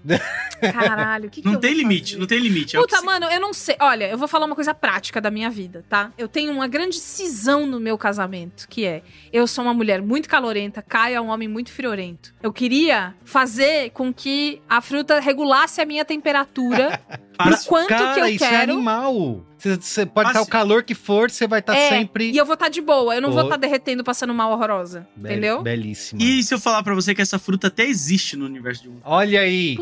Caralho, 0.71 1.27
o 1.27 1.29
que, 1.29 1.41
que 1.41 1.47
Não 1.47 1.59
tem 1.59 1.73
limite, 1.73 2.11
fazer? 2.11 2.19
não 2.19 2.25
tem 2.27 2.39
limite. 2.39 2.77
É 2.77 2.79
Puta, 2.79 3.01
mano, 3.01 3.25
eu 3.25 3.39
não 3.41 3.53
sei. 3.53 3.75
Olha, 3.81 4.09
eu 4.09 4.17
vou 4.17 4.29
falar 4.29 4.45
uma 4.45 4.55
coisa 4.55 4.73
prática 4.73 5.19
da 5.19 5.29
minha 5.29 5.49
vida, 5.49 5.83
tá? 5.89 6.11
Eu 6.17 6.29
tenho 6.29 6.53
uma 6.53 6.67
grande 6.69 6.95
cisão 6.95 7.65
no 7.67 7.77
meu 7.77 7.97
casamento, 7.97 8.65
que 8.69 8.85
é: 8.85 9.01
eu 9.33 9.45
sou 9.45 9.65
uma 9.65 9.73
mulher 9.73 10.01
muito 10.01 10.29
calorenta, 10.29 10.81
Caio 10.81 11.17
é 11.17 11.21
um 11.21 11.27
homem 11.27 11.49
muito 11.49 11.69
friorento. 11.71 12.33
Eu 12.41 12.53
queria 12.53 13.13
fazer 13.25 13.89
com 13.91 14.13
que 14.13 14.61
a 14.69 14.79
fruta 14.79 15.19
regulasse 15.19 15.81
a 15.81 15.85
minha 15.85 16.05
temperatura 16.05 16.97
Para- 17.37 17.57
pro 17.57 17.65
quanto 17.65 17.87
cara, 17.89 18.13
que 18.13 18.19
eu 18.21 18.27
isso 18.27 18.45
é 18.45 18.49
quero. 18.49 18.71
animal. 18.71 19.45
Você- 19.69 20.05
pode 20.05 20.29
estar 20.29 20.39
o 20.41 20.45
Fácil. 20.45 20.51
calor 20.51 20.83
que 20.83 20.93
for, 20.95 21.29
você 21.31 21.47
vai 21.47 21.59
estar 21.59 21.75
É, 21.75 21.89
sempre. 21.89 22.31
E 22.31 22.37
eu 22.37 22.45
vou 22.45 22.53
estar 22.55 22.69
de 22.69 22.81
boa, 22.81 23.15
eu 23.15 23.21
não 23.21 23.31
vou 23.31 23.41
Pô. 23.41 23.45
estar 23.47 23.57
derretendo, 23.57 24.03
passando 24.03 24.33
mal 24.33 24.51
horrorosa. 24.51 25.07
Be- 25.15 25.29
Entendeu? 25.31 25.61
Belíssimo. 25.61 26.21
E 26.21 26.43
se 26.43 26.53
eu 26.53 26.59
falar 26.59 26.83
pra 26.83 26.93
você 26.93 27.13
que 27.15 27.21
essa 27.21 27.39
fruta 27.39 27.67
até 27.67 27.85
existe 27.85 28.35
no 28.35 28.45
universo 28.45 28.83
de 28.83 28.89
One 28.89 28.97
Piece? 28.99 29.09
Olha 29.11 29.41
aí. 29.41 29.77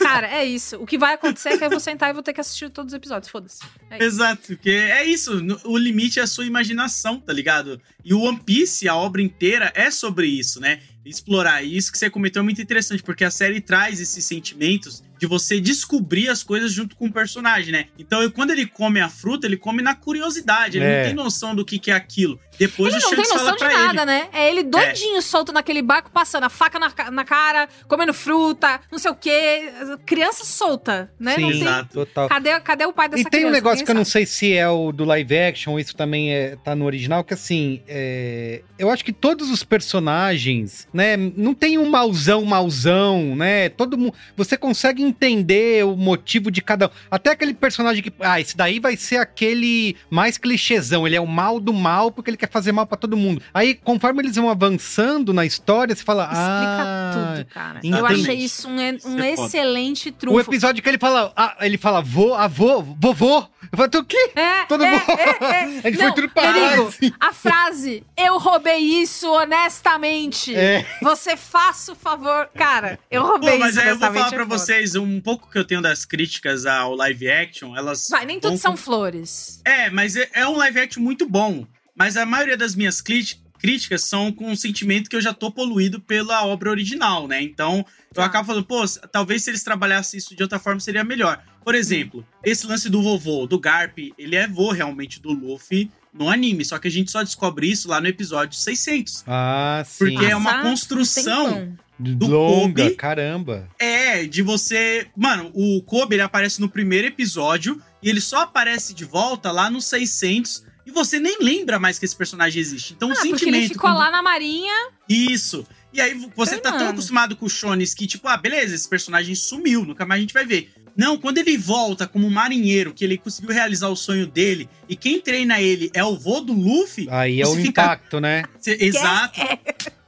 Cara, 0.00 0.28
é 0.28 0.44
isso. 0.44 0.76
O 0.76 0.86
que 0.86 0.98
vai 0.98 1.14
acontecer 1.14 1.50
é 1.50 1.58
que 1.58 1.64
eu 1.64 1.70
vou 1.70 1.80
sentar 1.80 2.10
e 2.10 2.12
vou 2.12 2.22
ter 2.22 2.32
que 2.32 2.40
assistir 2.40 2.68
todos 2.70 2.92
os 2.92 2.96
episódios. 2.96 3.30
Foda-se. 3.30 3.60
É 3.90 3.96
isso. 3.96 4.04
Exato, 4.04 4.42
porque 4.48 4.70
é 4.70 5.04
isso. 5.04 5.32
O 5.64 5.78
limite 5.78 6.18
é 6.20 6.22
a 6.22 6.26
sua 6.26 6.44
imaginação, 6.44 7.18
tá 7.18 7.32
ligado? 7.32 7.80
E 8.04 8.12
o 8.12 8.20
One 8.20 8.38
Piece, 8.38 8.88
a 8.88 8.94
obra 8.94 9.22
inteira, 9.22 9.72
é 9.74 9.90
sobre 9.90 10.26
isso, 10.26 10.60
né? 10.60 10.80
Explorar. 11.04 11.62
E 11.64 11.76
isso 11.76 11.90
que 11.90 11.98
você 11.98 12.10
comentou 12.10 12.40
é 12.40 12.42
muito 12.44 12.60
interessante, 12.60 13.02
porque 13.02 13.24
a 13.24 13.30
série 13.30 13.60
traz 13.60 14.00
esses 14.00 14.24
sentimentos 14.24 15.02
de 15.22 15.26
você 15.28 15.60
descobrir 15.60 16.28
as 16.28 16.42
coisas 16.42 16.72
junto 16.72 16.96
com 16.96 17.06
o 17.06 17.12
personagem, 17.12 17.70
né? 17.70 17.86
Então, 17.96 18.28
quando 18.32 18.50
ele 18.50 18.66
come 18.66 19.00
a 19.00 19.08
fruta, 19.08 19.46
ele 19.46 19.56
come 19.56 19.80
na 19.80 19.94
curiosidade. 19.94 20.78
Ele 20.78 20.84
É. 20.84 20.96
não 20.98 21.04
tem 21.06 21.14
noção 21.14 21.54
do 21.54 21.64
que, 21.64 21.78
que 21.78 21.92
é 21.92 21.94
aquilo. 21.94 22.40
Depois 22.58 22.92
Ele 22.94 23.02
o 23.02 23.04
não 23.04 23.10
tem 23.16 23.24
Shanks 23.24 23.32
fala 23.32 23.50
noção 23.52 23.68
de 23.68 23.74
nada, 23.74 24.02
ele. 24.02 24.04
né? 24.04 24.28
É 24.32 24.50
ele 24.50 24.62
doidinho, 24.62 25.20
solto 25.22 25.52
naquele 25.52 25.82
barco, 25.82 26.10
passando 26.10 26.44
a 26.44 26.48
faca 26.48 26.78
na, 26.78 26.92
na 27.10 27.24
cara, 27.24 27.68
comendo 27.88 28.12
fruta, 28.14 28.80
não 28.90 28.98
sei 28.98 29.10
o 29.10 29.14
quê. 29.14 29.72
Criança 30.06 30.44
solta, 30.44 31.10
né? 31.18 31.36
não 31.38 31.48
Sim, 31.50 31.58
tem... 31.58 31.62
Exato. 31.62 31.94
total. 31.94 32.28
Cadê, 32.28 32.60
cadê 32.60 32.84
o 32.86 32.92
pai 32.92 33.08
dessa 33.08 33.22
E 33.22 33.24
tem 33.24 33.40
um 33.40 33.42
criança? 33.44 33.52
negócio 33.52 33.72
Ninguém 33.78 33.84
que 33.86 33.90
eu 33.90 33.94
não 33.94 34.04
sabe. 34.04 34.12
sei 34.12 34.26
se 34.26 34.52
é 34.54 34.68
o 34.68 34.92
do 34.92 35.04
live 35.04 35.36
action 35.38 35.72
ou 35.72 35.80
isso 35.80 35.96
também 35.96 36.32
é, 36.32 36.56
tá 36.56 36.74
no 36.76 36.84
original, 36.84 37.24
que 37.24 37.34
assim, 37.34 37.82
é, 37.88 38.62
eu 38.78 38.90
acho 38.90 39.04
que 39.04 39.12
todos 39.12 39.50
os 39.50 39.62
personagens, 39.64 40.86
né, 40.92 41.16
não 41.16 41.54
tem 41.54 41.78
um 41.78 41.88
mauzão, 41.88 42.44
mauzão, 42.44 43.34
né, 43.34 43.68
todo 43.70 43.96
mundo, 43.96 44.14
você 44.36 44.56
consegue 44.56 45.02
entender 45.02 45.84
o 45.84 45.96
motivo 45.96 46.50
de 46.50 46.60
cada 46.60 46.86
um, 46.86 46.90
até 47.10 47.30
aquele 47.30 47.54
personagem 47.54 48.02
que, 48.02 48.12
ah, 48.20 48.40
esse 48.40 48.56
daí 48.56 48.78
vai 48.78 48.96
ser 48.96 49.16
aquele 49.16 49.96
mais 50.10 50.36
clichêzão, 50.38 51.06
ele 51.06 51.16
é 51.16 51.20
o 51.20 51.26
mal 51.26 51.58
do 51.58 51.72
mal 51.72 52.10
porque 52.10 52.30
ele 52.30 52.36
quer 52.46 52.50
fazer 52.50 52.72
mal 52.72 52.86
pra 52.86 52.96
todo 52.96 53.16
mundo. 53.16 53.40
Aí, 53.54 53.74
conforme 53.74 54.22
eles 54.22 54.34
vão 54.36 54.50
avançando 54.50 55.32
na 55.32 55.44
história, 55.46 55.94
você 55.94 56.02
fala, 56.02 56.24
Explica 56.24 56.42
ah... 56.42 57.10
tudo, 57.36 57.44
cara. 57.46 57.80
Eu 57.82 57.88
exatamente. 57.90 58.20
achei 58.22 58.36
isso 58.36 58.68
um, 58.68 58.74
um 58.76 58.80
é 58.80 58.98
foda. 58.98 59.46
excelente 59.46 60.08
O 60.08 60.12
trunfo. 60.12 60.40
episódio 60.40 60.82
que 60.82 60.88
ele 60.88 60.98
fala, 60.98 61.32
ah, 61.36 61.56
ele 61.60 61.78
fala, 61.78 62.00
vô, 62.02 62.34
avô, 62.34 62.82
vovô. 62.82 63.46
Eu 63.70 63.76
falo, 63.78 63.90
o 63.94 64.04
quê? 64.04 64.32
É, 64.34 64.64
Todo 64.66 64.84
é, 64.84 64.90
mundo- 64.90 65.02
é, 65.08 65.88
é. 65.88 65.90
Não, 65.92 65.98
foi 65.98 66.12
tudo 66.14 66.28
Perigo, 66.30 66.88
assim. 66.88 67.12
a 67.20 67.32
frase, 67.32 68.02
eu 68.16 68.38
roubei 68.38 68.78
isso 68.78 69.30
honestamente. 69.30 70.54
É. 70.54 70.84
Você 71.02 71.36
faça 71.36 71.92
o 71.92 71.94
favor. 71.94 72.48
Cara, 72.54 72.98
eu 73.10 73.22
roubei 73.24 73.52
Pô, 73.52 73.58
mas 73.58 73.70
isso 73.70 73.80
aí 73.80 73.88
eu 73.88 73.98
vou 73.98 74.08
falar 74.12 74.28
pra 74.30 74.42
é 74.42 74.44
foda. 74.46 74.58
vocês 74.58 74.94
um 74.96 75.20
pouco 75.20 75.50
que 75.50 75.58
eu 75.58 75.64
tenho 75.64 75.80
das 75.80 76.04
críticas 76.04 76.66
ao 76.66 76.94
live 76.96 77.30
action, 77.30 77.76
elas. 77.76 78.06
Vai, 78.10 78.26
nem 78.26 78.40
tudo 78.40 78.56
são 78.58 78.72
com- 78.72 78.76
flores. 78.78 79.60
É, 79.64 79.88
mas 79.90 80.16
é, 80.16 80.28
é 80.34 80.46
um 80.46 80.56
live 80.56 80.80
action 80.80 81.02
muito 81.02 81.28
bom. 81.28 81.64
Mas 81.96 82.16
a 82.16 82.24
maioria 82.26 82.56
das 82.56 82.74
minhas 82.74 83.00
críti- 83.00 83.40
críticas 83.58 84.02
são 84.04 84.32
com 84.32 84.50
o 84.50 84.56
sentimento 84.56 85.08
que 85.08 85.14
eu 85.16 85.20
já 85.20 85.32
tô 85.32 85.50
poluído 85.50 86.00
pela 86.00 86.44
obra 86.46 86.70
original, 86.70 87.28
né? 87.28 87.40
Então, 87.42 87.78
eu 88.10 88.14
Tá. 88.14 88.24
acabo 88.24 88.46
falando, 88.46 88.64
pô, 88.64 88.84
talvez 89.12 89.44
se 89.44 89.50
eles 89.50 89.62
trabalhassem 89.62 90.18
isso 90.18 90.34
de 90.34 90.42
outra 90.42 90.58
forma 90.58 90.80
seria 90.80 91.04
melhor. 91.04 91.42
Por 91.64 91.74
exemplo, 91.74 92.26
esse 92.44 92.66
lance 92.66 92.88
do 92.90 93.00
vovô, 93.02 93.46
do 93.46 93.58
Garp, 93.60 93.96
ele 94.18 94.34
é 94.34 94.48
vô 94.48 94.72
realmente 94.72 95.20
do 95.20 95.32
Luffy 95.32 95.90
no 96.12 96.28
anime, 96.28 96.64
só 96.64 96.78
que 96.78 96.88
a 96.88 96.90
gente 96.90 97.10
só 97.10 97.22
descobre 97.22 97.70
isso 97.70 97.88
lá 97.88 98.00
no 98.00 98.08
episódio 98.08 98.58
600. 98.58 99.22
Ah, 99.28 99.82
sim. 99.86 99.98
Porque 100.12 100.26
é 100.26 100.34
uma 100.36 100.58
um 100.60 100.62
construção 100.62 101.76
do 101.98 102.26
Longa, 102.26 102.82
Kobe. 102.82 102.96
caramba. 102.96 103.68
É, 103.78 104.24
de 104.24 104.42
você. 104.42 105.06
Mano, 105.16 105.52
o 105.54 105.80
Kobe 105.82 106.16
ele 106.16 106.22
aparece 106.22 106.60
no 106.60 106.68
primeiro 106.68 107.06
episódio 107.06 107.80
e 108.02 108.10
ele 108.10 108.20
só 108.20 108.40
aparece 108.40 108.92
de 108.92 109.04
volta 109.04 109.52
lá 109.52 109.70
no 109.70 109.80
600 109.80 110.64
e 110.86 110.90
você 110.90 111.18
nem 111.18 111.38
lembra 111.40 111.78
mais 111.78 111.98
que 111.98 112.04
esse 112.04 112.16
personagem 112.16 112.60
existe. 112.60 112.92
Então 112.94 113.08
o 113.08 113.12
Ah, 113.12 113.14
porque 113.16 113.30
sentimento. 113.30 113.56
ele 113.64 113.68
ficou 113.68 113.90
quando- 113.90 113.98
lá 113.98 114.10
na 114.10 114.22
marinha. 114.22 114.72
Isso. 115.08 115.66
E 115.92 116.00
aí 116.00 116.14
você 116.34 116.56
tá 116.58 116.72
tão 116.72 116.88
acostumado 116.88 117.36
com 117.36 117.46
o 117.46 117.50
Shones 117.50 117.92
que, 117.94 118.06
tipo, 118.06 118.26
ah, 118.28 118.36
beleza, 118.36 118.74
esse 118.74 118.88
personagem 118.88 119.34
sumiu, 119.34 119.84
nunca 119.84 120.06
mais 120.06 120.18
a 120.18 120.22
gente 120.22 120.32
vai 120.34 120.44
ver. 120.46 120.72
Não, 120.96 121.16
quando 121.18 121.38
ele 121.38 121.56
volta 121.56 122.06
como 122.06 122.30
marinheiro, 122.30 122.92
que 122.92 123.04
ele 123.04 123.16
conseguiu 123.16 123.50
realizar 123.52 123.88
o 123.88 123.96
sonho 123.96 124.26
dele, 124.26 124.68
e 124.88 124.94
quem 124.96 125.20
treina 125.20 125.60
ele 125.60 125.90
é 125.94 126.04
o 126.04 126.16
vô 126.18 126.40
do 126.40 126.52
Luffy, 126.52 127.08
Aí 127.10 127.40
é 127.40 127.46
o 127.46 127.54
fica- 127.56 127.82
impacto, 127.82 128.20
né? 128.20 128.44
Cê- 128.58 128.76
exato. 128.80 129.40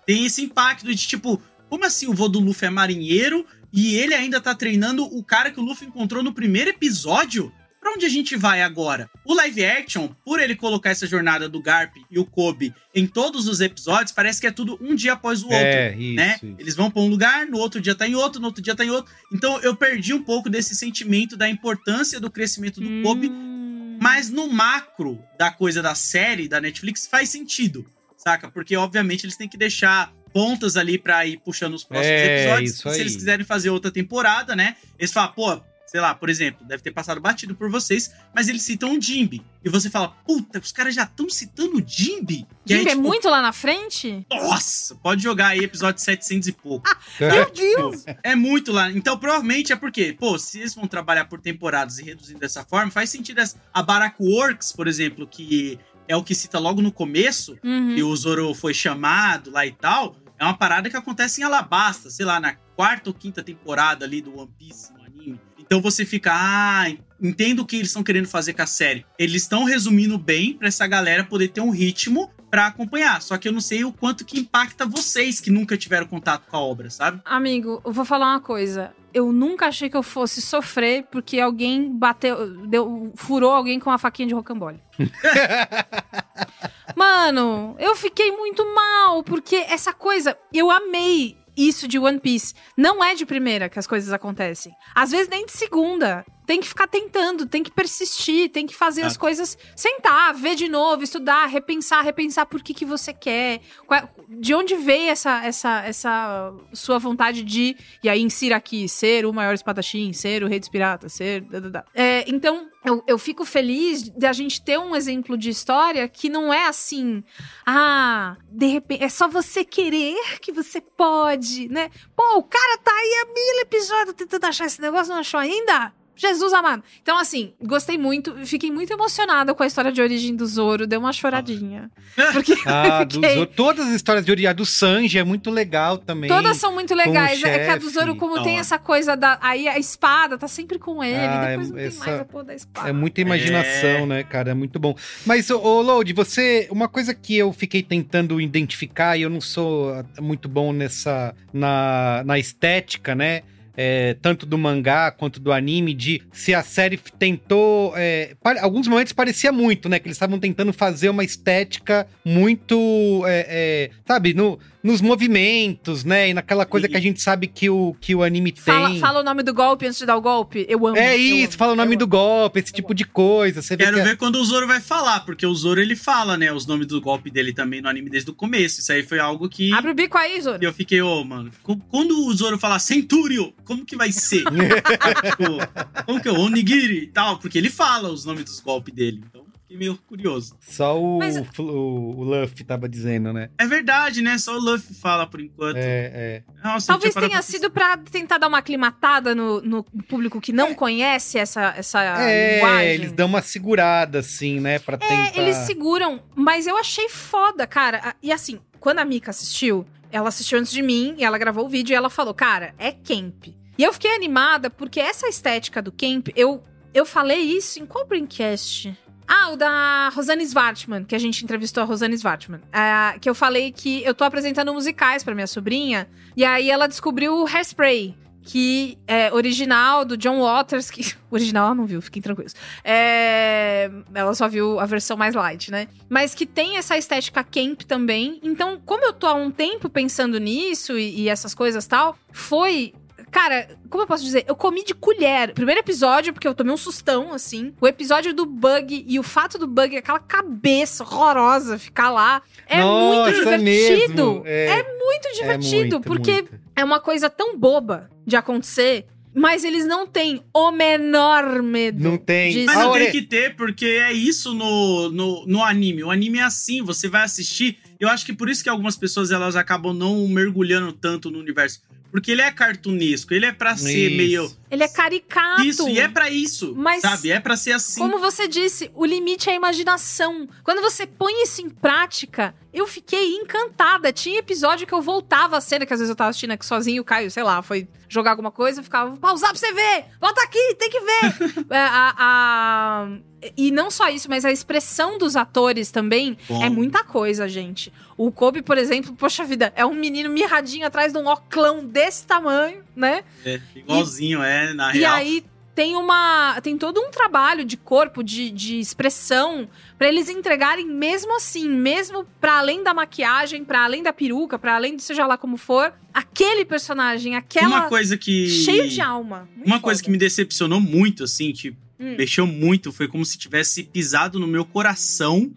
tem 0.06 0.26
esse 0.26 0.42
impacto 0.42 0.86
de 0.86 0.96
tipo, 1.06 1.40
como 1.70 1.84
assim 1.86 2.06
o 2.06 2.12
vô 2.14 2.28
do 2.28 2.38
Luffy 2.40 2.66
é 2.66 2.70
marinheiro 2.70 3.46
e 3.72 3.96
ele 3.96 4.14
ainda 4.14 4.40
tá 4.40 4.54
treinando 4.54 5.04
o 5.04 5.22
cara 5.24 5.50
que 5.50 5.58
o 5.58 5.62
Luffy 5.62 5.86
encontrou 5.88 6.22
no 6.22 6.32
primeiro 6.34 6.70
episódio? 6.70 7.50
Pra 7.84 7.92
onde 7.92 8.06
a 8.06 8.08
gente 8.08 8.34
vai 8.34 8.62
agora? 8.62 9.10
O 9.26 9.34
live 9.34 9.62
action, 9.62 10.08
por 10.24 10.40
ele 10.40 10.56
colocar 10.56 10.88
essa 10.88 11.06
jornada 11.06 11.50
do 11.50 11.60
Garp 11.60 11.94
e 12.10 12.18
o 12.18 12.24
Kobe 12.24 12.74
em 12.94 13.06
todos 13.06 13.46
os 13.46 13.60
episódios, 13.60 14.10
parece 14.10 14.40
que 14.40 14.46
é 14.46 14.50
tudo 14.50 14.78
um 14.80 14.94
dia 14.94 15.12
após 15.12 15.42
o 15.42 15.48
outro, 15.48 15.58
É, 15.58 15.94
isso, 15.94 16.14
né? 16.16 16.36
isso. 16.42 16.54
Eles 16.58 16.74
vão 16.74 16.90
pra 16.90 17.02
um 17.02 17.08
lugar, 17.08 17.46
no 17.46 17.58
outro 17.58 17.82
dia 17.82 17.94
tá 17.94 18.08
em 18.08 18.14
outro, 18.14 18.40
no 18.40 18.46
outro 18.46 18.62
dia 18.62 18.74
tá 18.74 18.86
em 18.86 18.88
outro. 18.90 19.12
Então 19.30 19.60
eu 19.60 19.76
perdi 19.76 20.14
um 20.14 20.22
pouco 20.24 20.48
desse 20.48 20.74
sentimento 20.74 21.36
da 21.36 21.46
importância 21.46 22.18
do 22.18 22.30
crescimento 22.30 22.80
do 22.80 23.02
Kobe, 23.02 23.28
Hum. 23.28 23.98
mas 24.00 24.30
no 24.30 24.48
macro 24.48 25.22
da 25.38 25.50
coisa 25.50 25.82
da 25.82 25.94
série 25.94 26.48
da 26.48 26.62
Netflix 26.62 27.06
faz 27.06 27.28
sentido, 27.28 27.84
saca? 28.16 28.50
Porque 28.50 28.74
obviamente 28.76 29.26
eles 29.26 29.36
têm 29.36 29.46
que 29.46 29.58
deixar 29.58 30.10
pontas 30.32 30.74
ali 30.78 30.96
pra 30.98 31.26
ir 31.26 31.36
puxando 31.44 31.74
os 31.74 31.84
próximos 31.84 32.10
É, 32.18 32.40
episódios. 32.44 32.70
isso 32.72 32.90
se 32.90 33.00
eles 33.00 33.14
quiserem 33.14 33.44
fazer 33.44 33.68
outra 33.68 33.90
temporada, 33.90 34.56
né? 34.56 34.74
Eles 34.98 35.12
falam, 35.12 35.32
pô, 35.34 35.60
sei 35.94 36.00
lá, 36.00 36.12
por 36.12 36.28
exemplo, 36.28 36.66
deve 36.66 36.82
ter 36.82 36.90
passado 36.90 37.20
batido 37.20 37.54
por 37.54 37.70
vocês, 37.70 38.10
mas 38.34 38.48
eles 38.48 38.62
citam 38.62 38.98
o 38.98 39.00
Jimby. 39.00 39.40
E 39.64 39.68
você 39.70 39.88
fala, 39.88 40.08
puta, 40.26 40.58
os 40.58 40.72
caras 40.72 40.92
já 40.92 41.04
estão 41.04 41.30
citando 41.30 41.76
o 41.76 41.84
Jimby? 41.86 42.44
E 42.66 42.72
aí, 42.74 42.78
Jimmy 42.80 42.90
é 42.90 42.94
tipo, 42.96 43.02
muito 43.02 43.28
lá 43.28 43.40
na 43.40 43.52
frente? 43.52 44.26
Nossa, 44.28 44.96
pode 44.96 45.22
jogar 45.22 45.48
aí 45.48 45.60
episódio 45.60 46.02
700 46.02 46.48
e 46.48 46.52
pouco. 46.52 46.90
Meu 47.20 47.46
Tipo, 47.48 47.90
Deus! 47.90 48.04
É 48.24 48.34
muito 48.34 48.72
lá. 48.72 48.90
Então, 48.90 49.16
provavelmente 49.16 49.72
é 49.72 49.76
porque, 49.76 50.12
pô, 50.18 50.36
se 50.36 50.58
eles 50.58 50.74
vão 50.74 50.88
trabalhar 50.88 51.26
por 51.26 51.40
temporadas 51.40 52.00
e 52.00 52.02
reduzindo 52.02 52.40
dessa 52.40 52.64
forma, 52.64 52.90
faz 52.90 53.10
sentido 53.10 53.38
essa. 53.40 53.56
A 53.72 53.80
Barack 53.80 54.16
Works, 54.20 54.72
por 54.72 54.88
exemplo, 54.88 55.28
que 55.28 55.78
é 56.08 56.16
o 56.16 56.24
que 56.24 56.34
cita 56.34 56.58
logo 56.58 56.82
no 56.82 56.90
começo, 56.90 57.56
Uhum. 57.62 57.94
que 57.94 58.02
o 58.02 58.16
Zoro 58.16 58.52
foi 58.52 58.74
chamado 58.74 59.48
lá 59.52 59.64
e 59.64 59.70
tal, 59.70 60.16
é 60.38 60.44
uma 60.44 60.56
parada 60.56 60.90
que 60.90 60.96
acontece 60.96 61.40
em 61.40 61.44
Alabasta, 61.44 62.10
sei 62.10 62.26
lá, 62.26 62.40
na 62.40 62.54
quarta 62.76 63.10
ou 63.10 63.14
quinta 63.14 63.42
temporada 63.42 64.04
ali 64.04 64.20
do 64.20 64.36
One 64.38 64.50
Piece 64.58 64.92
no 64.92 65.04
anime. 65.04 65.40
Então 65.58 65.80
você 65.80 66.04
fica, 66.04 66.32
ah, 66.34 66.92
entendo 67.20 67.60
o 67.60 67.66
que 67.66 67.76
eles 67.76 67.88
estão 67.88 68.02
querendo 68.02 68.28
fazer 68.28 68.52
com 68.52 68.62
a 68.62 68.66
série. 68.66 69.06
Eles 69.18 69.42
estão 69.42 69.64
resumindo 69.64 70.18
bem 70.18 70.54
pra 70.54 70.68
essa 70.68 70.86
galera 70.86 71.24
poder 71.24 71.48
ter 71.48 71.60
um 71.60 71.70
ritmo 71.70 72.30
pra 72.50 72.66
acompanhar. 72.66 73.20
Só 73.22 73.38
que 73.38 73.48
eu 73.48 73.52
não 73.52 73.60
sei 73.60 73.84
o 73.84 73.92
quanto 73.92 74.24
que 74.24 74.38
impacta 74.38 74.86
vocês 74.86 75.40
que 75.40 75.50
nunca 75.50 75.76
tiveram 75.76 76.06
contato 76.06 76.46
com 76.48 76.56
a 76.56 76.60
obra, 76.60 76.90
sabe? 76.90 77.20
Amigo, 77.24 77.80
eu 77.84 77.92
vou 77.92 78.04
falar 78.04 78.32
uma 78.32 78.40
coisa. 78.40 78.92
Eu 79.12 79.32
nunca 79.32 79.66
achei 79.66 79.88
que 79.88 79.96
eu 79.96 80.02
fosse 80.02 80.42
sofrer 80.42 81.06
porque 81.10 81.40
alguém 81.40 81.90
bateu, 81.96 82.66
deu, 82.66 83.12
furou 83.16 83.52
alguém 83.52 83.80
com 83.80 83.90
uma 83.90 83.98
faquinha 83.98 84.28
de 84.28 84.34
rocambole. 84.34 84.80
Mano, 86.94 87.76
eu 87.78 87.96
fiquei 87.96 88.30
muito 88.32 88.64
mal 88.74 89.22
porque 89.22 89.56
essa 89.56 89.92
coisa, 89.92 90.36
eu 90.52 90.70
amei 90.70 91.36
isso 91.56 91.86
de 91.86 91.98
One 91.98 92.20
Piece. 92.20 92.54
Não 92.76 93.02
é 93.02 93.14
de 93.14 93.26
primeira 93.26 93.68
que 93.68 93.78
as 93.78 93.86
coisas 93.86 94.12
acontecem. 94.12 94.72
Às 94.94 95.10
vezes 95.10 95.28
nem 95.28 95.46
de 95.46 95.52
segunda. 95.52 96.24
Tem 96.46 96.60
que 96.60 96.68
ficar 96.68 96.86
tentando, 96.86 97.46
tem 97.46 97.62
que 97.62 97.70
persistir, 97.70 98.50
tem 98.50 98.66
que 98.66 98.74
fazer 98.74 99.00
as 99.02 99.12
Exato. 99.12 99.20
coisas, 99.20 99.58
sentar, 99.74 100.34
ver 100.34 100.54
de 100.54 100.68
novo, 100.68 101.02
estudar, 101.02 101.46
repensar, 101.46 102.02
repensar 102.02 102.44
por 102.46 102.62
que 102.62 102.74
que 102.74 102.84
você 102.84 103.12
quer, 103.14 103.60
qual- 103.86 104.08
de 104.28 104.54
onde 104.54 104.74
veio 104.76 105.08
essa, 105.10 105.44
essa, 105.44 105.82
essa 105.84 106.52
sua 106.72 106.98
vontade 106.98 107.42
de, 107.42 107.76
e 108.02 108.08
aí 108.08 108.20
insira 108.20 108.56
aqui, 108.56 108.88
ser 108.88 109.24
o 109.24 109.32
maior 109.32 109.54
espadachim, 109.54 110.12
ser 110.12 110.42
o 110.42 110.48
rei 110.48 110.60
dos 110.60 110.68
piratas, 110.68 111.12
ser... 111.14 111.40
da, 111.42 111.60
da, 111.60 111.68
da. 111.70 111.84
É, 111.94 112.24
então, 112.28 112.68
eu, 112.84 113.02
eu 113.06 113.16
fico 113.18 113.44
feliz 113.46 114.02
de 114.02 114.26
a 114.26 114.32
gente 114.34 114.62
ter 114.62 114.78
um 114.78 114.94
exemplo 114.94 115.38
de 115.38 115.48
história 115.48 116.06
que 116.06 116.28
não 116.28 116.52
é 116.52 116.66
assim, 116.66 117.24
ah, 117.66 118.36
de 118.50 118.66
repente, 118.66 119.02
é 119.02 119.08
só 119.08 119.26
você 119.26 119.64
querer 119.64 120.38
que 120.40 120.52
você 120.52 120.80
pode, 120.80 121.68
né? 121.68 121.90
Pô, 122.14 122.36
o 122.36 122.42
cara 122.42 122.78
tá 122.78 122.92
aí 122.92 123.22
há 123.22 123.26
mil 123.32 123.60
episódios 123.62 124.14
tentando 124.14 124.44
achar 124.44 124.66
esse 124.66 124.80
negócio, 124.80 125.10
não 125.12 125.20
achou 125.20 125.40
ainda? 125.40 125.92
Jesus 126.16 126.52
amado. 126.52 126.82
Então, 127.02 127.18
assim, 127.18 127.52
gostei 127.62 127.98
muito, 127.98 128.34
fiquei 128.46 128.70
muito 128.70 128.92
emocionada 128.92 129.54
com 129.54 129.62
a 129.62 129.66
história 129.66 129.90
de 129.90 130.00
origem 130.00 130.34
do 130.36 130.46
Zoro, 130.46 130.86
deu 130.86 131.00
uma 131.00 131.12
choradinha. 131.12 131.90
Porque 132.32 132.54
Ah, 132.66 133.00
eu 133.00 133.06
do 133.06 133.14
fiquei... 133.14 133.34
Zoro- 133.34 133.46
todas 133.46 133.86
as 133.88 133.94
histórias 133.94 134.24
de 134.24 134.30
Ori, 134.30 134.46
a 134.46 134.52
do 134.52 134.64
Sanji 134.64 135.18
é 135.18 135.24
muito 135.24 135.50
legal 135.50 135.98
também. 135.98 136.28
Todas 136.28 136.56
são 136.56 136.72
muito 136.72 136.94
legais. 136.94 137.42
É 137.42 137.64
que 137.64 137.70
a 137.70 137.76
do. 137.76 137.90
Zoro, 137.90 138.16
como 138.16 138.36
Da 138.36 138.42
tem 138.42 138.58
essa 138.58 138.78
coisa 138.78 139.16
da. 139.16 139.38
Aí 139.40 139.66
a 139.68 139.78
espada 139.78 140.38
tá 140.38 140.46
sempre 140.48 140.78
com 140.78 141.02
ele. 141.02 141.16
Ah, 141.16 141.48
depois 141.48 141.66
é- 141.68 141.70
não 141.70 141.76
tem 141.76 141.86
essa- 141.86 142.06
mais 142.06 142.20
a 142.20 142.24
porra 142.24 142.44
da 142.44 142.54
espada. 142.54 142.88
É 142.88 142.92
muita 142.92 143.20
imaginação, 143.20 143.88
É. 143.88 144.06
né, 144.06 144.22
cara? 144.24 144.50
É 144.50 144.54
muito 144.54 144.78
bom. 144.78 144.94
Mas, 145.26 145.50
ô, 145.50 145.58
ô 145.60 145.80
Load, 145.82 146.12
você. 146.12 146.68
Uma 146.70 146.88
coisa 146.88 147.12
que 147.14 147.36
eu 147.36 147.52
fiquei 147.52 147.82
tentando 147.82 148.40
identificar, 148.40 149.16
e 149.16 149.22
eu 149.22 149.30
não 149.30 149.40
sou 149.40 149.92
ah, 149.94 150.04
muito 150.20 150.48
bom 150.48 150.72
nessa. 150.72 151.34
na, 151.52 152.22
na 152.24 152.38
estética, 152.38 153.14
né? 153.14 153.42
É, 153.76 154.16
tanto 154.20 154.46
do 154.46 154.56
mangá 154.56 155.10
quanto 155.10 155.40
do 155.40 155.52
anime, 155.52 155.94
de 155.94 156.22
se 156.32 156.54
a 156.54 156.62
série 156.62 156.96
tentou. 157.18 157.92
É, 157.96 158.36
alguns 158.60 158.86
momentos 158.86 159.12
parecia 159.12 159.52
muito, 159.52 159.88
né? 159.88 159.98
Que 159.98 160.06
eles 160.06 160.16
estavam 160.16 160.38
tentando 160.38 160.72
fazer 160.72 161.08
uma 161.08 161.24
estética 161.24 162.06
muito. 162.24 163.22
é, 163.26 163.46
é, 163.48 163.90
sabe, 164.06 164.34
no, 164.34 164.58
nos 164.84 165.00
movimentos, 165.00 166.04
né? 166.04 166.28
E 166.28 166.34
naquela 166.34 166.66
coisa 166.66 166.86
E- 166.86 166.90
que 166.90 166.96
a 166.96 167.00
gente 167.00 167.20
sabe 167.22 167.46
que 167.46 167.70
o, 167.70 167.96
que 167.98 168.14
o 168.14 168.22
anime 168.22 168.52
tem. 168.52 168.62
Fala, 168.62 168.94
fala 168.96 169.20
o 169.20 169.22
nome 169.24 169.42
do 169.42 169.54
golpe 169.54 169.86
antes 169.86 169.98
de 169.98 170.04
dar 170.04 170.14
o 170.14 170.20
golpe. 170.20 170.66
Eu 170.68 170.86
amo. 170.86 170.96
É 170.98 171.14
eu 171.16 171.18
isso, 171.18 171.44
amo, 171.48 171.52
fala 171.58 171.72
o 171.72 171.76
nome 171.76 171.94
eu 171.94 171.98
do 171.98 172.02
amo. 172.04 172.10
golpe, 172.10 172.60
esse 172.60 172.70
tipo 172.70 172.94
de 172.94 173.04
coisa. 173.06 173.62
Você 173.62 173.76
vê 173.76 173.84
Quero 173.84 173.96
que 173.96 174.02
é- 174.02 174.04
ver 174.04 174.16
quando 174.18 174.36
o 174.36 174.44
Zoro 174.44 174.66
vai 174.66 174.80
falar, 174.82 175.20
porque 175.20 175.46
o 175.46 175.54
Zoro 175.54 175.80
ele 175.80 175.96
fala, 175.96 176.36
né, 176.36 176.52
os 176.52 176.66
nomes 176.66 176.86
do 176.86 177.00
golpe 177.00 177.30
dele 177.30 177.54
também 177.54 177.80
no 177.80 177.88
anime 177.88 178.10
desde 178.10 178.30
o 178.30 178.34
começo. 178.34 178.80
Isso 178.80 178.92
aí 178.92 179.02
foi 179.02 179.18
algo 179.18 179.48
que 179.48 179.72
Abre 179.72 179.90
o 179.90 179.94
bico 179.94 180.18
aí, 180.18 180.38
Zoro. 180.42 180.58
que 180.58 180.66
eu 180.66 180.72
fiquei, 180.74 181.00
ô, 181.00 181.24
mano, 181.24 181.50
co- 181.62 181.78
quando 181.88 182.26
o 182.26 182.32
Zoro 182.34 182.58
falar 182.58 182.78
Centúrio, 182.78 183.54
como 183.64 183.86
que 183.86 183.96
vai 183.96 184.12
ser? 184.12 184.44
tipo, 185.24 186.04
como 186.04 186.20
que 186.20 186.28
é? 186.28 186.32
Onigiri 186.32 187.04
e 187.04 187.06
tal, 187.06 187.38
porque 187.38 187.56
ele 187.56 187.70
fala 187.70 188.10
os 188.10 188.24
nomes 188.26 188.44
dos 188.44 188.60
golpes 188.60 188.94
dele. 188.94 189.22
Então, 189.30 189.44
fiquei 189.74 189.78
meio 189.78 189.98
curioso. 190.06 190.56
Só 190.60 191.00
o, 191.00 191.18
Mas- 191.18 191.36
o, 191.58 191.62
o 191.62 192.22
Luffy 192.24 192.64
tava 192.64 192.88
dizendo, 192.88 193.32
né? 193.32 193.50
É 193.58 193.66
verdade, 193.66 194.22
né? 194.22 194.38
Só 194.38 194.56
o 194.56 194.60
Luffy 194.60 194.94
fala 194.94 195.26
por 195.26 195.40
enquanto. 195.40 195.76
É, 195.76 195.82
é. 196.14 196.42
Nossa, 196.62 196.86
Talvez 196.86 197.14
tenha 197.14 197.28
pra 197.30 197.42
sido 197.42 197.70
pra 197.70 197.96
tentar 197.96 198.38
dar 198.38 198.48
uma 198.48 198.58
aclimatada 198.58 199.34
no, 199.34 199.60
no 199.60 199.84
público 199.84 200.40
que 200.40 200.52
não 200.52 200.74
conhece 200.74 201.38
essa, 201.38 201.74
essa 201.76 202.02
É, 202.20 202.54
linguagem. 202.56 202.88
eles 202.88 203.12
dão 203.12 203.26
uma 203.26 203.42
segurada, 203.42 204.20
assim, 204.20 204.60
né? 204.60 204.78
Pra 204.78 204.96
tentar... 204.96 205.36
É, 205.36 205.38
eles 205.40 205.56
seguram, 205.58 206.22
mas 206.34 206.66
eu 206.66 206.76
achei 206.76 207.08
foda, 207.08 207.66
cara. 207.66 208.14
E 208.22 208.32
assim, 208.32 208.60
quando 208.80 208.98
a 209.00 209.04
Mika 209.04 209.30
assistiu, 209.30 209.84
ela 210.10 210.28
assistiu 210.28 210.58
antes 210.58 210.72
de 210.72 210.82
mim 210.82 211.14
e 211.18 211.24
ela 211.24 211.36
gravou 211.38 211.66
o 211.66 211.68
vídeo 211.68 211.92
e 211.92 211.96
ela 211.96 212.10
falou, 212.10 212.32
cara, 212.34 212.74
é 212.78 212.92
camp. 212.92 213.48
E 213.76 213.82
eu 213.82 213.92
fiquei 213.92 214.14
animada 214.14 214.70
porque 214.70 215.00
essa 215.00 215.26
estética 215.26 215.82
do 215.82 215.90
camp, 215.90 216.28
eu, 216.36 216.62
eu 216.92 217.04
falei 217.04 217.40
isso 217.40 217.80
em 217.80 217.86
qual 217.86 218.06
Braincast? 218.06 218.96
Ah, 219.26 219.50
o 219.50 219.56
da 219.56 220.10
Rosane 220.10 220.44
Svartman, 220.44 221.04
que 221.04 221.14
a 221.14 221.18
gente 221.18 221.42
entrevistou 221.42 221.82
a 221.82 221.86
Rosane 221.86 222.14
Svartman. 222.14 222.60
Ah, 222.72 223.16
que 223.20 223.28
eu 223.28 223.34
falei 223.34 223.72
que 223.72 224.02
eu 224.04 224.14
tô 224.14 224.24
apresentando 224.24 224.72
musicais 224.72 225.22
pra 225.24 225.34
minha 225.34 225.46
sobrinha, 225.46 226.08
e 226.36 226.44
aí 226.44 226.70
ela 226.70 226.86
descobriu 226.86 227.34
o 227.34 227.46
Hairspray, 227.46 228.16
que 228.44 228.98
é 229.06 229.32
original 229.32 230.04
do 230.04 230.16
John 230.16 230.40
Waters, 230.40 230.90
que 230.90 231.14
original 231.30 231.66
ela 231.66 231.74
não 231.74 231.86
viu, 231.86 232.00
fiquem 232.02 232.22
tranquilos. 232.22 232.54
É, 232.84 233.90
ela 234.14 234.34
só 234.34 234.46
viu 234.46 234.78
a 234.78 234.86
versão 234.86 235.16
mais 235.16 235.34
light, 235.34 235.70
né? 235.70 235.88
Mas 236.08 236.34
que 236.34 236.44
tem 236.44 236.76
essa 236.76 236.96
estética 236.96 237.42
camp 237.42 237.82
também. 237.82 238.38
Então, 238.42 238.80
como 238.84 239.04
eu 239.04 239.12
tô 239.12 239.26
há 239.26 239.34
um 239.34 239.50
tempo 239.50 239.88
pensando 239.88 240.38
nisso 240.38 240.98
e, 240.98 241.22
e 241.22 241.28
essas 241.28 241.54
coisas 241.54 241.86
tal, 241.86 242.16
foi. 242.30 242.92
Cara, 243.34 243.68
como 243.90 244.04
eu 244.04 244.06
posso 244.06 244.22
dizer? 244.22 244.44
Eu 244.46 244.54
comi 244.54 244.84
de 244.84 244.94
colher. 244.94 245.52
Primeiro 245.54 245.80
episódio, 245.80 246.32
porque 246.32 246.46
eu 246.46 246.54
tomei 246.54 246.72
um 246.72 246.76
sustão, 246.76 247.32
assim. 247.32 247.74
O 247.80 247.88
episódio 247.88 248.32
do 248.32 248.46
Bug 248.46 249.04
e 249.08 249.18
o 249.18 249.24
fato 249.24 249.58
do 249.58 249.66
Bug, 249.66 249.96
aquela 249.96 250.20
cabeça 250.20 251.02
horrorosa 251.02 251.76
ficar 251.76 252.10
lá. 252.10 252.42
É 252.64 252.78
Nossa, 252.78 253.32
muito 253.32 253.50
é 253.50 253.58
divertido. 253.58 254.34
mesmo, 254.34 254.42
é. 254.46 254.66
é 254.78 254.98
muito 254.98 255.32
divertido, 255.34 255.96
muito, 255.96 256.00
porque 256.02 256.32
muito. 256.32 256.60
é 256.76 256.84
uma 256.84 257.00
coisa 257.00 257.28
tão 257.28 257.58
boba 257.58 258.08
de 258.24 258.36
acontecer, 258.36 259.04
mas 259.34 259.64
eles 259.64 259.84
não 259.84 260.06
têm 260.06 260.40
o 260.54 260.70
menor 260.70 261.60
medo. 261.60 262.04
Não 262.04 262.16
tem. 262.16 262.52
de- 262.52 262.64
Mas 262.66 262.78
não 262.78 262.92
tem 262.92 263.10
que 263.10 263.22
ter, 263.22 263.56
porque 263.56 263.84
é 263.84 264.12
isso 264.12 264.54
no, 264.54 265.10
no, 265.10 265.44
no 265.44 265.64
anime. 265.64 266.04
O 266.04 266.10
anime 266.12 266.38
é 266.38 266.44
assim, 266.44 266.82
você 266.84 267.08
vai 267.08 267.24
assistir. 267.24 267.78
Eu 267.98 268.08
acho 268.08 268.24
que 268.24 268.32
por 268.32 268.48
isso 268.48 268.62
que 268.62 268.70
algumas 268.70 268.96
pessoas 268.96 269.32
elas 269.32 269.56
acabam 269.56 269.92
não 269.92 270.28
mergulhando 270.28 270.92
tanto 270.92 271.32
no 271.32 271.40
universo. 271.40 271.82
Porque 272.14 272.30
ele 272.30 272.42
é 272.42 272.50
cartunesco, 272.52 273.34
ele 273.34 273.44
é 273.44 273.50
pra 273.50 273.76
ser 273.76 274.06
Isso. 274.06 274.16
meio. 274.16 274.56
Ele 274.70 274.84
é 274.84 274.88
caricato. 274.88 275.64
Isso, 275.64 275.88
e 275.88 275.98
é 275.98 276.06
pra 276.06 276.30
isso. 276.30 276.72
Mas- 276.76 277.00
Sabe? 277.00 277.32
É 277.32 277.40
pra 277.40 277.56
ser 277.56 277.72
assim. 277.72 278.00
Como 278.00 278.20
você 278.20 278.46
disse, 278.46 278.88
o 278.94 279.04
limite 279.04 279.50
é 279.50 279.52
a 279.54 279.56
imaginação. 279.56 280.48
Quando 280.62 280.80
você 280.80 281.08
põe 281.08 281.42
isso 281.42 281.60
em 281.60 281.68
prática, 281.68 282.54
eu 282.74 282.86
fiquei 282.86 283.34
encantada. 283.36 284.12
Tinha 284.12 284.40
episódio 284.40 284.86
que 284.86 284.92
eu 284.92 285.00
voltava 285.00 285.56
a 285.56 285.60
cena, 285.60 285.86
que 285.86 285.92
às 285.94 286.00
vezes 286.00 286.10
eu 286.10 286.16
tava 286.16 286.30
assistindo 286.30 286.50
aqui 286.50 286.66
sozinho, 286.66 287.00
o 287.00 287.04
Caio, 287.04 287.30
sei 287.30 287.42
lá, 287.42 287.62
foi 287.62 287.86
jogar 288.08 288.30
alguma 288.32 288.50
coisa, 288.50 288.80
eu 288.80 288.84
ficava, 288.84 289.16
pausar 289.16 289.50
pra 289.50 289.58
você 289.58 289.72
ver! 289.72 290.04
Volta 290.20 290.42
aqui, 290.42 290.74
tem 290.78 290.90
que 290.90 291.00
ver! 291.00 291.64
É, 291.70 291.78
a- 291.78 292.14
a- 292.18 293.08
E 293.56 293.70
não 293.70 293.90
só 293.90 294.08
isso, 294.08 294.28
mas 294.28 294.44
a 294.44 294.50
expressão 294.52 295.18
dos 295.18 295.36
atores 295.36 295.90
também 295.90 296.36
Bom. 296.48 296.64
é 296.64 296.68
muita 296.70 297.04
coisa, 297.04 297.48
gente. 297.48 297.92
O 298.16 298.30
Kobe, 298.32 298.62
por 298.62 298.78
exemplo, 298.78 299.14
poxa 299.14 299.44
vida, 299.44 299.72
é 299.76 299.84
um 299.84 299.94
menino 299.94 300.30
mirradinho 300.30 300.86
atrás 300.86 301.12
de 301.12 301.18
um 301.18 301.26
oclão 301.28 301.84
desse 301.84 302.26
tamanho, 302.26 302.82
né? 302.96 303.22
É, 303.44 303.60
igualzinho, 303.76 304.42
é, 304.42 304.72
na 304.72 304.94
E 304.94 304.98
real. 305.00 305.14
aí 305.16 305.44
tem 305.74 305.96
uma. 305.96 306.60
Tem 306.62 306.76
todo 306.78 307.00
um 307.00 307.10
trabalho 307.10 307.64
de 307.64 307.76
corpo, 307.76 308.22
de, 308.22 308.50
de 308.50 308.78
expressão, 308.78 309.68
pra 309.98 310.08
eles 310.08 310.28
entregarem 310.28 310.86
mesmo 310.86 311.36
assim, 311.36 311.68
mesmo 311.68 312.26
pra 312.40 312.58
além 312.58 312.82
da 312.84 312.94
maquiagem, 312.94 313.64
pra 313.64 313.84
além 313.84 314.02
da 314.02 314.12
peruca, 314.12 314.58
pra 314.58 314.76
além 314.76 314.96
de 314.96 315.02
seja 315.02 315.26
lá 315.26 315.36
como 315.36 315.56
for, 315.56 315.92
aquele 316.12 316.64
personagem, 316.64 317.34
aquela. 317.36 317.66
Uma 317.68 317.88
coisa 317.88 318.16
que. 318.16 318.48
cheio 318.48 318.88
de 318.88 319.00
alma. 319.00 319.48
Muito 319.56 319.66
Uma 319.66 319.80
coisa 319.80 319.98
foda. 319.98 320.04
que 320.04 320.10
me 320.10 320.18
decepcionou 320.18 320.80
muito, 320.80 321.24
assim, 321.24 321.52
tipo, 321.52 321.82
Hum. 321.98 322.16
mexeu 322.18 322.44
muito, 322.46 322.92
foi 322.92 323.06
como 323.06 323.24
se 323.24 323.38
tivesse 323.38 323.84
pisado 323.84 324.38
no 324.40 324.46
meu 324.48 324.64
coração. 324.64 325.52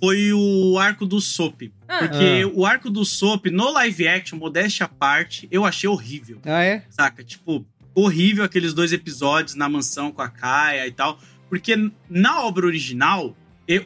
Foi 0.00 0.32
o 0.32 0.78
arco 0.78 1.04
do 1.04 1.20
Soap. 1.20 1.70
Ah. 1.86 1.98
Porque 1.98 2.42
Ah. 2.44 2.50
o 2.54 2.64
arco 2.64 2.88
do 2.88 3.04
Soap, 3.04 3.46
no 3.46 3.70
live 3.72 4.08
action, 4.08 4.38
modéstia 4.38 4.86
à 4.86 4.88
parte, 4.88 5.46
eu 5.50 5.64
achei 5.66 5.86
horrível. 5.88 6.38
Ah, 6.44 6.62
é? 6.64 6.84
Saca? 6.88 7.22
Tipo, 7.22 7.64
horrível 7.94 8.44
aqueles 8.44 8.72
dois 8.72 8.92
episódios 8.92 9.54
na 9.54 9.68
mansão 9.68 10.10
com 10.12 10.22
a 10.22 10.28
Kaia 10.28 10.86
e 10.86 10.92
tal. 10.92 11.18
Porque 11.48 11.74
na 12.08 12.42
obra 12.44 12.66
original, 12.66 13.36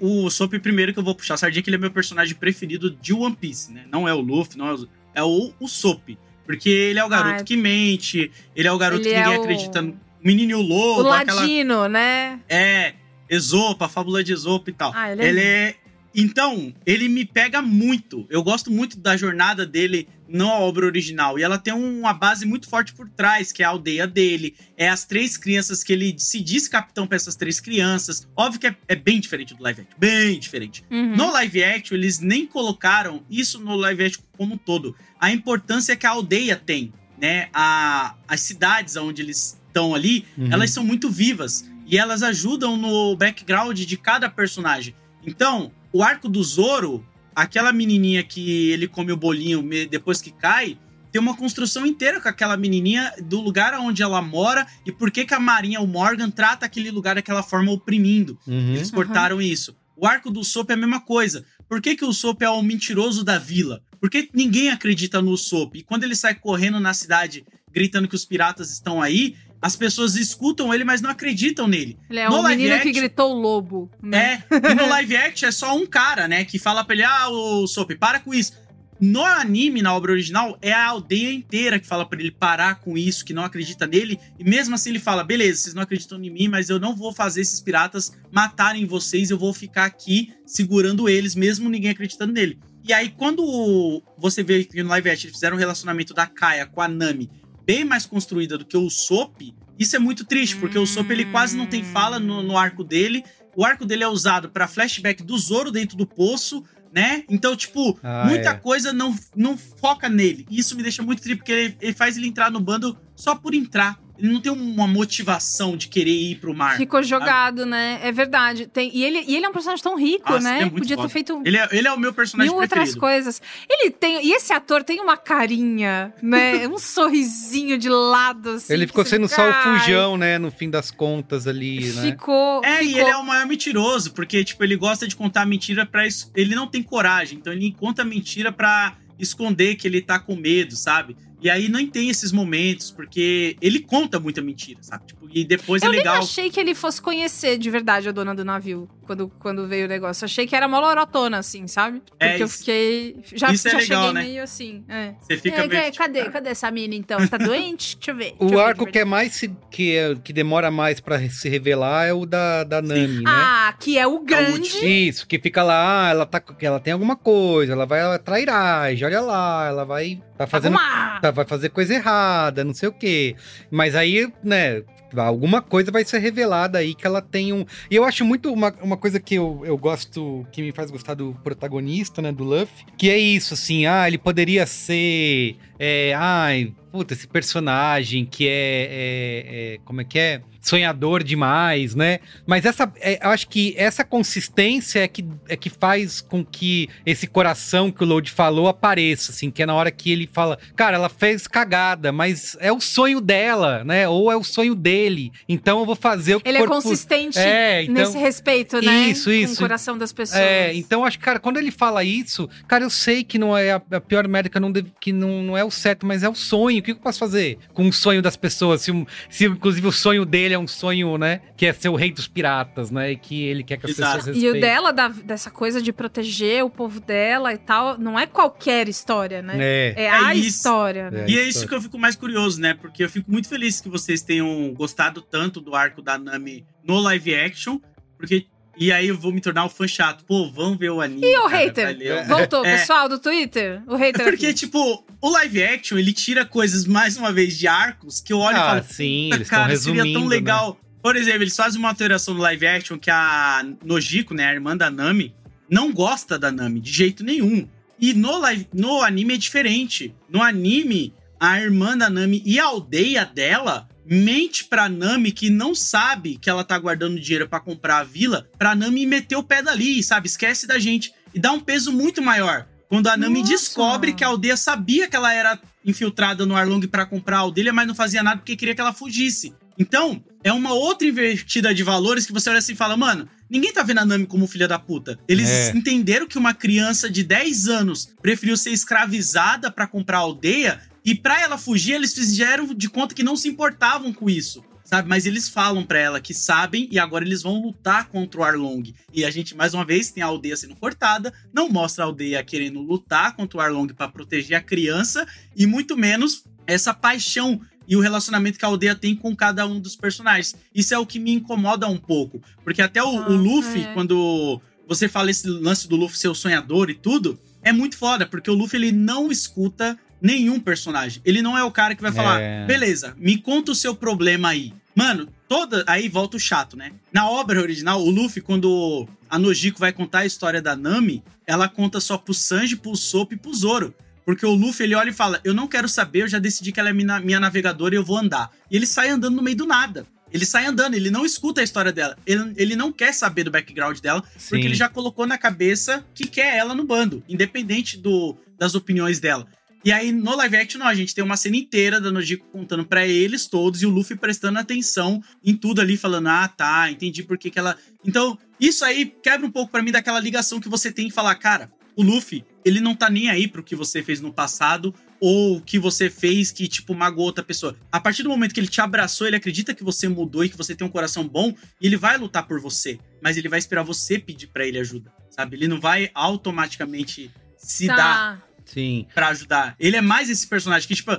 o 0.01 0.29
Soap, 0.31 0.53
primeiro 0.61 0.93
que 0.93 0.99
eu 0.99 1.05
vou 1.05 1.15
puxar 1.15 1.35
a 1.35 1.37
sardinha, 1.37 1.63
que 1.63 1.69
ele 1.71 1.77
é 1.77 1.79
meu 1.79 1.91
personagem 1.91 2.35
preferido 2.35 2.91
de 2.91 3.13
One 3.13 3.35
Piece, 3.37 3.73
né? 3.73 3.85
Não 3.91 4.07
é 4.09 4.13
o 4.15 4.21
Luffy, 4.21 4.57
não 4.59 4.69
é 4.69 4.75
o. 4.75 4.89
É 5.15 5.23
o, 5.23 5.53
o 5.61 5.69
Soap. 5.69 6.11
Porque 6.45 6.69
ele 6.69 6.99
é 6.99 7.05
o 7.05 7.09
garoto 7.09 7.37
Ah, 7.37 7.41
é. 7.41 7.45
que 7.45 7.57
mente, 7.57 8.31
ele 8.55 8.69
é 8.69 8.73
o 8.73 8.77
garoto 8.77 9.03
que 9.03 9.09
ninguém 9.09 9.23
é 9.35 9.39
o- 9.39 9.43
acredita. 9.43 9.81
no- 9.81 9.99
menino 10.23 10.53
e 10.53 10.55
o 10.55 10.59
O 10.59 10.63
lobo, 10.63 11.11
aquela. 11.11 11.41
Ladino, 11.43 11.87
né? 11.89 12.41
É, 12.49 12.95
Esopa, 13.31 13.87
a 13.87 13.89
fábula 13.89 14.23
de 14.25 14.33
Esopa 14.33 14.71
e 14.71 14.73
tal. 14.73 14.93
Ah, 14.95 15.11
ele 15.13 15.23
é 15.23 15.29
ele 15.29 15.41
é. 15.41 15.75
Então, 16.15 16.73
ele 16.87 17.09
me 17.09 17.25
pega 17.25 17.61
muito. 17.61 18.27
Eu 18.31 18.43
gosto 18.43 18.71
muito 18.71 18.99
da 18.99 19.17
jornada 19.17 19.67
dele 19.67 20.09
na 20.29 20.55
obra 20.55 20.87
original. 20.87 21.39
E 21.39 21.43
ela 21.43 21.59
tem 21.59 21.72
uma 21.75 22.12
base 22.14 22.47
muito 22.47 22.68
forte 22.68 22.95
por 22.95 23.09
trás, 23.09 23.53
que 23.53 23.62
é 23.62 23.66
a 23.66 23.70
aldeia 23.70 24.07
dele. 24.07 24.55
É 24.77 24.89
as 24.89 25.05
três 25.05 25.37
crianças 25.37 25.85
que 25.85 25.93
ele 25.93 26.14
se 26.18 26.41
diz 26.41 26.66
capitão 26.66 27.07
pra 27.07 27.16
essas 27.16 27.37
três 27.37 27.61
crianças. 27.61 28.27
Óbvio 28.37 28.61
que 28.61 28.66
é, 28.66 28.77
é 28.89 28.97
bem 28.97 29.20
diferente 29.20 29.55
do 29.55 29.62
live 29.62 29.83
action. 29.83 29.95
Bem 29.99 30.39
diferente. 30.39 30.85
Uhum. 30.91 31.16
No 31.16 31.31
live 31.33 31.62
action, 31.62 31.95
eles 31.97 32.18
nem 32.20 32.47
colocaram 32.47 33.22
isso 33.31 33.61
no 33.61 33.77
live 33.77 34.05
action 34.05 34.22
como 34.37 34.55
um 34.55 34.59
todo. 34.59 34.97
A 35.20 35.31
importância 35.31 35.95
que 35.97 36.07
a 36.07 36.11
aldeia 36.11 36.57
tem, 36.57 36.93
né? 37.20 37.49
A, 37.53 38.14
as 38.27 38.41
cidades 38.41 38.97
onde 38.97 39.22
eles 39.22 39.61
estão 39.68 39.95
ali, 39.95 40.25
Uhum. 40.39 40.53
elas 40.53 40.70
são 40.70 40.85
muito 40.85 41.11
vivas. 41.11 41.68
E 41.87 41.99
elas 41.99 42.22
ajudam 42.22 42.79
no 42.79 43.14
background 43.14 43.79
de 43.79 43.97
cada 43.99 44.31
personagem. 44.31 44.95
Então, 45.27 45.70
o 45.93 46.03
arco 46.03 46.29
do 46.31 46.43
Zoro, 46.43 47.05
aquela 47.35 47.72
menininha 47.72 48.22
que 48.22 48.70
ele 48.70 48.87
come 48.87 49.12
o 49.12 49.16
bolinho 49.16 49.62
depois 49.89 50.20
que 50.20 50.30
cai, 50.30 50.78
tem 51.11 51.20
uma 51.20 51.37
construção 51.37 51.87
inteira 51.87 52.20
com 52.20 52.28
aquela 52.28 52.57
menininha 52.57 53.12
do 53.22 53.41
lugar 53.41 53.72
onde 53.78 54.03
ela 54.03 54.20
mora 54.20 54.66
e 54.85 54.91
por 54.91 55.11
que, 55.11 55.24
que 55.24 55.32
a 55.32 55.39
Marinha, 55.39 55.80
o 55.80 55.87
Morgan, 55.87 56.28
trata 56.28 56.66
aquele 56.66 56.91
lugar 56.91 57.14
daquela 57.14 57.43
forma 57.43 57.70
oprimindo. 57.70 58.37
Uhum. 58.47 58.74
Eles 58.74 58.91
cortaram 58.91 59.41
isso. 59.41 59.76
O 59.97 60.07
arco 60.07 60.28
do 60.28 60.43
Sop 60.43 60.70
é 60.70 60.74
a 60.74 60.76
mesma 60.76 61.01
coisa. 61.01 61.45
Por 61.68 61.80
que, 61.80 61.95
que 61.95 62.05
o 62.05 62.12
Sop 62.12 62.43
é 62.43 62.51
o 62.51 62.62
mentiroso 62.62 63.22
da 63.22 63.39
vila? 63.39 63.80
Porque 64.01 64.28
ninguém 64.35 64.70
acredita 64.70 65.22
no 65.22 65.37
Sop. 65.37 65.76
E 65.76 65.85
quando 65.85 66.03
ele 66.03 66.16
sai 66.16 66.35
correndo 66.35 66.80
na 66.80 66.93
cidade 66.93 67.45
gritando 67.72 68.09
que 68.09 68.14
os 68.14 68.24
piratas 68.24 68.70
estão 68.70 69.01
aí, 69.01 69.37
as 69.65 69.75
pessoas 69.77 70.15
escutam 70.15 70.75
ele, 70.75 70.85
mas 70.85 71.01
não 71.01 71.09
acreditam 71.09 71.67
nele. 71.67 71.97
Ele 72.11 72.19
é 72.19 72.29
No 72.29 72.37
o 72.37 72.43
live 72.43 72.57
menino 72.62 72.81
que 72.83 72.89
action- 72.89 73.01
gritou 73.01 73.31
o 73.35 73.41
lobo. 73.41 73.91
Né? 74.03 74.45
É, 74.51 74.71
e 74.71 74.75
no 74.75 74.87
live 74.87 75.17
action 75.17 75.49
é 75.49 75.53
só 75.53 75.75
um 75.75 75.87
cara, 75.87 76.29
né, 76.29 76.45
que 76.45 76.59
fala 76.59 76.85
pra 76.85 76.95
ele, 76.95 77.03
ah, 77.05 77.31
o 77.31 77.67
Sop, 77.67 77.91
para 77.97 78.21
com 78.21 78.35
isso. 78.35 78.53
No 79.01 79.25
anime, 79.25 79.81
na 79.81 79.95
obra 79.95 80.12
original, 80.12 80.59
é 80.61 80.71
a 80.73 80.87
aldeia 80.89 81.33
inteira 81.33 81.79
que 81.81 81.87
fala 81.87 82.05
pra 82.07 82.21
ele 82.21 82.31
parar 82.31 82.75
com 82.77 82.97
isso, 82.97 83.25
que 83.25 83.33
não 83.33 83.43
acredita 83.43 83.87
nele. 83.87 84.19
E 84.39 84.45
mesmo 84.45 84.75
assim 84.75 84.91
ele 84.91 84.99
fala, 85.01 85.25
beleza, 85.25 85.62
vocês 85.62 85.75
não 85.75 85.83
acreditam 85.83 86.23
em 86.23 86.31
mim, 86.31 86.47
mas 86.47 86.69
eu 86.69 86.79
não 86.79 86.95
vou 86.95 87.12
fazer 87.12 87.41
esses 87.41 87.61
piratas 87.61 88.12
matarem 88.31 88.85
vocês, 88.87 89.31
eu 89.31 89.39
vou 89.39 89.53
ficar 89.55 89.87
aqui 89.87 90.33
segurando 90.47 91.09
eles, 91.09 91.35
mesmo 91.35 91.71
ninguém 91.71 91.91
acreditando 91.91 92.33
nele. 92.35 92.59
E 92.87 92.93
aí, 92.93 93.09
quando 93.09 94.03
você 94.19 94.43
vê 94.43 94.62
que 94.62 94.83
no 94.83 94.91
live 94.91 95.09
action 95.11 95.25
eles 95.29 95.37
fizeram 95.37 95.57
um 95.57 95.61
relacionamento 95.61 96.12
da 96.12 96.27
Kaia 96.27 96.67
com 96.67 96.83
a 96.83 96.87
Nami 96.89 97.31
bem 97.65 97.85
mais 97.85 98.07
construída 98.07 98.59
do 98.59 98.65
que 98.65 98.77
o 98.77 98.89
Sop, 98.91 99.41
isso 99.79 99.97
é 99.97 99.99
muito 99.99 100.25
triste, 100.25 100.57
porque 100.57 100.79
o 100.79 100.87
Sop 100.87 101.11
ele 101.11 101.25
quase 101.27 101.57
não 101.57 101.67
tem 101.67 101.83
fala 101.83 102.19
no, 102.19 102.43
no 102.43 102.57
arco 102.57 102.85
dele. 102.85 103.25
O 103.57 103.65
arco 103.65 103.85
dele 103.85 104.05
é 104.05 104.09
usado 104.09 104.49
pra 104.51 104.67
flashback 104.69 105.23
do 105.23 105.37
Zoro 105.39 105.71
dentro 105.71 105.97
do 105.97 106.07
poço, 106.07 106.65
né? 106.93 107.25
Então, 107.29 107.57
tipo, 107.57 107.99
Ah, 108.03 108.25
muita 108.27 108.51
é. 108.51 108.55
coisa 108.55 108.93
não, 108.93 109.17
não 109.35 109.57
foca 109.57 110.09
nele. 110.09 110.47
E 110.51 110.59
isso 110.59 110.77
me 110.77 110.83
deixa 110.83 111.03
muito 111.03 111.23
triste, 111.23 111.39
porque 111.39 111.53
ele, 111.53 111.77
ele 111.81 111.93
faz 111.93 112.17
ele 112.17 112.27
entrar 112.29 112.51
no 112.51 112.61
bando 112.61 112.97
só 113.17 113.35
por 113.35 113.55
entrar. 113.55 113.99
Ele 114.17 114.33
não 114.33 114.41
tem 114.41 114.53
uma 114.53 114.87
motivação 114.87 115.77
de 115.77 115.89
querer 115.89 116.12
ir 116.12 116.37
pro 116.37 116.55
mar. 116.55 116.77
Ficou 116.77 117.03
jogado, 117.03 117.67
né? 117.67 117.99
É 118.03 118.12
verdade. 118.12 118.67
Tem... 118.67 118.89
E, 118.95 119.03
ele, 119.05 119.25
e 119.27 119.35
ele 119.37 119.45
é 119.45 119.49
um 119.49 119.53
personagem 119.53 119.83
tão 119.83 119.97
rico, 119.99 120.31
Nossa, 120.31 120.49
né? 120.49 120.59
ele 120.61 120.67
é 120.67 120.71
Podia 120.71 120.97
ter 120.97 121.03
foda. 121.03 121.09
feito 121.09 121.43
Ele 121.45 121.57
é, 121.57 121.69
ele 121.73 121.89
é 121.89 121.93
o 121.93 121.99
meu 121.99 122.12
personagem 122.15 122.53
mil 122.53 122.61
outras 122.61 122.91
preferido. 122.95 123.01
coisas. 123.01 123.43
Ele 123.69 123.91
tem. 123.91 124.25
E 124.25 124.33
esse 124.33 124.53
ator 124.53 124.85
tem 124.85 125.01
uma 125.01 125.17
carinha, 125.17 126.15
né? 126.23 126.67
um 126.69 126.79
sorrisinho 126.79 127.77
de 127.77 127.89
lado. 127.89 128.51
Assim, 128.51 128.73
Ele 128.73 128.87
ficou 128.87 129.05
sendo 129.05 129.29
fica, 129.29 129.43
só 129.43 129.51
o 129.51 129.79
fujão, 129.79 130.17
né? 130.17 130.39
No 130.39 130.51
fim 130.51 130.71
das 130.71 130.91
contas 130.91 131.47
ali, 131.47 131.93
né? 131.93 132.03
Ficou. 132.12 132.65
É, 132.65 132.83
e 132.83 132.87
ficou- 132.89 133.01
ele 133.01 133.11
é 133.11 133.17
o 133.17 133.25
maior 133.25 133.47
mentiroso, 133.47 134.12
porque, 134.12 134.45
tipo, 134.45 134.62
ele 134.62 134.77
gosta 134.77 135.09
de 135.09 135.17
contar 135.17 135.45
mentira 135.45 135.85
pra. 135.85 136.05
Ele 136.37 136.55
não 136.55 136.67
tem 136.69 136.83
coragem, 136.83 137.39
então 137.39 137.53
ele 137.53 137.75
conta 137.79 138.05
mentira 138.05 138.53
pra 138.53 138.97
esconder 139.19 139.77
que 139.77 139.87
ele 139.87 140.01
tá 140.01 140.19
com 140.19 140.35
medo, 140.37 140.77
sabe? 140.77 141.17
E 141.45 141.51
aí 141.51 141.68
não 141.68 141.86
tem 141.86 142.09
esses 142.09 142.32
momentos, 142.32 142.90
porque 142.90 143.55
ele 143.61 143.78
conta 143.80 144.18
muita 144.18 144.40
mentira, 144.40 144.78
sabe? 144.82 145.05
Tipo, 145.09 145.28
e 145.30 145.45
depois 145.45 145.82
Eu 145.82 145.88
é 145.88 145.90
nem 145.90 145.99
legal. 146.01 146.16
achei 146.18 146.49
que 146.49 146.59
ele 146.59 146.74
fosse 146.74 147.03
conhecer 147.03 147.59
de 147.59 147.70
verdade 147.70 148.09
a 148.09 148.12
dona 148.12 148.34
do 148.34 148.45
navio 148.47 148.88
quando, 149.05 149.28
quando 149.38 149.68
veio 149.68 149.84
o 149.84 149.88
negócio. 149.88 150.24
Achei 150.24 150.47
que 150.47 150.57
era 150.57 150.66
mó 150.66 150.80
lorotona, 150.80 151.36
assim, 151.38 151.66
sabe? 151.66 152.01
Porque 152.01 152.24
É, 152.24 152.42
eu 152.42 152.49
fiquei. 152.49 153.16
Já, 153.34 153.53
isso 153.53 153.68
é 153.68 153.72
já 153.72 153.76
legal, 153.78 154.07
cheguei 154.07 154.14
né? 154.14 154.22
meio 154.28 154.42
assim. 154.42 154.84
É. 154.88 155.14
Você 155.20 155.36
fica 155.36 155.62
É, 155.64 155.66
meio. 155.68 155.92
que- 155.92 155.99
cadê? 155.99 156.24
Cadê 156.30 156.49
essa 156.49 156.70
mina 156.70 156.95
então? 156.95 157.28
Tá 157.28 157.36
doente? 157.36 157.97
Deixa 157.97 158.11
eu 158.12 158.16
ver. 158.16 158.24
deixa 158.30 158.36
eu 158.40 158.47
O 158.47 158.49
ver 158.51 158.61
arco 158.61 158.86
de 158.86 158.92
que 158.92 158.99
é 159.01 159.05
mais 159.05 159.34
se- 159.34 159.55
que, 159.70 159.95
é- 159.97 160.14
que 160.14 160.32
demora 160.32 160.70
mais 160.70 160.99
pra 160.99 161.18
se 161.28 161.47
revelar 161.51 162.07
é 162.07 162.12
o 162.14 162.24
da, 162.24 162.64
da 162.64 162.80
Nami, 162.80 163.18
né? 163.22 163.22
Ah, 163.26 163.74
que 163.78 163.99
é 163.99 164.07
o 164.07 164.20
grande. 164.20 164.78
Isso, 164.86 165.26
que 165.26 165.38
fica 165.38 165.62
lá, 165.62 166.07
ah, 166.07 166.11
ela 166.11 166.24
tá, 166.24 166.42
ela 166.62 166.80
tem 166.80 166.95
alguma 166.95 167.16
coisa, 167.16 167.72
ela 167.74 167.84
vai 167.84 168.01
trairagem, 168.18 169.05
olha 169.07 169.20
lá, 169.20 169.66
ela 169.68 169.84
vai 169.84 170.22
tá 170.38 170.47
fazendo, 170.47 170.76
Arrumar. 170.78 171.20
tá, 171.20 171.30
vai 171.35 171.45
fazer 171.45 171.68
coisa 171.70 171.95
errada, 171.95 172.64
não 172.64 172.72
sei 172.74 172.89
o 172.89 172.93
quê. 172.93 173.35
Mas 173.70 173.95
aí, 173.95 174.32
né, 174.43 174.82
alguma 175.16 175.61
coisa 175.61 175.91
vai 175.91 176.05
ser 176.05 176.18
revelada 176.18 176.78
aí 176.78 176.95
que 176.95 177.07
ela 177.07 177.20
tem 177.20 177.53
um. 177.53 177.64
E 177.91 177.97
eu 177.97 178.05
acho 178.05 178.24
muito 178.24 178.53
uma, 178.53 178.72
uma 178.82 178.97
coisa 178.97 179.20
que 179.20 179.35
eu, 179.35 179.62
eu 179.64 179.76
gosto, 179.76 180.47
que 180.53 180.62
me 180.62 180.72
faz 180.72 180.91
gostar 180.91 181.14
do 181.14 181.37
protagonista, 181.45 182.22
né, 182.22 182.32
do 182.32 182.45
Luffy, 182.45 182.85
que 182.97 183.11
é 183.11 183.18
isso, 183.18 183.55
assim, 183.55 183.87
ah, 183.87 184.07
ele 184.07 184.18
poderia 184.18 184.66
ser. 184.66 185.57
É, 185.78 186.14
ai, 186.16 186.72
puta, 186.91 187.14
esse 187.14 187.26
personagem 187.26 188.24
que 188.24 188.49
é, 188.49 188.53
é- 188.53 189.74
é- 189.74 189.78
Como 189.85 190.01
é 190.01 190.05
que 190.05 190.18
é? 190.18 190.41
Sonhador 190.69 191.23
demais, 191.23 191.95
né? 191.95 192.21
Mas 192.47 192.65
essa, 192.65 192.91
é, 193.01 193.25
eu 193.25 193.31
acho 193.31 193.49
que 193.49 193.75
essa 193.77 194.05
consistência 194.05 195.01
é 195.01 195.09
que, 195.09 195.25
é 195.49 195.57
que 195.57 195.69
faz 195.71 196.21
com 196.21 196.45
que 196.45 196.89
esse 197.05 197.27
coração 197.27 197.91
que 197.91 198.03
o 198.03 198.07
Load 198.07 198.31
falou 198.31 198.67
apareça, 198.69 199.31
assim, 199.31 199.51
que 199.51 199.62
é 199.62 199.67
na 199.67 199.75
hora 199.75 199.91
que 199.91 200.11
ele 200.11 200.29
fala, 200.33 200.59
cara, 200.75 200.97
ela 200.97 201.09
fez 201.09 201.47
cagada, 201.47 202.11
mas 202.12 202.57
é 202.61 202.73
o 202.73 202.81
sonho 202.81 203.21
dela, 203.21 203.85
né? 203.85 204.09
Ou 204.09 204.33
é 204.33 204.37
o 204.37 204.43
sonho 204.45 204.75
dele. 204.75 205.31
Então 205.49 205.81
eu 205.81 205.87
vou 205.87 205.97
fazer 205.97 206.37
o 206.37 206.41
que 206.41 206.49
Ele 206.49 206.59
é 206.59 206.61
for 206.61 206.69
po- 206.69 206.75
consistente 206.75 207.39
É, 207.39 207.83
então- 207.83 207.95
nesse 207.95 208.17
respeito, 208.19 208.81
né? 208.81 209.09
Isso, 209.09 209.25
Com 209.31 209.31
isso. 209.37 209.55
o 209.55 209.59
coração 209.59 209.99
das 209.99 210.12
pessoas. 210.12 210.41
É, 210.41 210.75
então 210.75 211.05
acho 211.05 211.19
que, 211.19 211.25
cara, 211.25 211.39
quando 211.39 211.59
ele 211.59 211.71
fala 211.71 212.03
isso, 212.03 212.49
cara, 212.67 212.85
eu 212.85 212.91
sei 212.91 213.23
que 213.23 213.39
não 213.39 213.57
é 213.57 213.73
a, 213.73 213.83
a 213.91 214.01
pior 214.01 214.25
eu 214.55 214.61
não 214.61 214.73
deve- 214.73 214.91
que 215.01 215.12
não, 215.12 215.43
não 215.43 215.57
é 215.59 215.62
o 215.65 215.71
certo, 215.71 216.07
mas 216.07 216.23
é 216.23 216.29
o 216.29 216.35
sonho. 216.35 216.79
O 216.79 216.83
que 216.83 216.93
eu 216.93 216.97
posso 216.97 217.19
fazer 217.19 217.59
com 217.73 217.87
o 217.89 217.93
sonho 217.93 218.23
das 218.23 218.37
pessoas? 218.37 218.81
Se, 218.83 219.07
se 219.29 219.45
inclusive 219.47 219.87
o 219.87 219.93
sonho 219.93 220.25
dele 220.25 220.54
é 220.55 220.59
um 220.59 220.67
sonho, 220.67 221.19
né? 221.19 221.41
Que 221.57 221.67
é 221.67 221.73
ser 221.73 221.89
o 221.89 221.95
rei 221.97 222.11
dos 222.13 222.27
piratas, 222.29 222.91
né? 222.91 223.13
E 223.13 223.17
que 223.17 223.43
ele 223.45 223.63
quer 223.63 223.77
que 223.77 223.87
as 223.87 223.93
Exato. 223.93 224.17
pessoas 224.19 224.37
E 224.37 224.41
respeitem. 224.41 224.59
o 224.59 224.61
dela, 224.63 224.93
da- 224.93 225.09
dessa 225.09 225.51
coisa 225.51 225.83
de 225.83 225.93
proteger 225.93 226.65
o 226.65 226.71
povo 226.71 227.01
dela 227.01 227.53
e 227.53 227.59
tal, 227.59 227.99
não 227.99 228.19
é 228.19 228.27
qualquer 228.27 228.89
história, 228.89 229.43
né? 229.43 229.55
É. 229.59 229.95
É, 230.05 230.11
a 230.11 230.35
isso. 230.35 230.49
história, 230.49 231.11
né? 231.11 231.25
É. 231.25 231.31
E 231.31 231.39
é 231.39 231.43
isso 231.49 231.67
que 231.69 231.75
eu 231.75 231.83
fico 231.83 231.99
mais 231.99 232.17
curioso, 232.17 232.61
né? 232.61 232.75
Porque 232.75 233.05
eu 233.05 233.09
fico 233.09 233.31
muito 233.31 233.49
feliz 233.49 233.81
que 233.81 233.89
vocês 233.89 234.23
tenham 234.23 234.73
gostado 234.75 235.21
tanto 235.21 235.61
do 235.61 235.75
arco 235.75 236.01
da 236.01 236.17
Nami 236.19 236.65
no 236.83 236.99
live 237.01 237.35
action. 237.35 237.79
Porque 238.17 238.47
E 238.77 238.91
aí 238.93 239.09
eu 239.09 239.16
vou 239.16 239.33
me 239.33 239.41
tornar 239.41 239.64
o 239.64 239.68
fã 239.68 239.87
chato. 239.87 240.25
Pô, 240.25 240.51
vamos 240.51 240.79
ver 240.79 240.91
o 240.91 241.01
anime. 241.01 241.20
E 241.25 241.39
o 241.39 241.45
cara, 241.45 241.57
hater? 241.57 241.87
valeu. 241.93 242.25
Voltou, 242.25 242.64
É. 242.64 242.77
pessoal 242.79 243.09
do 243.09 243.18
Twitter? 243.18 243.83
O 243.87 243.95
hater 243.97 244.25
Porque, 244.25 244.47
aqui. 244.47 244.55
tipo, 244.55 245.05
o 245.20 245.31
live 245.31 245.62
action, 245.62 245.97
ele 245.99 246.12
tira 246.12 246.45
coisas, 246.45 246.85
mais 246.87 247.16
uma 247.16 247.33
vez, 247.33 247.57
de 247.57 247.66
arcos, 247.68 248.20
que 248.20 248.33
eu 248.33 248.39
olho 248.39 248.57
e 248.57 248.61
Ah, 248.61 248.64
falo, 248.66 248.85
sim, 248.89 249.25
"Puta, 249.31 249.37
eles 249.37 249.47
estão 249.47 249.59
cara, 249.61 249.77
seria 249.77 250.12
tão 250.12 250.22
né?" 250.22 250.29
legal. 250.29 250.79
Por 251.03 251.16
exemplo, 251.16 251.43
eles 251.43 251.55
fazem 251.55 251.79
uma 251.79 251.89
alteração 251.91 252.35
no 252.35 252.41
live 252.41 252.66
action 252.66 252.99
que 252.99 253.11
a 253.11 253.64
Nojiko, 253.85 254.35
né, 254.35 254.47
a 254.47 254.53
irmã 254.55 254.77
da 254.77 254.91
Nami, 254.91 255.35
não 255.70 255.93
gosta 255.93 256.39
da 256.39 256.51
Nami, 256.51 256.81
de 256.81 256.91
jeito 256.91 257.22
nenhum. 257.22 257.68
E 258.01 258.12
no, 258.12 258.39
live, 258.39 258.66
no 258.72 259.03
anime 259.03 259.35
é 259.35 259.37
diferente. 259.37 260.14
No 260.29 260.43
anime, 260.43 261.12
a 261.39 261.61
irmã 261.61 261.97
da 261.97 262.09
Nami 262.11 262.43
e 262.45 262.59
a 262.59 262.64
aldeia 262.64 263.25
dela 263.25 263.87
mente 264.07 264.65
pra 264.65 264.89
Nami 264.89 265.33
que 265.33 265.51
não 265.51 265.75
sabe 265.75 266.37
que 266.41 266.51
ela 266.51 266.65
tá 266.65 266.79
guardando 266.79 267.19
dinheiro 267.21 267.49
pra 267.49 267.61
comprar 267.61 267.99
a 267.99 268.05
vila, 268.05 268.49
pra 268.59 268.75
Nami 268.75 269.07
meter 269.07 269.37
o 269.37 269.43
pé 269.43 269.63
dali, 269.63 270.03
sabe? 270.03 270.27
Esquece 270.27 270.67
da 270.67 270.79
gente. 270.79 271.13
E 271.35 271.39
dá 271.39 271.53
um 271.53 271.61
peso 271.61 271.93
muito 271.93 272.23
maior. 272.23 272.67
Quando 272.89 273.09
a 273.09 273.17
Nami 273.17 273.41
Nossa. 273.41 273.53
descobre 273.53 274.13
que 274.13 274.23
a 274.23 274.29
aldeia 274.29 274.57
sabia 274.57 275.09
que 275.09 275.17
ela 275.17 275.33
era 275.33 275.59
infiltrada 275.85 276.47
no 276.47 276.55
Arlong 276.55 276.87
pra 276.87 277.05
comprar 277.07 277.39
a 277.39 277.41
aldeia, 277.41 277.73
mas 277.73 277.87
não 277.89 277.95
fazia 277.95 278.23
nada 278.23 278.37
porque 278.39 278.57
queria 278.57 278.75
que 278.75 278.81
ela 278.81 278.93
fugisse. 278.93 279.53
Então, 279.77 280.23
é 280.45 280.53
uma 280.53 280.73
outra 280.73 281.09
invertida 281.09 281.75
de 281.75 281.83
valores 281.83 282.25
que 282.27 282.33
você 282.33 282.49
olha 282.49 282.61
assim 282.61 282.75
e 282.75 282.77
fala, 282.77 282.97
mano, 282.97 283.29
ninguém 283.51 283.73
tá 283.73 283.83
vendo 283.83 283.99
a 283.99 284.05
Nami 284.05 284.27
como 284.27 284.47
filha 284.47 284.69
da 284.69 284.79
puta. 284.79 285.19
Eles 285.27 285.49
É. 285.49 285.73
entenderam 285.75 286.29
que 286.29 286.39
uma 286.39 286.55
criança 286.55 287.11
de 287.11 287.25
10 287.25 287.67
anos 287.67 288.09
preferiu 288.23 288.57
ser 288.57 288.71
escravizada 288.71 289.71
pra 289.73 289.89
comprar 289.89 290.19
a 290.19 290.21
aldeia 290.21 290.81
e 291.05 291.15
pra 291.15 291.41
ela 291.41 291.59
fugir, 291.59 291.93
eles 291.95 292.15
fizeram 292.15 292.73
de 292.75 292.89
conta 292.89 293.15
que 293.15 293.23
não 293.23 293.37
se 293.37 293.49
importavam 293.49 294.13
com 294.13 294.29
isso. 294.31 294.65
Sabe, 294.85 295.09
mas 295.09 295.25
eles 295.25 295.49
falam 295.49 295.83
pra 295.83 295.99
ela 295.99 296.21
que 296.21 296.35
sabem 296.35 296.87
e 296.91 296.99
agora 296.99 297.25
eles 297.25 297.43
vão 297.43 297.61
lutar 297.61 298.09
contra 298.09 298.39
o 298.41 298.45
Arlong. 298.45 298.95
E 299.15 299.25
a 299.25 299.31
gente, 299.31 299.57
mais 299.57 299.73
uma 299.73 299.83
vez, 299.85 300.11
tem 300.11 300.23
a 300.23 300.27
aldeia 300.27 300.57
sendo 300.59 300.77
cortada, 300.77 301.33
não 301.55 301.71
mostra 301.71 302.05
a 302.05 302.07
aldeia 302.07 302.45
querendo 302.45 302.83
lutar 302.83 303.35
contra 303.35 303.59
o 303.59 303.61
Arlong 303.63 303.87
pra 303.95 304.09
proteger 304.09 304.59
a 304.59 304.61
criança 304.61 305.27
e 305.57 305.67
muito 305.67 305.97
menos 305.97 306.45
essa 306.67 306.93
paixão 306.93 307.61
e 307.89 307.97
o 307.97 308.01
relacionamento 308.01 308.59
que 308.59 308.65
a 308.65 308.69
aldeia 308.69 308.95
tem 308.95 309.17
com 309.17 309.35
cada 309.35 309.67
um 309.67 309.81
dos 309.81 309.97
personagens. 309.97 310.55
Isso 310.75 310.93
é 310.95 310.99
o 310.99 311.07
que 311.07 311.19
me 311.19 311.33
incomoda 311.33 311.89
um 311.89 311.99
pouco, 311.99 312.43
porque 312.63 312.83
até 312.83 313.03
o, 313.03 313.07
Ah, 313.23 313.31
o 313.31 313.37
Luffy, 313.37 313.85
é. 313.85 313.95
quando 313.95 314.61
você 314.87 315.09
fala 315.09 315.31
esse 315.31 315.49
lance 315.49 315.89
do 315.89 315.97
Luffy 315.97 316.19
ser 316.19 316.29
o 316.29 316.35
sonhador 316.35 316.91
e 316.91 316.95
tudo, 316.95 317.41
é 317.63 317.73
muito 317.73 317.97
foda, 317.97 318.27
porque 318.27 318.51
o 318.51 318.55
Luffy 318.55 318.79
ele 318.79 318.93
não 318.93 319.33
escuta 319.33 319.99
nenhum 320.21 320.59
personagem. 320.61 321.21
Ele 321.25 321.43
não 321.43 321.57
é 321.57 321.62
o 321.65 321.71
cara 321.71 321.95
que 321.95 322.03
vai 322.03 322.12
falar, 322.12 322.41
É. 322.41 322.65
beleza, 322.67 323.15
me 323.19 323.37
conta 323.39 323.73
o 323.73 323.75
seu 323.75 323.95
problema 323.95 324.49
aí. 324.49 324.73
Mano, 324.95 325.29
toda. 325.49 325.85
Aí 325.89 326.09
volta 326.09 326.37
o 326.37 326.41
chato, 326.41 326.77
né? 326.77 326.93
Na 327.12 327.29
obra 327.29 327.61
original, 327.61 328.01
o 328.01 328.11
Luffy, 328.11 328.41
quando 328.41 329.09
a 329.29 329.39
Nojiko 329.39 329.81
vai 329.81 329.93
contar 329.93 330.21
a 330.21 330.27
história 330.27 330.62
da 330.62 330.77
Nami, 330.77 331.23
ela 331.47 331.69
conta 331.69 331.99
só 332.01 332.17
pro 332.17 332.33
Sanji, 332.33 332.77
pro 332.77 332.95
Sop 332.97 333.33
e 333.33 333.37
pro 333.37 333.53
Zoro. 333.53 333.93
Porque 334.25 334.47
o 334.47 334.55
Luffy, 334.55 334.85
ele 334.87 334.95
olha 334.95 335.11
e 335.11 335.12
fala: 335.12 335.41
Eu 335.45 335.53
não 335.53 335.67
quero 335.67 335.89
saber, 335.89 336.23
eu 336.23 336.29
já 336.29 336.39
decidi 336.39 336.71
que 336.73 336.79
ela 336.81 336.91
é 336.91 336.93
minha, 336.93 337.19
minha 337.21 337.41
navegadora 337.41 337.95
e 337.95 337.99
eu 337.99 338.05
vou 338.05 338.17
andar. 338.17 338.51
E 338.71 338.77
ele 338.77 338.87
sai 338.87 339.09
andando 339.11 339.35
no 339.35 339.43
meio 339.43 339.57
do 339.57 339.67
nada. 339.67 340.07
Ele 340.33 340.47
sai 340.47 340.67
andando, 340.67 340.95
ele 340.95 341.11
não 341.11 341.25
escuta 341.25 341.61
a 341.61 341.65
história 341.65 341.93
dela. 341.93 342.17
Ele, 342.27 342.53
ele 342.57 342.77
não 342.77 342.91
quer 342.91 343.12
saber 343.15 343.45
do 343.45 343.51
background 343.53 344.01
dela, 344.01 344.21
porque 344.21 344.39
Sim. 344.41 344.65
ele 344.65 344.75
já 344.75 344.89
colocou 344.89 345.27
na 345.27 345.39
cabeça 345.39 346.05
que 346.15 346.27
quer 346.27 346.57
ela 346.57 346.75
no 346.75 346.83
bando, 346.85 347.23
independente 347.29 347.97
do, 347.97 348.37
das 348.59 348.75
opiniões 348.75 349.21
dela. 349.21 349.47
E 349.85 349.93
aí, 349.93 350.11
no 350.12 350.35
live 350.35 350.57
action, 350.57 350.78
não, 350.78 350.87
a 350.87 350.95
gente 350.95 351.14
tem 351.14 351.22
uma 351.22 351.37
cena 351.37 351.57
inteira 351.57 352.01
da 352.01 352.11
Nojiko 352.11 352.47
contando 352.51 352.87
pra 352.87 353.07
eles 353.07 353.47
todos 353.47 353.82
e 353.82 353.87
o 353.87 353.91
Luffy 353.91 354.16
prestando 354.16 354.59
atenção 354.59 355.22
em 355.45 355.55
tudo 355.55 355.80
ali, 355.80 355.97
falando: 355.97 356.28
Ah, 356.28 356.49
tá, 356.49 356.91
entendi 356.91 357.22
por 357.22 357.37
que, 357.37 357.51
que 357.51 357.59
ela. 357.59 357.76
Então, 358.05 358.39
isso 358.59 358.82
aí 358.85 359.05
quebra 359.22 359.47
um 359.47 359.51
pouco 359.51 359.70
pra 359.70 359.82
mim 359.82 359.93
daquela 359.93 360.18
ligação 360.18 360.59
que 360.59 360.68
você 360.70 360.91
tem 360.91 361.09
que 361.09 361.14
falar, 361.14 361.35
cara, 361.35 361.70
o 361.95 362.03
Luffy, 362.03 362.45
ele 362.64 362.80
não 362.80 362.95
tá 362.95 363.11
nem 363.11 363.28
aí 363.28 363.47
pro 363.47 363.62
que 363.62 363.76
você 363.76 364.03
fez 364.03 364.20
no 364.22 364.32
passado 364.32 364.95
ou 365.20 365.59
o 365.59 365.61
que 365.61 365.78
você 365.78 366.09
fez 366.09 366.51
que, 366.51 366.66
tipo, 366.66 366.95
magoou 366.95 367.26
outra 367.26 367.45
pessoa. 367.45 367.76
A 367.93 368.01
partir 368.01 368.22
do 368.22 368.28
momento 368.30 368.53
que 368.55 368.61
ele 368.61 368.66
te 368.68 368.80
abraçou, 368.80 369.26
ele 369.26 369.37
acredita 369.37 369.74
que 369.74 369.85
você 369.85 370.09
mudou 370.09 370.45
e 370.45 370.49
que 370.49 370.57
você 370.57 370.74
tem 370.74 370.87
um 370.87 370.91
coração 370.91 371.28
bom 371.28 371.55
e 371.80 371.87
ele 371.87 371.97
vai 371.97 372.16
lutar 372.18 372.47
por 372.49 372.59
você, 372.59 372.99
mas 373.22 373.37
ele 373.37 373.49
vai 373.49 373.59
esperar 373.59 373.82
você 373.82 374.18
pedir 374.18 374.47
pra 374.49 374.66
ele 374.66 374.78
ajuda, 374.78 375.12
sabe? 375.30 375.57
Ele 375.57 375.68
não 375.68 375.78
vai 375.80 376.11
automaticamente 376.14 377.30
se 377.57 377.87
Tá. 377.87 377.97
dar 377.97 378.43
Sim. 378.65 379.07
pra 379.15 379.29
ajudar. 379.29 379.75
Ele 379.79 379.97
é 379.97 380.01
mais 380.01 380.29
esse 380.31 380.47
personagem 380.47 380.87
que, 380.89 380.95
tipo, 380.95 381.17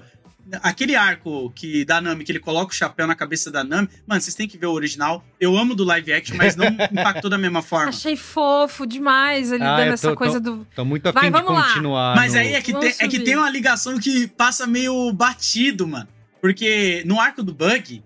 aquele 0.62 0.96
arco 0.96 1.52
que 1.56 1.84
da 1.86 2.00
Nami, 2.00 2.24
que 2.24 2.32
ele 2.32 2.40
coloca 2.40 2.72
o 2.72 2.76
chapéu 2.76 3.08
na 3.08 3.16
cabeça 3.16 3.50
da 3.52 3.64
Nami. 3.64 3.90
Mano, 4.06 4.22
vocês 4.22 4.36
têm 4.36 4.48
que 4.48 4.58
ver 4.58 4.68
o 4.68 4.72
original. 4.74 5.24
Eu 5.40 5.58
amo 5.58 5.74
do 5.74 5.84
live 5.84 6.14
action, 6.14 6.38
mas 6.38 6.56
não 6.56 6.66
impactou 6.92 7.30
da 7.30 7.38
mesma 7.38 7.62
forma. 7.62 7.90
Achei 7.90 8.16
fofo 8.16 8.86
demais 8.86 9.52
ele 9.52 9.64
Ah, 9.64 9.78
dando 9.78 9.94
essa 9.94 10.10
tô- 10.10 10.16
coisa 10.16 10.40
tô- 10.42 10.52
do. 10.58 10.68
Tô 10.76 10.86
muito 10.86 11.04
Vai, 11.12 11.24
afim 11.28 11.32
de 11.32 11.32
vamos 11.32 11.54
lá. 11.60 11.68
continuar. 11.68 12.16
Mas 12.16 12.34
no- 12.34 12.40
aí 12.40 12.54
é 12.54 12.62
que, 12.62 12.74
tem, 12.74 12.94
é 13.00 13.08
que 13.08 13.20
tem 13.20 13.36
uma 13.36 13.50
ligação 13.50 13.98
que 14.00 14.28
passa 14.28 14.68
meio 14.68 15.12
batido, 15.14 15.88
mano. 15.88 16.08
Porque 16.42 17.02
no 17.08 17.20
arco 17.20 17.42
do 17.42 17.52
Bug, 17.54 18.04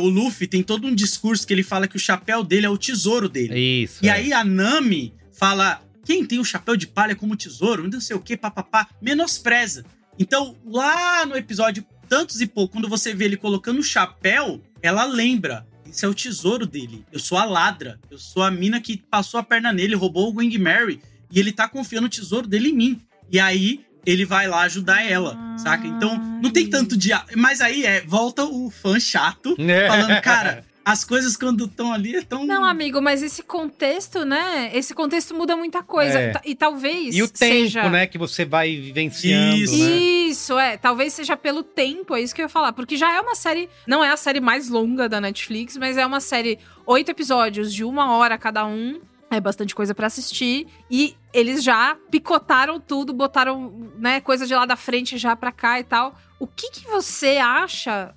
o 0.00 0.08
Luffy 0.08 0.46
tem 0.46 0.62
todo 0.62 0.86
um 0.86 0.94
discurso 0.94 1.46
que 1.46 1.52
ele 1.52 1.62
fala 1.62 1.86
que 1.86 1.96
o 1.96 2.00
chapéu 2.00 2.42
dele 2.42 2.64
é 2.66 2.70
o 2.70 2.78
tesouro 2.78 3.28
dele. 3.28 3.58
Isso. 3.84 3.98
E 4.02 4.08
é. 4.08 4.12
aí 4.12 4.32
a 4.32 4.42
Nami 4.42 5.12
fala: 5.32 5.82
quem 6.08 6.24
tem 6.24 6.38
o 6.38 6.44
chapéu 6.44 6.74
de 6.74 6.86
palha 6.86 7.14
como 7.14 7.36
tesouro, 7.36 7.86
não 7.86 8.00
sei 8.00 8.16
o 8.16 8.20
que, 8.20 8.34
papapá, 8.34 8.88
menospreza. 8.98 9.84
Então, 10.18 10.56
lá 10.64 11.26
no 11.26 11.36
episódio 11.36 11.84
Tantos 12.08 12.40
e 12.40 12.46
Pouco, 12.46 12.72
quando 12.72 12.88
você 12.88 13.12
vê 13.12 13.26
ele 13.26 13.36
colocando 13.36 13.80
o 13.80 13.82
chapéu, 13.82 14.58
ela 14.80 15.04
lembra. 15.04 15.66
Esse 15.86 16.06
é 16.06 16.08
o 16.08 16.14
tesouro 16.14 16.64
dele. 16.64 17.04
Eu 17.12 17.18
sou 17.18 17.36
a 17.36 17.44
ladra. 17.44 18.00
Eu 18.10 18.18
sou 18.18 18.42
a 18.42 18.50
mina 18.50 18.80
que 18.80 18.96
passou 18.96 19.38
a 19.38 19.42
perna 19.42 19.70
nele, 19.70 19.94
roubou 19.94 20.32
o 20.32 20.38
Wing 20.38 20.56
Mary. 20.56 20.98
E 21.30 21.38
ele 21.38 21.52
tá 21.52 21.68
confiando 21.68 22.06
o 22.06 22.10
tesouro 22.10 22.48
dele 22.48 22.70
em 22.70 22.74
mim. 22.74 23.00
E 23.30 23.38
aí, 23.38 23.84
ele 24.06 24.24
vai 24.24 24.48
lá 24.48 24.62
ajudar 24.62 25.04
ela, 25.04 25.36
saca? 25.58 25.86
Então, 25.86 26.16
não 26.42 26.48
tem 26.50 26.70
tanto 26.70 26.96
dia. 26.96 27.22
Mas 27.36 27.60
aí 27.60 27.84
é, 27.84 28.00
volta 28.00 28.46
o 28.46 28.70
fã 28.70 28.98
chato 28.98 29.54
É. 29.58 29.86
falando, 29.86 30.22
cara, 30.22 30.64
as 30.88 31.04
coisas 31.04 31.36
quando 31.36 31.66
estão 31.66 31.92
ali 31.92 32.16
é 32.16 32.22
tão. 32.22 32.46
Não, 32.46 32.64
amigo, 32.64 33.02
mas 33.02 33.22
esse 33.22 33.42
contexto, 33.42 34.24
né? 34.24 34.70
Esse 34.72 34.94
contexto 34.94 35.34
muda 35.34 35.54
muita 35.54 35.82
coisa. 35.82 36.18
É. 36.18 36.32
E 36.46 36.54
talvez. 36.54 37.14
E 37.14 37.22
o 37.22 37.28
tempo, 37.28 37.54
seja... 37.54 37.90
né, 37.90 38.06
que 38.06 38.16
você 38.16 38.42
vai 38.46 38.74
vivenciando, 38.74 39.56
Isso. 39.56 39.76
né? 39.76 39.90
Isso, 39.90 40.58
é. 40.58 40.78
Talvez 40.78 41.12
seja 41.12 41.36
pelo 41.36 41.62
tempo, 41.62 42.16
é 42.16 42.22
isso 42.22 42.34
que 42.34 42.40
eu 42.40 42.46
ia 42.46 42.48
falar. 42.48 42.72
Porque 42.72 42.96
já 42.96 43.14
é 43.14 43.20
uma 43.20 43.34
série. 43.34 43.68
Não 43.86 44.02
é 44.02 44.10
a 44.10 44.16
série 44.16 44.40
mais 44.40 44.70
longa 44.70 45.10
da 45.10 45.20
Netflix, 45.20 45.76
mas 45.76 45.98
é 45.98 46.06
uma 46.06 46.20
série. 46.20 46.58
Oito 46.86 47.10
episódios 47.10 47.70
de 47.74 47.84
uma 47.84 48.16
hora 48.16 48.38
cada 48.38 48.64
um. 48.64 48.98
É 49.30 49.38
bastante 49.38 49.74
coisa 49.74 49.94
pra 49.94 50.06
assistir. 50.06 50.68
E 50.90 51.14
eles 51.34 51.62
já 51.62 51.98
picotaram 52.10 52.80
tudo, 52.80 53.12
botaram, 53.12 53.92
né, 53.98 54.22
coisa 54.22 54.46
de 54.46 54.54
lá 54.54 54.64
da 54.64 54.74
frente 54.74 55.18
já 55.18 55.36
pra 55.36 55.52
cá 55.52 55.78
e 55.78 55.84
tal. 55.84 56.16
O 56.40 56.46
que, 56.46 56.70
que 56.70 56.86
você 56.86 57.36
acha, 57.38 58.14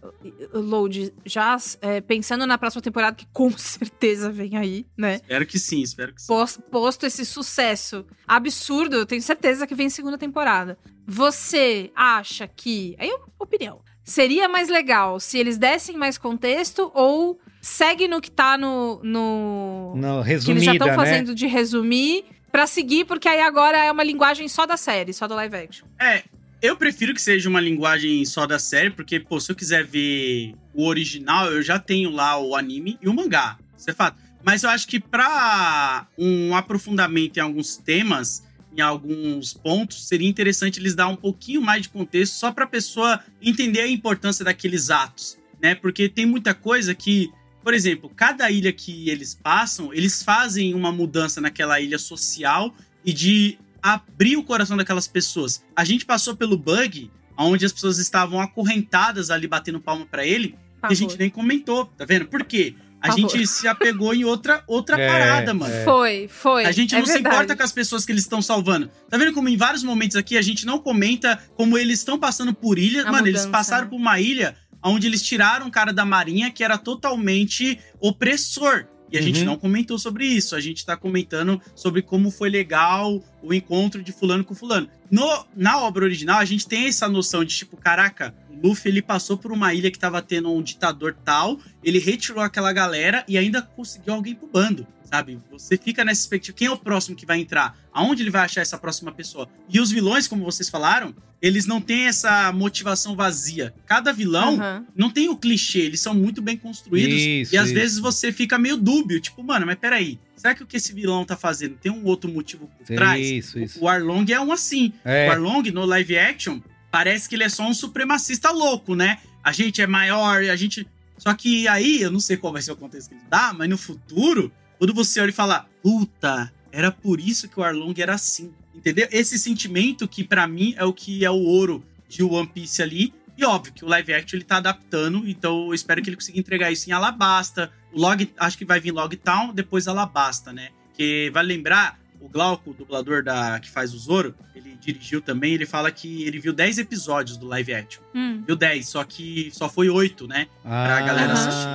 Load, 0.53 1.11
já 1.25 1.57
é, 1.81 1.99
pensando 2.01 2.45
na 2.45 2.57
próxima 2.57 2.81
temporada, 2.81 3.15
que 3.15 3.25
com 3.33 3.49
certeza 3.57 4.31
vem 4.31 4.57
aí, 4.57 4.85
né? 4.97 5.15
Espero 5.15 5.45
que 5.45 5.57
sim, 5.57 5.81
espero 5.81 6.13
que 6.13 6.21
sim. 6.21 6.27
pos- 6.27 6.59
posto 6.69 7.05
esse 7.05 7.25
sucesso 7.25 8.05
absurdo, 8.27 8.95
eu 8.97 9.05
tenho 9.05 9.21
certeza 9.21 9.65
que 9.65 9.73
vem 9.73 9.89
segunda 9.89 10.17
temporada. 10.17 10.77
Você 11.07 11.91
acha 11.95 12.47
que. 12.47 12.95
Aí, 12.99 13.11
opinião. 13.39 13.81
Seria 14.03 14.47
mais 14.49 14.67
legal 14.67 15.19
se 15.19 15.37
eles 15.37 15.57
dessem 15.57 15.95
mais 15.95 16.17
contexto 16.17 16.91
ou 16.93 17.39
segue 17.61 18.07
no 18.07 18.19
que 18.19 18.31
tá 18.31 18.57
no. 18.57 18.99
no 19.03 19.93
Não, 19.95 20.23
que 20.23 20.29
eles 20.31 20.45
resumida, 20.45 20.65
já 20.65 20.71
estão 20.73 20.87
né? 20.87 20.95
fazendo 20.95 21.35
de 21.35 21.45
resumir 21.47 22.25
pra 22.51 22.65
seguir, 22.67 23.05
porque 23.05 23.27
aí 23.29 23.39
agora 23.39 23.77
é 23.77 23.91
uma 23.91 24.03
linguagem 24.03 24.47
só 24.47 24.65
da 24.65 24.75
série, 24.75 25.13
só 25.13 25.27
do 25.27 25.35
live 25.35 25.55
action. 25.55 25.87
É, 25.99 26.23
eu 26.61 26.75
prefiro 26.77 27.13
que 27.13 27.21
seja 27.21 27.49
uma 27.49 27.59
linguagem 27.59 28.23
só 28.23 28.45
da 28.45 28.59
série, 28.59 28.91
porque, 28.91 29.19
pô, 29.19 29.39
se 29.39 29.51
eu 29.51 29.55
quiser 29.55 29.83
ver 29.83 30.53
o 30.73 30.85
original, 30.85 31.51
eu 31.51 31.61
já 31.61 31.79
tenho 31.79 32.11
lá 32.11 32.37
o 32.37 32.55
anime 32.55 32.99
e 33.01 33.09
o 33.09 33.13
mangá. 33.13 33.57
Isso 33.75 33.89
é 33.89 33.93
fato. 33.93 34.21
Mas 34.43 34.63
eu 34.63 34.69
acho 34.69 34.87
que 34.87 34.99
pra 34.99 36.07
um 36.17 36.55
aprofundamento 36.55 37.37
em 37.37 37.39
alguns 37.39 37.77
temas, 37.77 38.43
em 38.75 38.81
alguns 38.81 39.53
pontos, 39.53 40.07
seria 40.07 40.29
interessante 40.29 40.79
eles 40.79 40.93
dar 40.93 41.07
um 41.07 41.15
pouquinho 41.15 41.61
mais 41.61 41.83
de 41.83 41.89
contexto 41.89 42.33
só 42.33 42.51
pra 42.51 42.67
pessoa 42.67 43.19
entender 43.41 43.81
a 43.81 43.87
importância 43.87 44.45
daqueles 44.45 44.89
atos, 44.89 45.37
né? 45.61 45.73
Porque 45.73 46.07
tem 46.07 46.25
muita 46.25 46.53
coisa 46.53 46.93
que, 46.93 47.31
por 47.63 47.73
exemplo, 47.73 48.09
cada 48.15 48.49
ilha 48.51 48.71
que 48.71 49.09
eles 49.09 49.33
passam, 49.33 49.91
eles 49.93 50.21
fazem 50.21 50.73
uma 50.73 50.91
mudança 50.91 51.41
naquela 51.41 51.79
ilha 51.79 51.97
social 51.97 52.73
e 53.03 53.11
de 53.13 53.57
abrir 53.81 54.37
o 54.37 54.43
coração 54.43 54.77
daquelas 54.77 55.07
pessoas. 55.07 55.63
A 55.75 55.83
gente 55.83 56.05
passou 56.05 56.35
pelo 56.35 56.57
bug, 56.57 57.09
onde 57.37 57.65
as 57.65 57.71
pessoas 57.71 57.97
estavam 57.97 58.39
acorrentadas 58.39 59.29
ali 59.29 59.47
batendo 59.47 59.79
palma 59.79 60.05
pra 60.05 60.25
ele, 60.25 60.55
e 60.83 60.91
a 60.91 60.93
gente 60.93 61.17
nem 61.17 61.29
comentou, 61.29 61.85
tá 61.85 62.05
vendo? 62.05 62.25
Por 62.25 62.43
quê? 62.43 62.75
A 63.01 63.07
Por 63.07 63.17
gente 63.17 63.31
favor. 63.31 63.47
se 63.47 63.67
apegou 63.67 64.13
em 64.13 64.23
outra, 64.23 64.63
outra 64.67 64.95
É, 65.01 65.07
parada, 65.07 65.53
mano. 65.55 65.73
é. 65.73 65.83
Foi, 65.83 66.27
foi. 66.29 66.65
A 66.65 66.71
gente 66.71 66.93
é 66.93 66.99
não 66.99 67.05
se 67.07 67.13
verdade. 67.13 67.35
importa 67.35 67.55
com 67.55 67.63
as 67.63 67.71
pessoas 67.71 68.05
que 68.05 68.11
eles 68.11 68.21
estão 68.21 68.43
salvando. 68.43 68.91
Tá 69.09 69.17
vendo 69.17 69.33
como 69.33 69.49
em 69.49 69.57
vários 69.57 69.81
momentos 69.83 70.15
aqui 70.15 70.37
a 70.37 70.41
gente 70.41 70.67
não 70.67 70.77
comenta 70.77 71.41
como 71.55 71.79
eles 71.79 71.97
estão 71.99 72.19
passando 72.19 72.53
por 72.53 72.77
ilhas. 72.77 73.05
A 73.07 73.11
Mano, 73.11 73.25
eles 73.27 73.41
mudança, 73.41 73.49
passaram 73.51 73.85
né? 73.85 73.89
por 73.89 73.95
uma 73.95 74.19
ilha 74.19 74.55
onde 74.83 75.07
eles 75.07 75.23
tiraram 75.23 75.65
um 75.65 75.71
cara 75.71 75.91
da 75.91 76.05
marinha 76.05 76.51
que 76.51 76.63
era 76.63 76.77
totalmente 76.77 77.79
opressor. 77.99 78.85
E 79.11 79.17
a 79.17 79.21
gente 79.21 79.39
Uhum. 79.39 79.45
não 79.45 79.57
comentou 79.57 79.99
sobre 79.99 80.25
isso. 80.25 80.55
A 80.55 80.61
gente 80.61 80.85
tá 80.85 80.95
comentando 80.95 81.61
sobre 81.75 82.01
como 82.01 82.31
foi 82.31 82.49
legal 82.49 83.21
o 83.43 83.53
encontro 83.53 84.01
de 84.01 84.11
fulano 84.11 84.43
com 84.43 84.55
fulano. 84.55 84.87
No, 85.09 85.45
na 85.55 85.81
obra 85.81 86.05
original, 86.05 86.39
a 86.39 86.45
gente 86.45 86.65
tem 86.67 86.87
essa 86.87 87.09
noção 87.09 87.43
de 87.43 87.55
tipo, 87.55 87.75
caraca, 87.75 88.33
o 88.51 88.67
Luffy 88.67 88.91
ele 88.91 89.01
passou 89.01 89.37
por 89.37 89.51
uma 89.51 89.73
ilha 89.73 89.89
que 89.89 89.99
tava 89.99 90.21
tendo 90.21 90.51
um 90.51 90.61
ditador 90.61 91.15
tal, 91.23 91.59
ele 91.83 91.99
retirou 91.99 92.43
aquela 92.43 92.73
galera 92.73 93.23
e 93.27 93.37
ainda 93.37 93.61
conseguiu 93.61 94.13
alguém 94.13 94.35
pro 94.35 94.47
bando, 94.47 94.85
sabe? 95.03 95.39
Você 95.51 95.77
fica 95.77 96.03
nessa 96.03 96.21
expectativa, 96.21 96.57
quem 96.57 96.67
é 96.67 96.71
o 96.71 96.77
próximo 96.77 97.15
que 97.15 97.25
vai 97.25 97.39
entrar? 97.39 97.77
Aonde 97.93 98.23
ele 98.23 98.29
vai 98.29 98.43
achar 98.43 98.61
essa 98.61 98.77
próxima 98.77 99.11
pessoa? 99.11 99.47
E 99.69 99.79
os 99.79 99.91
vilões, 99.91 100.27
como 100.27 100.43
vocês 100.43 100.69
falaram, 100.69 101.15
eles 101.41 101.65
não 101.65 101.81
têm 101.81 102.07
essa 102.07 102.51
motivação 102.53 103.15
vazia. 103.15 103.73
Cada 103.85 104.13
vilão 104.13 104.55
Aham. 104.55 104.85
não 104.95 105.09
tem 105.09 105.27
o 105.27 105.35
clichê, 105.35 105.79
eles 105.79 105.99
são 105.99 106.13
muito 106.13 106.41
bem 106.41 106.55
construídos. 106.55 107.19
Isso, 107.19 107.55
e 107.55 107.57
às 107.57 107.65
isso. 107.65 107.73
vezes 107.73 107.99
você 107.99 108.31
fica 108.31 108.59
meio 108.59 108.77
dúbio, 108.77 109.19
tipo, 109.19 109.43
mano, 109.43 109.65
mas 109.65 109.75
peraí, 109.75 110.19
será 110.35 110.53
que 110.53 110.61
o 110.61 110.67
que 110.67 110.77
esse 110.77 110.93
vilão 110.93 111.25
tá 111.25 111.35
fazendo 111.35 111.75
tem 111.75 111.91
um 111.91 112.05
outro 112.05 112.31
motivo 112.31 112.69
por 112.77 112.85
trás? 112.85 113.25
Isso, 113.25 113.59
isso. 113.59 113.83
O 113.83 113.87
Arlong 113.87 114.31
é 114.31 114.39
um 114.39 114.51
assim. 114.51 114.93
É. 115.03 115.27
O 115.27 115.31
Arlong, 115.31 115.71
no 115.71 115.83
live 115.83 116.17
action, 116.17 116.59
parece 116.91 117.27
que 117.27 117.35
ele 117.35 117.43
é 117.43 117.49
só 117.49 117.63
um 117.63 117.73
supremacista 117.73 118.51
louco, 118.51 118.93
né? 118.93 119.19
A 119.43 119.51
gente 119.51 119.81
é 119.81 119.87
maior, 119.87 120.43
a 120.43 120.55
gente. 120.55 120.87
Só 121.17 121.33
que 121.33 121.67
aí, 121.67 122.01
eu 122.01 122.11
não 122.11 122.19
sei 122.19 122.37
qual 122.37 122.51
vai 122.51 122.61
ser 122.61 122.71
o 122.71 122.75
contexto 122.75 123.09
que 123.09 123.15
ele 123.15 123.23
dá, 123.29 123.53
mas 123.53 123.69
no 123.69 123.77
futuro, 123.77 124.51
quando 124.77 124.93
você 124.93 125.21
olha 125.21 125.29
e 125.29 125.33
fala, 125.33 125.67
puta, 125.81 126.51
era 126.71 126.91
por 126.91 127.19
isso 127.19 127.47
que 127.47 127.59
o 127.59 127.63
Arlong 127.63 127.93
era 127.99 128.15
assim. 128.15 128.53
Entendeu? 128.73 129.07
Esse 129.11 129.37
sentimento 129.37 130.07
que 130.07 130.23
pra 130.23 130.47
mim 130.47 130.73
é 130.77 130.83
o 130.83 130.93
que 130.93 131.23
é 131.23 131.29
o 131.29 131.35
ouro 131.35 131.83
de 132.07 132.23
One 132.23 132.47
Piece 132.47 132.81
ali. 132.81 133.13
E 133.37 133.45
óbvio 133.45 133.73
que 133.73 133.85
o 133.85 133.87
live 133.87 134.13
action 134.13 134.37
ele 134.37 134.43
tá 134.43 134.57
adaptando, 134.57 135.27
então 135.27 135.67
eu 135.67 135.73
espero 135.73 136.01
que 136.01 136.09
ele 136.09 136.15
consiga 136.15 136.39
entregar 136.39 136.71
isso 136.71 136.89
em 136.89 136.93
Alabasta. 136.93 137.71
O 137.91 137.99
Log, 137.99 138.29
acho 138.37 138.57
que 138.57 138.65
vai 138.65 138.79
vir 138.79 138.91
Logtown, 138.91 139.53
depois 139.53 139.87
Alabasta, 139.87 140.53
né? 140.53 140.69
Que 140.93 141.29
vai 141.33 141.43
lembrar, 141.43 141.99
o 142.21 142.29
Glauco, 142.29 142.69
o 142.69 142.73
dublador 142.73 143.23
da, 143.23 143.59
que 143.59 143.69
faz 143.69 143.93
o 143.93 143.97
Zoro, 143.97 144.35
ele 144.55 144.77
dirigiu 144.79 145.21
também, 145.21 145.53
ele 145.53 145.65
fala 145.65 145.91
que 145.91 146.23
ele 146.23 146.39
viu 146.39 146.53
10 146.53 146.77
episódios 146.77 147.35
do 147.35 147.47
live 147.47 147.73
action. 147.73 148.03
Hum. 148.13 148.43
Viu 148.45 148.55
10, 148.55 148.87
só 148.87 149.03
que 149.03 149.49
só 149.51 149.67
foi 149.67 149.89
8, 149.89 150.27
né? 150.27 150.47
Pra 150.61 151.01
galera 151.01 151.33
assistir. 151.33 151.67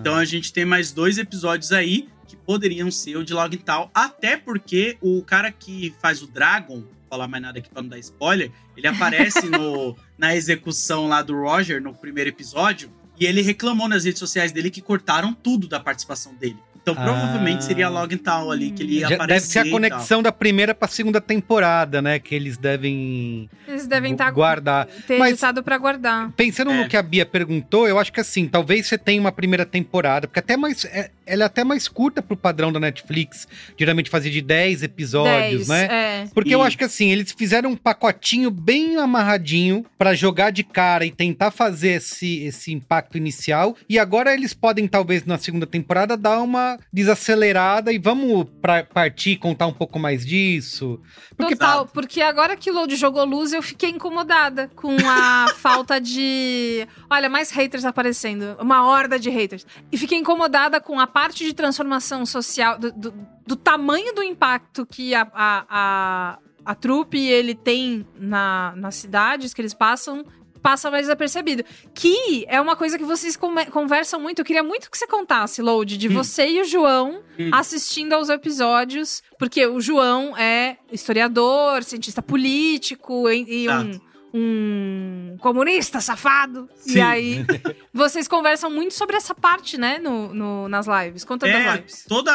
Então 0.00 0.14
a 0.14 0.24
gente 0.24 0.52
tem 0.52 0.64
mais 0.64 0.92
dois 0.92 1.16
episódios 1.16 1.72
aí 1.72 2.08
que 2.28 2.36
poderiam 2.36 2.90
ser 2.90 3.16
o 3.16 3.24
de 3.24 3.32
Logtown, 3.32 3.90
até 3.94 4.36
porque 4.36 4.98
o 5.00 5.22
cara 5.22 5.50
que 5.50 5.94
faz 6.00 6.22
o 6.22 6.26
Dragon, 6.26 6.80
vou 6.80 6.92
falar 7.08 7.26
mais 7.26 7.42
nada 7.42 7.58
aqui 7.58 7.70
pra 7.70 7.82
não 7.82 7.88
dar 7.88 7.98
spoiler, 7.98 8.50
ele 8.76 8.86
aparece 8.86 9.48
no, 9.48 9.96
na 10.18 10.36
execução 10.36 11.08
lá 11.08 11.22
do 11.22 11.34
Roger 11.34 11.80
no 11.80 11.94
primeiro 11.94 12.28
episódio 12.28 12.90
e 13.18 13.24
ele 13.24 13.40
reclamou 13.40 13.88
nas 13.88 14.04
redes 14.04 14.18
sociais 14.18 14.52
dele 14.52 14.70
que 14.70 14.80
cortaram 14.80 15.32
tudo 15.32 15.68
da 15.68 15.80
participação 15.80 16.34
dele. 16.34 16.58
Então 16.84 16.94
provavelmente 16.94 17.60
Ah. 17.60 17.62
seria 17.62 17.88
Logtown 17.88 18.50
ali 18.50 18.70
que 18.70 18.82
ele 18.82 18.96
ia 18.98 19.08
Já 19.08 19.14
aparecer. 19.14 19.34
deve 19.40 19.46
ser 19.46 19.58
a 19.60 19.70
conexão 19.72 20.22
da 20.22 20.30
primeira 20.30 20.74
pra 20.74 20.86
segunda 20.86 21.18
temporada, 21.18 22.02
né? 22.02 22.18
Que 22.18 22.34
eles 22.34 22.58
devem 22.58 23.48
Eles 23.66 23.86
devem 23.86 24.12
estar 24.12 24.30
guardar. 24.30 24.86
ter 25.06 25.16
Mas- 25.18 25.30
editado 25.32 25.62
pra 25.62 25.78
guardar. 25.78 26.30
Pensando 26.36 26.70
É. 26.72 26.82
no 26.82 26.86
que 26.88 26.94
a 26.94 27.02
Bia 27.02 27.24
perguntou, 27.24 27.88
eu 27.88 27.98
acho 27.98 28.12
que 28.12 28.20
assim, 28.20 28.46
talvez 28.46 28.86
você 28.86 28.98
tenha 28.98 29.18
uma 29.18 29.32
primeira 29.32 29.64
temporada, 29.64 30.28
porque 30.28 30.40
até 30.40 30.58
mais, 30.58 30.84
é- 30.84 31.10
ela 31.26 31.44
é 31.44 31.46
até 31.46 31.64
mais 31.64 31.88
curta 31.88 32.20
pro 32.22 32.36
padrão 32.36 32.72
da 32.72 32.80
Netflix, 32.80 33.46
geralmente 33.78 34.10
fazia 34.10 34.30
de 34.30 34.40
10 34.40 34.82
episódios, 34.82 35.66
10, 35.66 35.68
né? 35.68 35.84
É. 35.90 36.28
Porque 36.34 36.54
eu 36.54 36.60
E- 36.60 36.66
acho 36.66 36.76
que 36.78 36.84
assim, 36.84 37.10
eles 37.10 37.32
fizeram 37.32 37.70
um 37.70 37.76
pacotinho 37.76 38.50
bem 38.50 38.96
amarradinho 38.96 39.84
pra 39.98 40.14
jogar 40.14 40.50
de 40.50 40.62
cara 40.64 41.04
e 41.04 41.10
tentar 41.10 41.50
fazer 41.50 41.90
esse, 41.96 42.44
esse 42.44 42.72
impacto 42.72 43.16
inicial. 43.16 43.76
E 43.88 43.98
agora 43.98 44.32
eles 44.34 44.52
podem, 44.54 44.86
talvez, 44.88 45.24
na 45.24 45.38
segunda 45.38 45.66
temporada, 45.66 46.16
dar 46.16 46.40
uma 46.40 46.78
desacelerada 46.92 47.92
e 47.92 47.98
vamos 47.98 48.46
pra 48.60 48.82
partir 48.84 49.30
e 49.32 49.36
contar 49.36 49.66
um 49.66 49.72
pouco 49.72 49.98
mais 49.98 50.24
disso. 50.24 51.00
Porque 51.36 51.54
Total, 51.56 51.86
porque 51.86 52.20
agora 52.20 52.56
que 52.56 52.70
o 52.70 52.74
Load 52.74 52.94
jogou 52.96 53.24
luz, 53.24 53.52
eu 53.52 53.62
fiquei 53.62 53.90
incomodada 53.90 54.70
com 54.74 54.96
a 55.06 55.46
falta 55.58 56.00
de. 56.00 56.86
Olha, 57.10 57.28
mais 57.28 57.50
haters 57.50 57.84
aparecendo. 57.84 58.56
Uma 58.60 58.86
horda 58.86 59.18
de 59.18 59.30
haters. 59.30 59.66
E 59.92 59.98
fiquei 59.98 60.18
incomodada 60.18 60.80
com 60.80 60.98
a 60.98 61.06
parte 61.14 61.44
de 61.44 61.54
transformação 61.54 62.26
social, 62.26 62.76
do, 62.76 62.90
do, 62.92 63.14
do 63.46 63.54
tamanho 63.56 64.12
do 64.12 64.22
impacto 64.22 64.84
que 64.84 65.14
a, 65.14 65.22
a, 65.32 65.64
a, 65.70 66.38
a 66.64 66.74
trupe 66.74 67.18
ele 67.18 67.54
tem 67.54 68.04
na, 68.18 68.74
nas 68.76 68.96
cidades 68.96 69.54
que 69.54 69.60
eles 69.62 69.72
passam. 69.72 70.26
Passa 70.60 70.90
mais 70.90 71.02
desapercebido. 71.02 71.62
Que 71.94 72.44
é 72.48 72.58
uma 72.58 72.74
coisa 72.74 72.96
que 72.98 73.04
vocês 73.04 73.38
conversam 73.70 74.18
muito. 74.18 74.38
Eu 74.38 74.44
queria 74.46 74.62
muito 74.62 74.90
que 74.90 74.96
você 74.98 75.06
contasse, 75.06 75.60
Load, 75.62 75.96
de 75.98 76.08
Hum. 76.08 76.14
você 76.14 76.48
e 76.48 76.60
o 76.62 76.64
João 76.64 77.20
Hum. 77.38 77.50
assistindo 77.52 78.14
aos 78.14 78.30
episódios, 78.30 79.22
porque 79.38 79.66
o 79.66 79.78
João 79.80 80.34
é 80.36 80.78
historiador, 80.90 81.84
cientista 81.84 82.22
político 82.22 83.28
e, 83.30 83.64
e 83.66 83.68
um. 83.68 84.00
Um 84.36 85.36
comunista 85.38 86.00
safado. 86.00 86.68
E 86.86 86.92
Sim. 86.94 87.00
aí, 87.00 87.46
vocês 87.94 88.26
conversam 88.26 88.68
muito 88.70 88.92
sobre 88.94 89.16
essa 89.16 89.34
parte, 89.34 89.78
né, 89.78 89.98
no, 89.98 90.34
no- 90.34 90.68
nas 90.68 90.86
lives. 90.86 91.24
Conta 91.24 91.46
das 91.46 91.54
É, 91.54 91.76
lives. 91.76 92.04
todos 92.08 92.32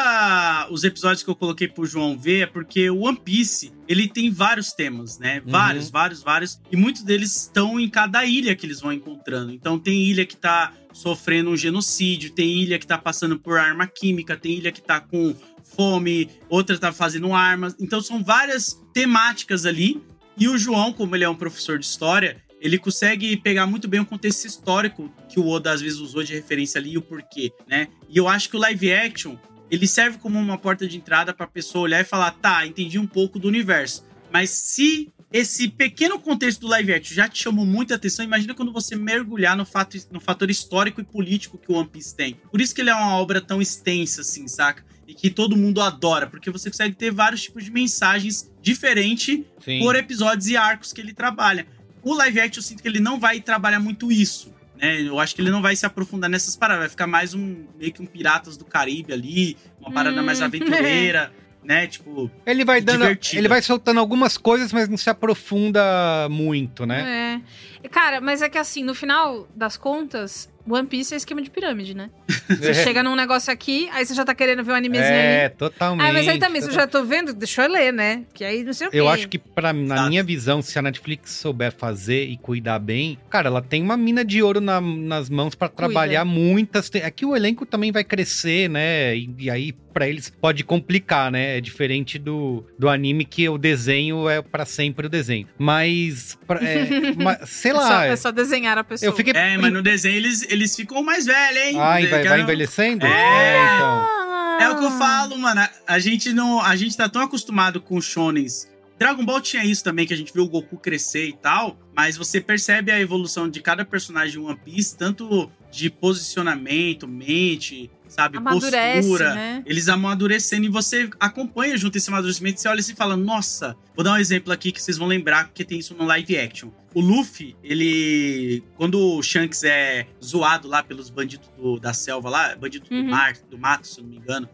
os 0.72 0.84
episódios 0.86 1.22
que 1.24 1.30
eu 1.30 1.36
coloquei 1.36 1.68
pro 1.68 1.86
João 1.86 2.18
ver 2.18 2.44
é 2.44 2.46
porque 2.46 2.90
o 2.90 3.02
One 3.02 3.20
Piece, 3.20 3.72
ele 3.88 4.08
tem 4.08 4.32
vários 4.32 4.72
temas, 4.72 5.20
né? 5.20 5.42
Uhum. 5.46 5.52
Vários, 5.52 5.90
vários, 5.90 6.24
vários. 6.24 6.62
E 6.72 6.78
muitos 6.78 7.04
deles 7.04 7.36
estão 7.36 7.80
em 7.80 7.90
cada 7.90 8.24
ilha 8.26 8.56
que 8.56 8.66
eles 8.66 8.80
vão 8.80 8.94
encontrando. 8.94 9.52
Então 9.52 9.78
tem 9.78 10.04
ilha 10.06 10.26
que 10.26 10.38
tá 10.38 10.74
sofrendo 10.94 11.50
um 11.52 11.58
genocídio, 11.58 12.32
tem 12.32 12.62
ilha 12.62 12.80
que 12.80 12.88
tá 12.88 12.98
passando 12.98 13.38
por 13.38 13.58
arma 13.60 13.86
química, 13.88 14.36
tem 14.38 14.54
ilha 14.54 14.72
que 14.72 14.82
tá 14.82 15.00
com 15.00 15.36
fome, 15.76 16.30
outra 16.50 16.78
tá 16.78 16.92
fazendo 16.92 17.34
armas. 17.34 17.76
Então 17.80 18.02
são 18.02 18.24
várias 18.24 18.80
temáticas 18.94 19.66
ali. 19.66 20.02
E 20.40 20.48
o 20.48 20.58
João, 20.58 20.94
como 20.94 21.16
ele 21.16 21.26
é 21.26 21.30
um 21.30 21.36
professor 21.36 21.78
de 21.78 21.86
história, 21.86 22.38
ele 22.62 22.78
consegue 22.78 23.36
pegar 23.36 23.68
muito 23.68 23.90
bem 23.90 24.00
o 24.00 24.06
contexto 24.06 24.46
histórico 24.46 25.14
que 25.28 25.38
o 25.38 25.46
Oda 25.48 25.72
às 25.72 25.82
vezes 25.82 26.00
usou 26.00 26.24
de 26.24 26.34
referência 26.34 26.80
ali 26.80 26.94
e 26.94 26.98
o 26.98 27.02
porquê, 27.02 27.52
né? 27.68 27.90
E 28.08 28.18
eu 28.18 28.28
acho 28.28 28.50
que 28.50 28.56
o 28.56 28.60
live 28.60 28.92
action, 28.94 29.36
ele 29.70 29.86
serve 29.86 30.18
como 30.18 30.40
uma 30.40 30.58
porta 30.58 30.88
de 30.88 30.96
entrada 30.96 31.34
pra 31.34 31.46
pessoa 31.46 31.84
olhar 31.84 32.00
e 32.00 32.06
falar, 32.06 32.32
tá, 32.32 32.66
entendi 32.66 32.98
um 32.98 33.06
pouco 33.06 33.38
do 33.38 33.50
universo. 33.50 34.06
Mas 34.32 34.50
se 34.50 35.12
esse 35.32 35.68
pequeno 35.68 36.18
contexto 36.20 36.62
do 36.62 36.68
live 36.68 36.94
action 36.94 37.16
já 37.16 37.28
te 37.28 37.44
chamou 37.44 37.66
muita 37.66 37.96
atenção, 37.96 38.24
imagina 38.24 38.54
quando 38.54 38.72
você 38.72 38.96
mergulhar 38.96 39.58
no, 39.58 39.66
fato, 39.66 39.98
no 40.10 40.20
fator 40.22 40.50
histórico 40.50 41.02
e 41.02 41.04
político 41.04 41.58
que 41.58 41.72
o 41.72 41.76
One 41.76 41.90
Piece 41.90 42.16
tem. 42.16 42.36
Por 42.50 42.62
isso 42.62 42.74
que 42.74 42.82
ele 42.82 42.90
é 42.90 42.96
uma 42.96 43.16
obra 43.16 43.42
tão 43.42 43.62
extensa, 43.62 44.22
assim, 44.22 44.48
saca? 44.48 44.86
E 45.06 45.14
que 45.14 45.30
todo 45.30 45.58
mundo 45.58 45.82
adora, 45.82 46.28
porque 46.28 46.50
você 46.50 46.70
consegue 46.70 46.96
ter 46.96 47.12
vários 47.12 47.44
tipos 47.44 47.64
de 47.64 47.72
mensagens 47.72 48.49
diferentes 48.70 49.40
Sim. 49.64 49.80
por 49.80 49.96
episódios 49.96 50.48
e 50.48 50.56
arcos 50.58 50.94
que 50.94 51.02
ele 51.02 51.14
trabalha. 51.14 51.66
O 52.04 52.14
live 52.14 52.40
action 52.40 52.60
eu 52.60 52.64
sinto 52.64 52.82
que 52.82 52.88
ele 52.88 53.00
não 53.00 53.20
vai 53.20 53.42
trabalhar 53.42 53.80
muito 53.80 54.12
isso. 54.12 54.54
Né? 54.78 55.02
Eu 55.02 55.20
acho 55.20 55.36
que 55.36 55.42
ele 55.42 55.50
não 55.52 55.62
vai 55.62 55.76
se 55.76 55.86
aprofundar 55.86 56.30
nessas 56.30 56.56
paradas. 56.56 56.84
Vai 56.84 56.90
ficar 56.90 57.08
mais 57.08 57.34
um 57.34 57.66
meio 57.78 57.92
que 57.92 58.02
um 58.02 58.06
Piratas 58.06 58.56
do 58.56 58.64
Caribe 58.66 59.12
ali, 59.12 59.58
uma 59.80 59.92
parada 59.92 60.22
Hum. 60.22 60.26
mais 60.26 60.42
aventureira, 60.42 61.32
né? 61.64 61.88
Tipo, 61.88 62.32
Ele 62.46 62.64
vai 62.64 62.80
dando. 62.80 63.00
Divertida. 63.02 63.40
Ele 63.42 63.48
vai 63.50 63.62
soltando 63.62 64.00
algumas 64.00 64.38
coisas, 64.38 64.72
mas 64.72 64.88
não 64.88 64.98
se 64.98 65.10
aprofunda 65.10 65.82
muito, 66.30 66.86
né? 66.86 67.42
É. 67.84 67.90
Cara, 67.90 68.22
mas 68.22 68.42
é 68.42 68.48
que 68.50 68.58
assim, 68.58 68.84
no 68.84 68.96
final 68.96 69.48
das 69.56 69.76
contas, 69.76 70.50
One 70.70 70.88
Piece 70.88 71.14
é 71.14 71.18
esquema 71.18 71.42
de 71.42 71.50
pirâmide, 71.50 71.94
né? 71.96 72.10
Você 72.50 72.74
chega 72.74 73.04
num 73.04 73.16
negócio 73.16 73.52
aqui, 73.54 73.88
aí 73.94 74.04
você 74.06 74.14
já 74.16 74.26
tá 74.26 74.34
querendo 74.34 74.64
ver 74.64 74.72
um 74.72 74.76
animezinho 74.76 75.08
É, 75.14 75.46
ali. 75.46 75.56
totalmente. 75.56 76.08
Ah, 76.10 76.14
mas 76.14 76.28
aí 76.28 76.40
também, 76.40 76.62
se 76.62 76.68
eu 76.70 76.74
já 76.74 76.88
tô 76.88 77.04
vendo, 77.04 77.32
deixa 77.34 77.64
eu 77.66 77.72
ler, 77.72 77.94
né? 77.94 78.24
Que 78.34 78.44
aí 78.44 78.64
não 78.64 78.74
sei 78.74 78.88
o 78.88 78.92
quê. 78.92 79.00
Eu 79.00 79.08
acho 79.08 79.28
que, 79.28 79.38
pra, 79.38 79.72
na 79.72 79.96
Exato. 79.96 80.10
minha 80.10 80.24
visão, 80.24 80.62
se 80.62 80.78
a 80.78 80.82
Netflix 80.82 81.32
souber 81.32 81.72
fazer 81.72 82.26
e 82.26 82.38
cuidar 82.38 82.80
bem, 82.80 83.20
cara, 83.30 83.50
ela 83.50 83.62
tem 83.62 83.84
uma 83.84 83.96
mina 83.96 84.26
de 84.26 84.42
ouro 84.42 84.60
na- 84.60 84.82
nas 84.82 85.30
mãos 85.30 85.54
pra 85.54 85.70
trabalhar 85.70 86.26
muitas. 86.26 86.90
te- 86.90 86.98
É 87.00 87.12
que 87.12 87.24
o 87.26 87.36
elenco 87.36 87.66
também 87.68 87.92
vai 87.92 88.04
crescer, 88.04 88.68
né? 88.68 89.16
E, 89.16 89.30
e 89.38 89.50
aí, 89.52 89.72
pra 89.94 90.08
eles, 90.10 90.30
pode 90.42 90.64
complicar, 90.64 91.32
né? 91.32 91.58
É 91.58 91.62
diferente 91.62 92.18
do, 92.18 92.66
do 92.80 92.90
anime 92.90 93.26
que 93.26 93.48
o 93.48 93.58
desenho 93.60 94.28
é 94.28 94.42
pra 94.42 94.66
sempre 94.66 95.06
o 95.06 95.10
desenho. 95.10 95.48
Mas, 95.58 96.36
pra- 96.48 96.60
é, 96.64 97.14
ma- 97.16 97.46
sei 97.46 97.72
É 97.72 97.76
só, 97.76 97.80
lá. 97.82 98.06
é 98.08 98.16
só 98.16 98.32
desenhar 98.32 98.76
a 98.78 98.84
pessoa. 98.84 99.08
eu 99.08 99.16
fiquei. 99.16 99.34
é, 99.36 99.56
mas 99.58 99.72
no 99.72 99.84
desenho 99.84 100.16
eles, 100.16 100.46
eles 100.50 100.59
ficam 100.68 101.04
mais 101.04 101.26
velhos, 101.26 101.64
hein? 101.64 101.80
Ai, 101.80 102.08
vai, 102.08 102.24
vai 102.24 102.42
envelhecendo? 102.42 103.06
É. 103.06 103.76
então. 103.76 104.20
É 104.62 104.70
o 104.70 104.78
que 104.78 104.86
eu 104.86 104.92
falo, 104.92 105.38
mano. 105.38 105.62
A 105.88 106.00
gente 106.00 106.34
não. 106.34 106.62
A 106.62 106.76
gente 106.76 106.96
tá 106.96 107.08
tão 107.08 107.22
acostumado 107.22 107.82
com 107.82 108.00
shonens 108.02 108.68
Dragon 109.00 109.24
Ball 109.24 109.40
tinha 109.40 109.64
isso 109.64 109.82
também, 109.82 110.06
que 110.06 110.14
a 110.14 110.18
gente 110.18 110.34
viu 110.34 110.44
o 110.44 110.50
Goku 110.50 110.78
crescer 110.78 111.26
e 111.26 111.34
tal, 111.34 111.80
mas 111.96 112.18
você 112.18 112.42
percebe 112.42 112.92
a 112.92 113.00
evolução 113.00 113.50
de 113.50 113.62
cada 113.62 113.86
personagem 113.86 114.32
de 114.32 114.40
One 114.40 114.60
Piece, 114.60 114.98
tanto 114.98 115.50
de 115.72 115.90
posicionamento, 115.90 117.08
mente, 117.08 117.90
sabe, 118.08 118.38
Amadurece, 118.38 119.08
postura. 119.08 119.36
né? 119.36 119.64
Eles 119.66 119.88
amadurecendo 119.88 120.66
e 120.66 120.70
você 120.70 121.10
acompanha 121.20 121.78
junto 121.78 121.98
esse 121.98 122.10
amadurecimento. 122.10 122.60
Você 122.60 122.68
olha 122.68 122.80
assim 122.80 122.94
e 122.94 122.96
fala: 122.96 123.16
Nossa, 123.16 123.76
vou 123.96 124.04
dar 124.04 124.14
um 124.14 124.18
exemplo 124.18 124.52
aqui 124.52 124.72
que 124.72 124.82
vocês 124.82 124.98
vão 124.98 125.08
lembrar, 125.08 125.46
porque 125.48 125.64
tem 125.64 125.80
isso 125.80 125.94
no 125.94 126.06
live 126.06 126.38
action. 126.38 126.70
O 126.94 127.02
Luffy, 127.02 127.56
ele. 127.64 128.64
Quando 128.76 129.00
o 129.00 129.22
Shanks 129.22 129.64
é 129.64 130.08
zoado 130.24 130.68
lá 130.68 130.82
pelos 130.84 131.10
bandidos 131.10 131.50
do- 131.58 131.80
da 131.80 131.94
selva 131.94 132.30
lá, 132.30 132.56
bandido 132.56 132.86
Uhum. 132.90 133.04
do 133.06 133.10
mar, 133.12 133.34
do 133.50 133.58
mato, 133.58 133.88
se 133.88 134.00
eu 134.00 134.04
não 134.04 134.10
me 134.12 134.18
engano, 134.18 134.50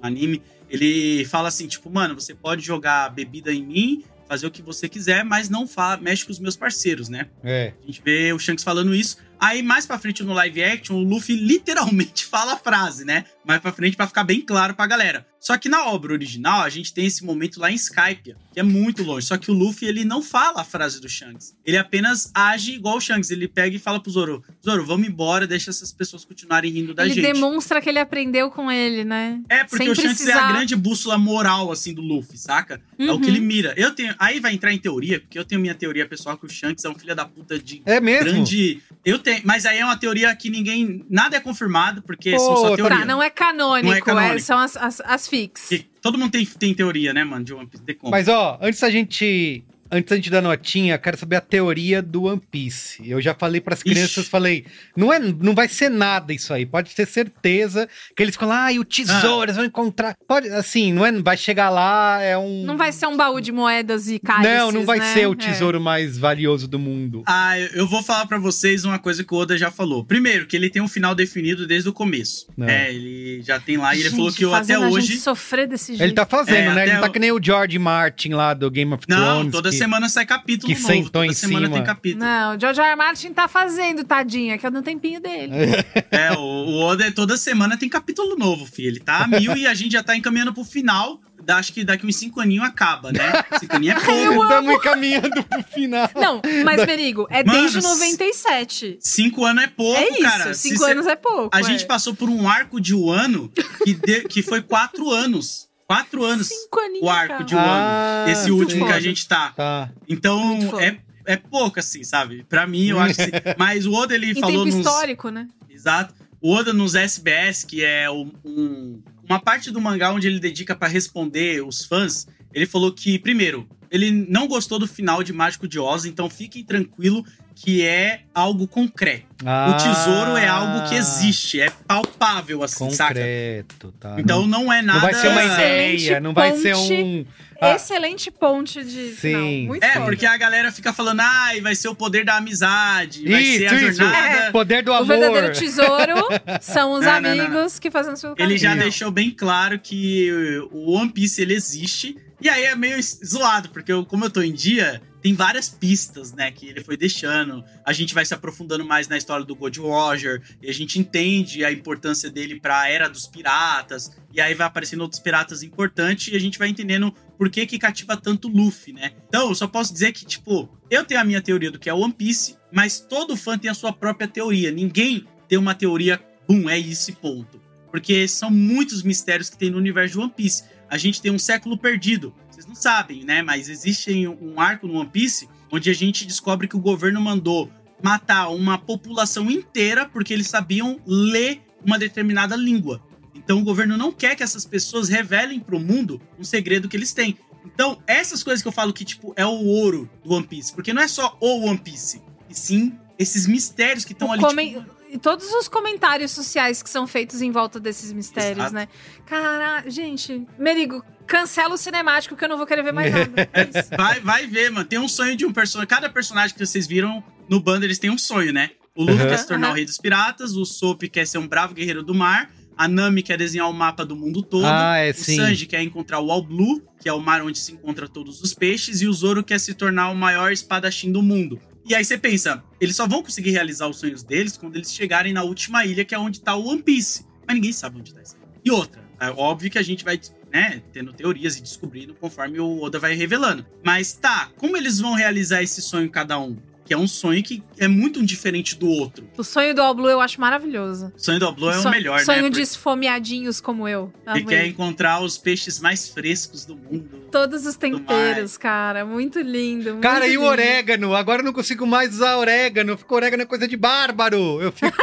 no 0.00 0.06
anime, 0.06 0.40
ele 0.70 1.24
fala 1.24 1.48
assim: 1.48 1.66
tipo, 1.66 1.90
mano, 1.90 2.14
você 2.14 2.34
pode 2.34 2.62
jogar 2.64 3.08
bebida 3.10 3.52
em 3.52 3.64
mim, 3.66 4.04
fazer 4.28 4.46
o 4.46 4.50
que 4.50 4.62
você 4.62 4.88
quiser, 4.88 5.24
mas 5.24 5.48
não 5.48 5.66
fala, 5.66 5.96
mexe 6.00 6.24
com 6.24 6.30
os 6.32 6.38
meus 6.38 6.56
parceiros, 6.56 7.08
né? 7.08 7.26
É. 7.42 7.72
A 7.82 7.86
gente 7.86 8.00
vê 8.04 8.32
o 8.32 8.38
Shanks 8.38 8.62
falando 8.64 8.94
isso. 8.94 9.16
Aí, 9.46 9.62
mais 9.62 9.84
pra 9.84 9.98
frente 9.98 10.24
no 10.24 10.32
live 10.32 10.64
action, 10.64 10.94
o 10.94 11.04
Luffy 11.04 11.36
literalmente 11.36 12.24
fala 12.24 12.54
a 12.54 12.56
frase, 12.56 13.04
né? 13.04 13.26
Mais 13.44 13.60
pra 13.60 13.72
frente 13.72 13.94
pra 13.94 14.06
ficar 14.06 14.24
bem 14.24 14.40
claro 14.40 14.74
pra 14.74 14.86
galera. 14.86 15.26
Só 15.44 15.58
que 15.58 15.68
na 15.68 15.84
obra 15.88 16.14
original, 16.14 16.62
a 16.62 16.70
gente 16.70 16.94
tem 16.94 17.04
esse 17.04 17.22
momento 17.22 17.60
lá 17.60 17.70
em 17.70 17.74
Skype, 17.74 18.34
que 18.52 18.58
é 18.58 18.62
muito 18.62 19.02
longe. 19.02 19.26
Só 19.26 19.36
que 19.36 19.50
o 19.50 19.54
Luffy, 19.54 19.86
ele 19.86 20.02
não 20.02 20.22
fala 20.22 20.62
a 20.62 20.64
frase 20.64 20.98
do 21.00 21.08
Shanks. 21.08 21.54
Ele 21.66 21.76
apenas 21.76 22.30
age 22.34 22.72
igual 22.72 22.96
o 22.96 23.00
Shanks. 23.00 23.30
Ele 23.30 23.46
pega 23.46 23.76
e 23.76 23.78
fala 23.78 24.00
pro 24.00 24.10
Zoro, 24.10 24.42
Zoro, 24.64 24.86
vamos 24.86 25.06
embora, 25.06 25.46
deixa 25.46 25.68
essas 25.70 25.92
pessoas 25.92 26.24
continuarem 26.24 26.72
rindo 26.72 26.94
da 26.94 27.04
ele 27.04 27.12
gente. 27.14 27.24
demonstra 27.32 27.80
que 27.82 27.90
ele 27.90 27.98
aprendeu 27.98 28.50
com 28.50 28.70
ele, 28.72 29.04
né? 29.04 29.38
É, 29.50 29.64
porque 29.64 29.76
Sem 29.84 29.90
o 29.90 29.94
Shanks 29.94 30.12
é 30.12 30.14
precisar- 30.24 30.48
a 30.48 30.52
grande 30.52 30.74
bússola 30.76 31.18
moral, 31.18 31.70
assim, 31.70 31.92
do 31.92 32.00
Luffy, 32.00 32.38
saca? 32.38 32.80
É 32.98 33.12
o 33.12 33.18
que 33.20 33.24
Uhum. 33.26 33.34
ele 33.36 33.40
mira. 33.40 33.74
Eu 33.76 33.94
tenho. 33.94 34.14
Aí 34.18 34.40
vai 34.40 34.54
entrar 34.54 34.72
em 34.72 34.78
teoria, 34.78 35.20
porque 35.20 35.38
eu 35.38 35.44
tenho 35.44 35.60
minha 35.60 35.74
teoria 35.74 36.08
pessoal 36.08 36.38
que 36.38 36.46
o 36.46 36.48
Shanks 36.48 36.82
é 36.86 36.88
um 36.88 36.94
filho 36.94 37.14
da 37.14 37.26
puta 37.26 37.58
de 37.58 37.82
É 37.84 38.00
mesmo? 38.00 38.30
grande. 38.30 38.82
Eu 39.04 39.18
tenho. 39.18 39.42
Mas 39.44 39.66
aí 39.66 39.78
é 39.78 39.84
uma 39.84 39.96
teoria 39.98 40.34
que 40.34 40.48
ninguém. 40.48 41.04
Nada 41.10 41.36
é 41.36 41.40
confirmado, 41.40 42.00
porque 42.00 42.30
Pô, 42.30 42.38
são 42.38 42.56
só 42.56 42.70
tá- 42.70 42.76
teorias. 42.76 43.00
Tá, 43.00 43.04
não 43.04 43.22
é 43.22 43.28
canônico, 43.28 43.88
Não 43.88 43.94
é 43.94 43.98
é 43.98 44.00
canônico. 44.00 44.40
são 44.40 44.58
as, 44.58 44.74
as, 44.76 45.02
as 45.04 45.28
Que 45.68 45.80
todo 46.00 46.16
mundo 46.18 46.30
tem, 46.30 46.44
tem 46.46 46.74
teoria, 46.74 47.12
né, 47.12 47.24
mano, 47.24 47.44
de 47.44 47.52
One 47.52 47.66
Piece. 47.66 47.84
Mas 48.10 48.28
ó, 48.28 48.58
antes 48.60 48.80
da 48.80 48.90
gente. 48.90 49.64
Antes 49.96 50.10
da 50.10 50.16
gente 50.16 50.28
dar 50.30 50.42
notinha, 50.42 50.98
quero 50.98 51.16
saber 51.16 51.36
a 51.36 51.40
teoria 51.40 52.02
do 52.02 52.24
One 52.24 52.40
Piece. 52.50 53.00
Eu 53.08 53.20
já 53.20 53.32
falei 53.32 53.60
pras 53.60 53.80
crianças, 53.82 54.18
Ixi. 54.24 54.30
falei, 54.30 54.64
não, 54.96 55.12
é, 55.12 55.18
não 55.20 55.54
vai 55.54 55.68
ser 55.68 55.88
nada 55.88 56.32
isso 56.32 56.52
aí. 56.52 56.66
Pode 56.66 56.94
ter 56.96 57.06
certeza 57.06 57.88
que 58.16 58.22
eles 58.22 58.34
falam, 58.34 58.56
ah, 58.56 58.72
e 58.72 58.78
o 58.80 58.84
tesouro, 58.84 59.42
Ah. 59.42 59.44
eles 59.44 59.56
vão 59.56 59.64
encontrar. 59.64 60.16
Pode, 60.26 60.48
assim, 60.48 60.92
não 60.92 61.06
é, 61.06 61.12
vai 61.12 61.36
chegar 61.36 61.70
lá, 61.70 62.20
é 62.20 62.36
um. 62.36 62.64
Não 62.64 62.76
vai 62.76 62.90
ser 62.90 63.06
um 63.06 63.16
baú 63.16 63.40
de 63.40 63.52
moedas 63.52 64.08
e 64.08 64.18
cálices, 64.18 64.52
Não, 64.58 64.72
não 64.72 64.84
vai 64.84 64.98
né? 64.98 65.14
ser 65.14 65.28
o 65.28 65.32
É. 65.32 65.36
tesouro 65.36 65.80
mais 65.80 66.18
valioso 66.18 66.66
do 66.66 66.78
mundo. 66.78 67.22
Ah, 67.26 67.56
eu 67.58 67.86
vou 67.86 68.02
falar 68.02 68.26
pra 68.26 68.38
vocês 68.38 68.84
uma 68.84 68.98
coisa 68.98 69.22
que 69.22 69.32
o 69.32 69.36
Oda 69.36 69.56
já 69.56 69.70
falou. 69.70 70.04
Primeiro, 70.04 70.46
que 70.46 70.56
ele 70.56 70.68
tem 70.68 70.82
um 70.82 70.88
final 70.88 71.14
definido 71.14 71.66
desde 71.68 71.88
o 71.88 71.92
começo. 71.92 72.46
Não. 72.56 72.68
É, 72.68 72.92
ele 72.92 73.42
já 73.42 73.60
tem 73.60 73.76
lá, 73.76 73.94
e 73.94 74.00
ele 74.00 74.08
Gente, 74.08 74.16
falou 74.16 74.32
que 74.32 74.44
eu, 74.44 74.52
até 74.54 74.76
hoje. 74.76 75.06
gente 75.06 75.20
sofrer 75.20 75.68
desse 75.68 75.92
jeito. 75.92 76.02
Ele 76.02 76.12
tá 76.14 76.26
fazendo, 76.26 76.70
É, 76.70 76.74
né? 76.74 76.82
Ele 76.84 76.92
não 76.94 77.00
tá 77.02 77.08
o- 77.08 77.12
que 77.12 77.18
nem 77.18 77.30
o 77.30 77.40
George 77.42 77.78
Martin 77.78 78.30
lá 78.30 78.54
do 78.54 78.68
Game 78.70 78.92
of 78.92 79.06
Thrones. 79.06 79.44
Não, 79.44 79.50
toda 79.50 79.70
que- 79.70 79.76
semana 79.84 80.08
sai 80.08 80.26
capítulo 80.26 80.72
que 80.74 80.80
novo. 80.80 80.92
sentou 80.94 81.10
Toda 81.10 81.26
em 81.26 81.32
semana 81.34 81.66
cima. 81.66 81.76
tem 81.76 81.84
capítulo. 81.84 82.24
Não, 82.24 82.56
o 82.56 82.60
George 82.60 82.80
R. 82.80 82.88
R. 82.90 82.96
Martin 82.96 83.32
tá 83.32 83.46
fazendo, 83.48 84.04
tadinha, 84.04 84.58
que 84.58 84.66
é 84.66 84.70
no 84.70 84.82
tempinho 84.82 85.20
dele. 85.20 85.52
É, 86.10 86.32
o, 86.32 86.38
o 86.40 86.80
Oda 86.82 87.10
toda 87.12 87.36
semana 87.36 87.76
tem 87.76 87.88
capítulo 87.88 88.36
novo, 88.36 88.64
filho. 88.66 88.88
Ele 88.88 89.00
tá 89.00 89.24
a 89.24 89.26
mil 89.26 89.56
e 89.56 89.66
a 89.66 89.74
gente 89.74 89.92
já 89.92 90.02
tá 90.02 90.16
encaminhando 90.16 90.52
pro 90.54 90.64
final. 90.64 91.20
Da- 91.42 91.56
Acho 91.58 91.72
que 91.72 91.84
daqui 91.84 92.06
uns 92.06 92.16
cinco 92.16 92.40
aninhos 92.40 92.64
acaba, 92.64 93.12
né? 93.12 93.20
Cinco 93.60 93.76
aninhos 93.76 94.00
é 94.02 94.06
pouco. 94.06 94.42
Estamos 94.44 94.74
encaminhando 94.74 95.42
pro 95.44 95.62
final. 95.64 96.08
Não, 96.14 96.40
mas, 96.64 96.84
Perigo, 96.84 97.26
é 97.30 97.42
Mano, 97.44 97.58
desde 97.60 97.78
s- 97.78 97.86
97. 97.86 98.96
Cinco 99.00 99.44
anos 99.44 99.64
é 99.64 99.66
pouco, 99.66 99.98
é 100.00 100.08
isso, 100.10 100.22
cara. 100.22 100.54
Se 100.54 100.68
cinco 100.70 100.84
cê- 100.84 100.92
anos 100.92 101.06
é 101.06 101.16
pouco. 101.16 101.50
A 101.52 101.60
é. 101.60 101.62
gente 101.64 101.84
passou 101.86 102.14
por 102.14 102.28
um 102.30 102.48
arco 102.48 102.80
de 102.80 102.94
um 102.94 103.10
ano 103.10 103.50
que, 103.84 103.92
de- 103.94 104.22
que 104.28 104.42
foi 104.42 104.62
quatro 104.62 105.10
anos. 105.10 105.68
Quatro 105.86 106.24
anos. 106.24 106.48
Aninhos, 106.72 107.02
O 107.02 107.08
arco 107.10 107.28
cara. 107.34 107.44
de 107.44 107.54
um 107.54 107.58
Ah, 107.58 108.22
ano. 108.24 108.32
Esse 108.32 108.50
último 108.50 108.80
foda. 108.80 108.92
que 108.92 108.98
a 108.98 109.00
gente 109.00 109.26
tá. 109.28 109.50
Tá. 109.52 109.90
Então, 110.08 110.78
é, 110.80 110.96
é 111.26 111.36
pouco, 111.36 111.78
assim, 111.80 112.02
sabe? 112.04 112.44
Pra 112.48 112.66
mim, 112.66 112.88
eu 112.88 112.98
acho 113.00 113.14
que. 113.16 113.22
sim. 113.24 113.30
Mas 113.58 113.86
o 113.86 113.92
Oda, 113.92 114.14
ele 114.14 114.30
Em 114.32 114.34
falou 114.40 114.64
tempo 114.64 114.76
nos. 114.76 114.86
histórico, 114.86 115.28
né? 115.30 115.48
Exato. 115.68 116.14
O 116.40 116.52
Oda 116.54 116.72
nos 116.72 116.94
SBS, 116.94 117.64
que 117.64 117.82
é 117.84 118.10
um- 118.10 118.30
um- 118.44 119.02
uma 119.28 119.40
parte 119.40 119.70
do 119.70 119.80
mangá 119.80 120.10
onde 120.12 120.26
ele 120.26 120.38
dedica 120.38 120.74
pra 120.76 120.86
responder 120.88 121.64
os 121.66 121.84
fãs, 121.84 122.26
ele 122.52 122.66
falou 122.66 122.92
que, 122.92 123.18
primeiro, 123.18 123.66
ele 123.90 124.10
não 124.28 124.46
gostou 124.46 124.78
do 124.78 124.86
final 124.86 125.22
de 125.22 125.32
Mágico 125.32 125.66
de 125.68 125.78
Oz, 125.78 126.04
então 126.04 126.28
fiquem 126.30 126.62
tranquilo 126.64 127.24
que 127.54 127.84
é 127.84 128.22
algo 128.34 128.66
concreto. 128.66 129.26
Ah, 129.46 129.70
O 129.70 129.76
tesouro 129.76 130.36
é 130.36 130.48
algo 130.48 130.88
que 130.88 130.94
existe, 130.96 131.60
é 131.60 131.70
palpável, 131.86 132.62
assim, 132.64 132.90
saca? 132.90 133.14
Concreto, 133.14 133.94
tá. 134.00 134.16
Então 134.18 134.46
não 134.46 134.72
é 134.72 134.82
nada. 134.82 134.98
não 135.00 135.06
vai 135.06 135.14
ser 135.14 135.28
uma 135.28 135.44
ideia, 135.44 136.20
não 136.20 136.34
vai 136.34 136.56
ser 136.56 136.74
um. 136.74 137.24
Ah, 137.60 137.76
Excelente 137.76 138.30
ponte 138.32 138.82
de 138.84 139.10
Sim. 139.12 139.16
final. 139.16 139.42
Muito 139.68 139.84
É, 139.84 139.92
foda. 139.92 140.04
porque 140.04 140.26
a 140.26 140.36
galera 140.36 140.72
fica 140.72 140.92
falando, 140.92 141.20
ai, 141.20 141.60
vai 141.60 141.74
ser 141.76 141.86
o 141.88 141.94
poder 141.94 142.24
da 142.24 142.36
amizade, 142.36 143.26
vai 143.26 143.42
ser 143.42 143.66
a 143.68 143.74
isso, 143.74 143.84
isso. 143.86 143.98
jornada. 144.02 144.50
Poder 144.52 144.82
do 144.82 144.90
O 144.90 144.94
amor. 144.94 145.06
verdadeiro 145.06 145.52
tesouro 145.54 146.14
são 146.60 146.92
os 146.94 147.04
Não, 147.04 147.20
não, 147.20 147.34
não, 147.36 147.44
amigos 147.44 147.78
que 147.78 147.90
fazem 147.90 148.12
o 148.12 148.16
seu 148.16 148.30
Ele 148.30 148.38
caminho. 148.38 148.58
já 148.58 148.74
Não. 148.74 148.82
deixou 148.82 149.10
bem 149.12 149.30
claro 149.30 149.78
que 149.78 150.28
o 150.72 150.90
One 150.96 151.10
Piece 151.12 151.40
ele 151.40 151.54
existe. 151.54 152.16
E 152.44 152.48
aí 152.50 152.64
é 152.64 152.76
meio 152.76 152.98
zoado, 153.02 153.70
porque 153.70 153.90
eu- 153.90 154.04
como 154.04 154.26
eu 154.26 154.30
tô 154.30 154.42
em 154.42 154.52
dia, 154.52 155.00
tem 155.22 155.32
várias 155.32 155.70
pistas, 155.70 156.30
né, 156.34 156.50
que 156.50 156.66
ele 156.66 156.84
foi 156.84 156.94
deixando. 156.94 157.64
A 157.82 157.90
gente 157.90 158.12
vai 158.12 158.22
se 158.22 158.34
aprofundando 158.34 158.84
mais 158.84 159.08
na 159.08 159.16
história 159.16 159.46
do 159.46 159.56
Gold 159.56 159.80
Roger, 159.80 160.42
e 160.60 160.68
a 160.68 160.72
gente 160.74 160.98
entende 160.98 161.64
a 161.64 161.72
importância 161.72 162.30
dele 162.30 162.60
pra 162.60 162.86
era 162.86 163.08
dos 163.08 163.26
piratas. 163.26 164.14
E 164.30 164.42
aí 164.42 164.52
vai 164.52 164.66
aparecendo 164.66 165.00
outros 165.00 165.22
piratas 165.22 165.62
importantes 165.62 166.34
e 166.34 166.36
a 166.36 166.38
gente 166.38 166.58
vai 166.58 166.68
entendendo 166.68 167.14
por 167.38 167.48
que 167.48 167.64
que 167.64 167.78
cativa 167.78 168.14
tanto 168.14 168.46
Luffy, 168.46 168.92
né? 168.92 169.12
Então, 169.26 169.48
eu 169.48 169.54
só 169.54 169.66
posso 169.66 169.90
dizer 169.94 170.12
que, 170.12 170.26
tipo, 170.26 170.68
eu 170.90 171.02
tenho 171.02 171.22
a 171.22 171.24
minha 171.24 171.40
teoria 171.40 171.70
do 171.70 171.78
que 171.78 171.88
é 171.88 171.94
One 171.94 172.12
Piece, 172.12 172.58
mas 172.70 173.00
todo 173.00 173.38
fã 173.38 173.56
tem 173.56 173.70
a 173.70 173.74
sua 173.74 173.90
própria 173.90 174.28
teoria. 174.28 174.70
Ninguém 174.70 175.26
tem 175.48 175.56
uma 175.56 175.74
teoria, 175.74 176.20
bum, 176.46 176.68
é 176.68 176.78
isso 176.78 177.10
e 177.10 177.14
ponto. 177.14 177.58
Porque 177.90 178.28
são 178.28 178.50
muitos 178.50 179.02
mistérios 179.02 179.48
que 179.48 179.56
tem 179.56 179.70
no 179.70 179.78
universo 179.78 180.14
de 180.14 180.20
One 180.20 180.32
Piece. 180.36 180.73
A 180.88 180.96
gente 180.98 181.20
tem 181.20 181.30
um 181.32 181.38
século 181.38 181.76
perdido. 181.76 182.34
Vocês 182.50 182.66
não 182.66 182.74
sabem, 182.74 183.24
né? 183.24 183.42
Mas 183.42 183.68
existe 183.68 184.26
um 184.26 184.60
arco 184.60 184.86
no 184.86 184.94
One 184.98 185.08
Piece 185.08 185.48
onde 185.72 185.90
a 185.90 185.94
gente 185.94 186.24
descobre 186.26 186.68
que 186.68 186.76
o 186.76 186.80
governo 186.80 187.20
mandou 187.20 187.70
matar 188.02 188.48
uma 188.50 188.78
população 188.78 189.50
inteira 189.50 190.06
porque 190.08 190.32
eles 190.32 190.46
sabiam 190.48 191.00
ler 191.06 191.62
uma 191.84 191.98
determinada 191.98 192.54
língua. 192.54 193.02
Então 193.34 193.58
o 193.58 193.64
governo 193.64 193.96
não 193.96 194.12
quer 194.12 194.36
que 194.36 194.42
essas 194.42 194.64
pessoas 194.64 195.08
revelem 195.08 195.58
pro 195.60 195.80
mundo 195.80 196.20
um 196.38 196.44
segredo 196.44 196.88
que 196.88 196.96
eles 196.96 197.12
têm. 197.12 197.36
Então, 197.64 197.98
essas 198.06 198.42
coisas 198.42 198.62
que 198.62 198.68
eu 198.68 198.72
falo 198.72 198.92
que, 198.92 199.04
tipo, 199.06 199.32
é 199.36 199.44
o 199.46 199.64
ouro 199.64 200.08
do 200.22 200.34
One 200.34 200.46
Piece. 200.46 200.72
Porque 200.72 200.92
não 200.92 201.00
é 201.00 201.08
só 201.08 201.36
o 201.40 201.66
One 201.66 201.78
Piece, 201.78 202.20
e 202.48 202.54
sim 202.54 202.92
esses 203.18 203.46
mistérios 203.46 204.04
que 204.04 204.12
estão 204.12 204.28
O 204.28 204.32
ali. 204.32 204.42
tipo, 204.42 204.86
E 205.14 205.18
todos 205.18 205.48
os 205.52 205.68
comentários 205.68 206.32
sociais 206.32 206.82
que 206.82 206.90
são 206.90 207.06
feitos 207.06 207.40
em 207.40 207.52
volta 207.52 207.78
desses 207.78 208.12
mistérios, 208.12 208.58
Exato. 208.58 208.74
né? 208.74 208.88
Cara, 209.24 209.84
gente, 209.88 210.44
Merigo, 210.58 211.04
cancela 211.24 211.74
o 211.74 211.78
cinemático 211.78 212.34
que 212.36 212.44
eu 212.44 212.48
não 212.48 212.56
vou 212.56 212.66
querer 212.66 212.82
ver 212.82 212.92
mais 212.92 213.12
nada. 213.14 213.48
É 213.52 213.62
isso. 213.78 213.90
Vai, 213.96 214.18
vai 214.20 214.46
ver, 214.48 214.72
mano. 214.72 214.84
Tem 214.84 214.98
um 214.98 215.06
sonho 215.06 215.36
de 215.36 215.46
um 215.46 215.52
personagem. 215.52 215.86
Cada 215.88 216.10
personagem 216.10 216.52
que 216.56 216.66
vocês 216.66 216.84
viram 216.88 217.22
no 217.48 217.60
bando, 217.60 217.86
eles 217.86 217.98
têm 218.00 218.10
um 218.10 218.18
sonho, 218.18 218.52
né? 218.52 218.70
O 218.96 219.02
Luffy 219.04 219.22
Uhum. 219.22 219.28
quer 219.28 219.38
se 219.38 219.46
tornar 219.46 219.68
Uhum. 219.68 219.72
o 219.72 219.76
rei 219.76 219.84
dos 219.84 219.98
piratas, 219.98 220.56
o 220.56 220.64
Soap 220.64 221.02
quer 221.04 221.26
ser 221.28 221.38
um 221.38 221.46
bravo 221.46 221.74
guerreiro 221.74 222.02
do 222.02 222.12
mar, 222.14 222.50
a 222.76 222.88
Nami 222.88 223.22
quer 223.22 223.38
desenhar 223.38 223.70
o 223.70 223.72
mapa 223.72 224.04
do 224.04 224.16
mundo 224.16 224.42
todo, 224.42 224.66
Ah, 224.66 224.96
é 224.98 225.10
o 225.10 225.14
sim. 225.14 225.36
Sanji 225.36 225.66
quer 225.66 225.80
encontrar 225.82 226.18
o 226.18 226.28
All 226.30 226.42
Blue, 226.42 226.82
que 227.00 227.08
é 227.08 227.12
o 227.12 227.20
mar 227.20 227.40
onde 227.42 227.58
se 227.60 227.70
encontra 227.72 228.08
todos 228.08 228.42
os 228.42 228.52
peixes, 228.52 229.00
e 229.00 229.06
o 229.06 229.12
Zoro 229.12 229.44
quer 229.44 229.60
se 229.60 229.74
tornar 229.74 230.10
o 230.10 230.14
maior 230.16 230.50
espadachim 230.50 231.12
do 231.12 231.22
mundo. 231.22 231.60
E 231.86 231.94
aí 231.94 232.04
você 232.04 232.16
pensa, 232.16 232.64
eles 232.80 232.96
só 232.96 233.06
vão 233.06 233.22
conseguir 233.22 233.50
realizar 233.50 233.86
os 233.88 233.98
sonhos 233.98 234.22
deles 234.22 234.56
quando 234.56 234.76
eles 234.76 234.92
chegarem 234.92 235.32
na 235.32 235.42
última 235.42 235.84
ilha, 235.84 236.04
que 236.04 236.14
é 236.14 236.18
onde 236.18 236.40
tá 236.40 236.56
o 236.56 236.66
One 236.66 236.82
Piece. 236.82 237.26
Mas 237.46 237.56
ninguém 237.56 237.72
sabe 237.72 237.98
onde 237.98 238.14
tá 238.14 238.20
essa 238.20 238.36
ilha. 238.36 238.48
E 238.64 238.70
outra, 238.70 239.04
é 239.20 239.30
óbvio 239.30 239.70
que 239.70 239.78
a 239.78 239.82
gente 239.82 240.02
vai, 240.02 240.18
né, 240.50 240.82
tendo 240.92 241.12
teorias 241.12 241.58
e 241.58 241.62
descobrindo 241.62 242.14
conforme 242.14 242.58
o 242.58 242.80
Oda 242.80 242.98
vai 242.98 243.14
revelando. 243.14 243.66
Mas 243.82 244.14
tá, 244.14 244.50
como 244.56 244.76
eles 244.76 244.98
vão 244.98 245.12
realizar 245.12 245.62
esse 245.62 245.82
sonho 245.82 246.10
cada 246.10 246.38
um? 246.38 246.56
Que 246.84 246.92
é 246.92 246.98
um 246.98 247.08
sonho 247.08 247.42
que 247.42 247.62
é 247.78 247.88
muito 247.88 248.22
diferente 248.24 248.76
do 248.76 248.86
outro. 248.88 249.26
O 249.38 249.42
sonho 249.42 249.74
do 249.74 249.80
All 249.80 249.94
Blue 249.94 250.10
eu 250.10 250.20
acho 250.20 250.38
maravilhoso. 250.38 251.10
O 251.16 251.18
sonho 251.18 251.38
do 251.40 251.50
Blue 251.52 251.70
é 251.70 251.78
o 251.78 251.82
Son- 251.82 251.90
melhor, 251.90 252.20
Sonho 252.20 252.42
né? 252.42 252.50
de 252.50 252.60
esfomeadinhos 252.60 253.58
como 253.60 253.88
eu. 253.88 254.12
Porque 254.24 254.40
Amei. 254.40 254.44
quer 254.44 254.66
encontrar 254.66 255.20
os 255.22 255.38
peixes 255.38 255.80
mais 255.80 256.08
frescos 256.08 256.66
do 256.66 256.76
mundo. 256.76 257.28
Todos 257.30 257.64
os 257.64 257.76
temperos, 257.76 258.58
cara. 258.58 259.02
Muito 259.04 259.40
lindo. 259.40 259.90
muito 259.92 260.02
Cara, 260.02 260.26
e 260.26 260.36
o 260.36 260.40
lindo. 260.40 260.50
orégano? 260.50 261.14
Agora 261.14 261.40
eu 261.40 261.44
não 261.46 261.52
consigo 261.54 261.86
mais 261.86 262.14
usar 262.16 262.36
orégano. 262.36 262.98
Fica 262.98 263.14
orégano 263.14 263.42
é 263.44 263.46
coisa 263.46 263.66
de 263.66 263.76
bárbaro. 263.78 264.60
Eu 264.60 264.70
fico. 264.70 264.96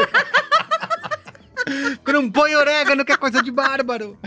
Não 2.11 2.29
põe 2.29 2.55
orégano, 2.55 3.05
que 3.05 3.11
é 3.11 3.17
coisa 3.17 3.41
de 3.41 3.51
bárbaro. 3.51 4.17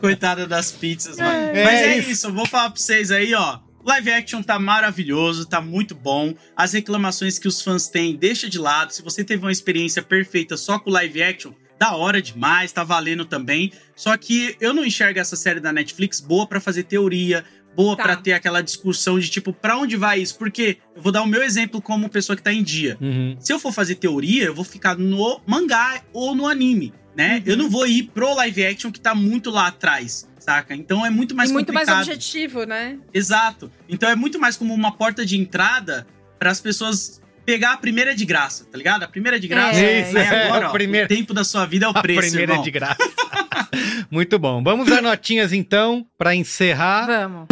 Coitada 0.00 0.46
das 0.46 0.70
pizzas, 0.70 1.16
mano. 1.16 1.30
É, 1.56 1.64
Mas 1.64 1.74
é 1.80 1.98
isso. 1.98 2.10
isso. 2.10 2.26
eu 2.28 2.32
vou 2.32 2.46
falar 2.46 2.70
pra 2.70 2.80
vocês 2.80 3.10
aí, 3.10 3.34
ó. 3.34 3.58
Live 3.84 4.10
action 4.10 4.42
tá 4.42 4.58
maravilhoso, 4.58 5.46
tá 5.46 5.60
muito 5.60 5.94
bom. 5.94 6.34
As 6.56 6.72
reclamações 6.72 7.38
que 7.38 7.46
os 7.46 7.60
fãs 7.60 7.88
têm, 7.88 8.16
deixa 8.16 8.48
de 8.48 8.58
lado. 8.58 8.92
Se 8.92 9.02
você 9.02 9.22
teve 9.22 9.42
uma 9.44 9.52
experiência 9.52 10.02
perfeita 10.02 10.56
só 10.56 10.78
com 10.78 10.90
live 10.90 11.22
action, 11.22 11.52
da 11.78 11.94
hora 11.94 12.22
demais, 12.22 12.72
tá 12.72 12.82
valendo 12.82 13.24
também. 13.26 13.72
Só 13.94 14.16
que 14.16 14.56
eu 14.60 14.72
não 14.72 14.84
enxergo 14.86 15.18
essa 15.18 15.36
série 15.36 15.60
da 15.60 15.72
Netflix 15.72 16.18
boa 16.20 16.46
pra 16.46 16.60
fazer 16.60 16.84
teoria, 16.84 17.44
boa 17.76 17.94
Tá. 17.96 18.04
pra 18.04 18.16
ter 18.16 18.32
aquela 18.32 18.62
discussão 18.62 19.18
de 19.18 19.28
tipo, 19.28 19.52
pra 19.52 19.76
onde 19.76 19.96
vai 19.96 20.20
isso? 20.20 20.38
Porque 20.38 20.78
eu 20.96 21.02
vou 21.02 21.12
dar 21.12 21.22
o 21.22 21.26
meu 21.26 21.42
exemplo 21.42 21.82
como 21.82 22.08
pessoa 22.08 22.36
que 22.36 22.42
tá 22.42 22.52
em 22.52 22.62
dia. 22.62 22.96
Uhum. 23.00 23.36
Se 23.38 23.52
eu 23.52 23.58
for 23.58 23.72
fazer 23.72 23.96
teoria, 23.96 24.44
eu 24.44 24.54
vou 24.54 24.64
ficar 24.64 24.96
no 24.96 25.40
mangá 25.46 26.00
ou 26.12 26.34
no 26.34 26.46
anime, 26.46 26.94
né? 27.14 27.36
Uhum. 27.36 27.42
Eu 27.52 27.56
não 27.58 27.68
vou 27.68 27.86
ir 27.86 28.04
pro 28.04 28.32
live 28.34 28.64
action 28.64 28.90
que 28.90 29.00
tá 29.00 29.14
muito 29.14 29.50
lá 29.50 29.66
atrás, 29.66 30.26
saca? 30.44 30.74
Então 30.74 31.04
é 31.04 31.10
muito 31.10 31.34
mais 31.34 31.50
e 31.50 31.52
muito 31.52 31.72
mais 31.72 31.88
complicado. 31.88 32.06
objetivo, 32.08 32.64
né? 32.64 32.98
Exato. 33.12 33.70
Então 33.88 34.08
é 34.08 34.14
muito 34.14 34.38
mais 34.38 34.56
como 34.56 34.74
uma 34.74 34.92
porta 34.96 35.24
de 35.24 35.36
entrada 35.38 36.06
para 36.38 36.50
as 36.50 36.60
pessoas 36.60 37.20
pegar 37.46 37.72
a 37.72 37.76
primeira 37.76 38.14
de 38.14 38.24
graça, 38.24 38.64
tá 38.70 38.76
ligado? 38.78 39.02
A 39.02 39.08
primeira 39.08 39.38
de 39.40 39.46
graça. 39.48 39.78
É, 39.80 40.02
Isso, 40.08 40.16
aí 40.18 40.24
é, 40.24 40.46
agora, 40.46 40.66
a 40.66 40.68
ó, 40.70 40.72
primeira- 40.72 41.06
o 41.06 41.08
tempo 41.08 41.32
da 41.34 41.44
sua 41.44 41.66
vida 41.66 41.86
é 41.86 41.88
o 41.88 41.92
A 41.96 42.00
preço, 42.02 42.20
primeira 42.20 42.52
irmão. 42.52 42.62
é 42.62 42.64
de 42.64 42.70
graça. 42.70 42.96
Muito 44.10 44.38
bom. 44.38 44.62
Vamos 44.62 44.86
dar 44.88 45.02
notinhas 45.02 45.52
então, 45.52 46.06
pra 46.16 46.34
encerrar. 46.34 47.06
Vamos. 47.06 47.46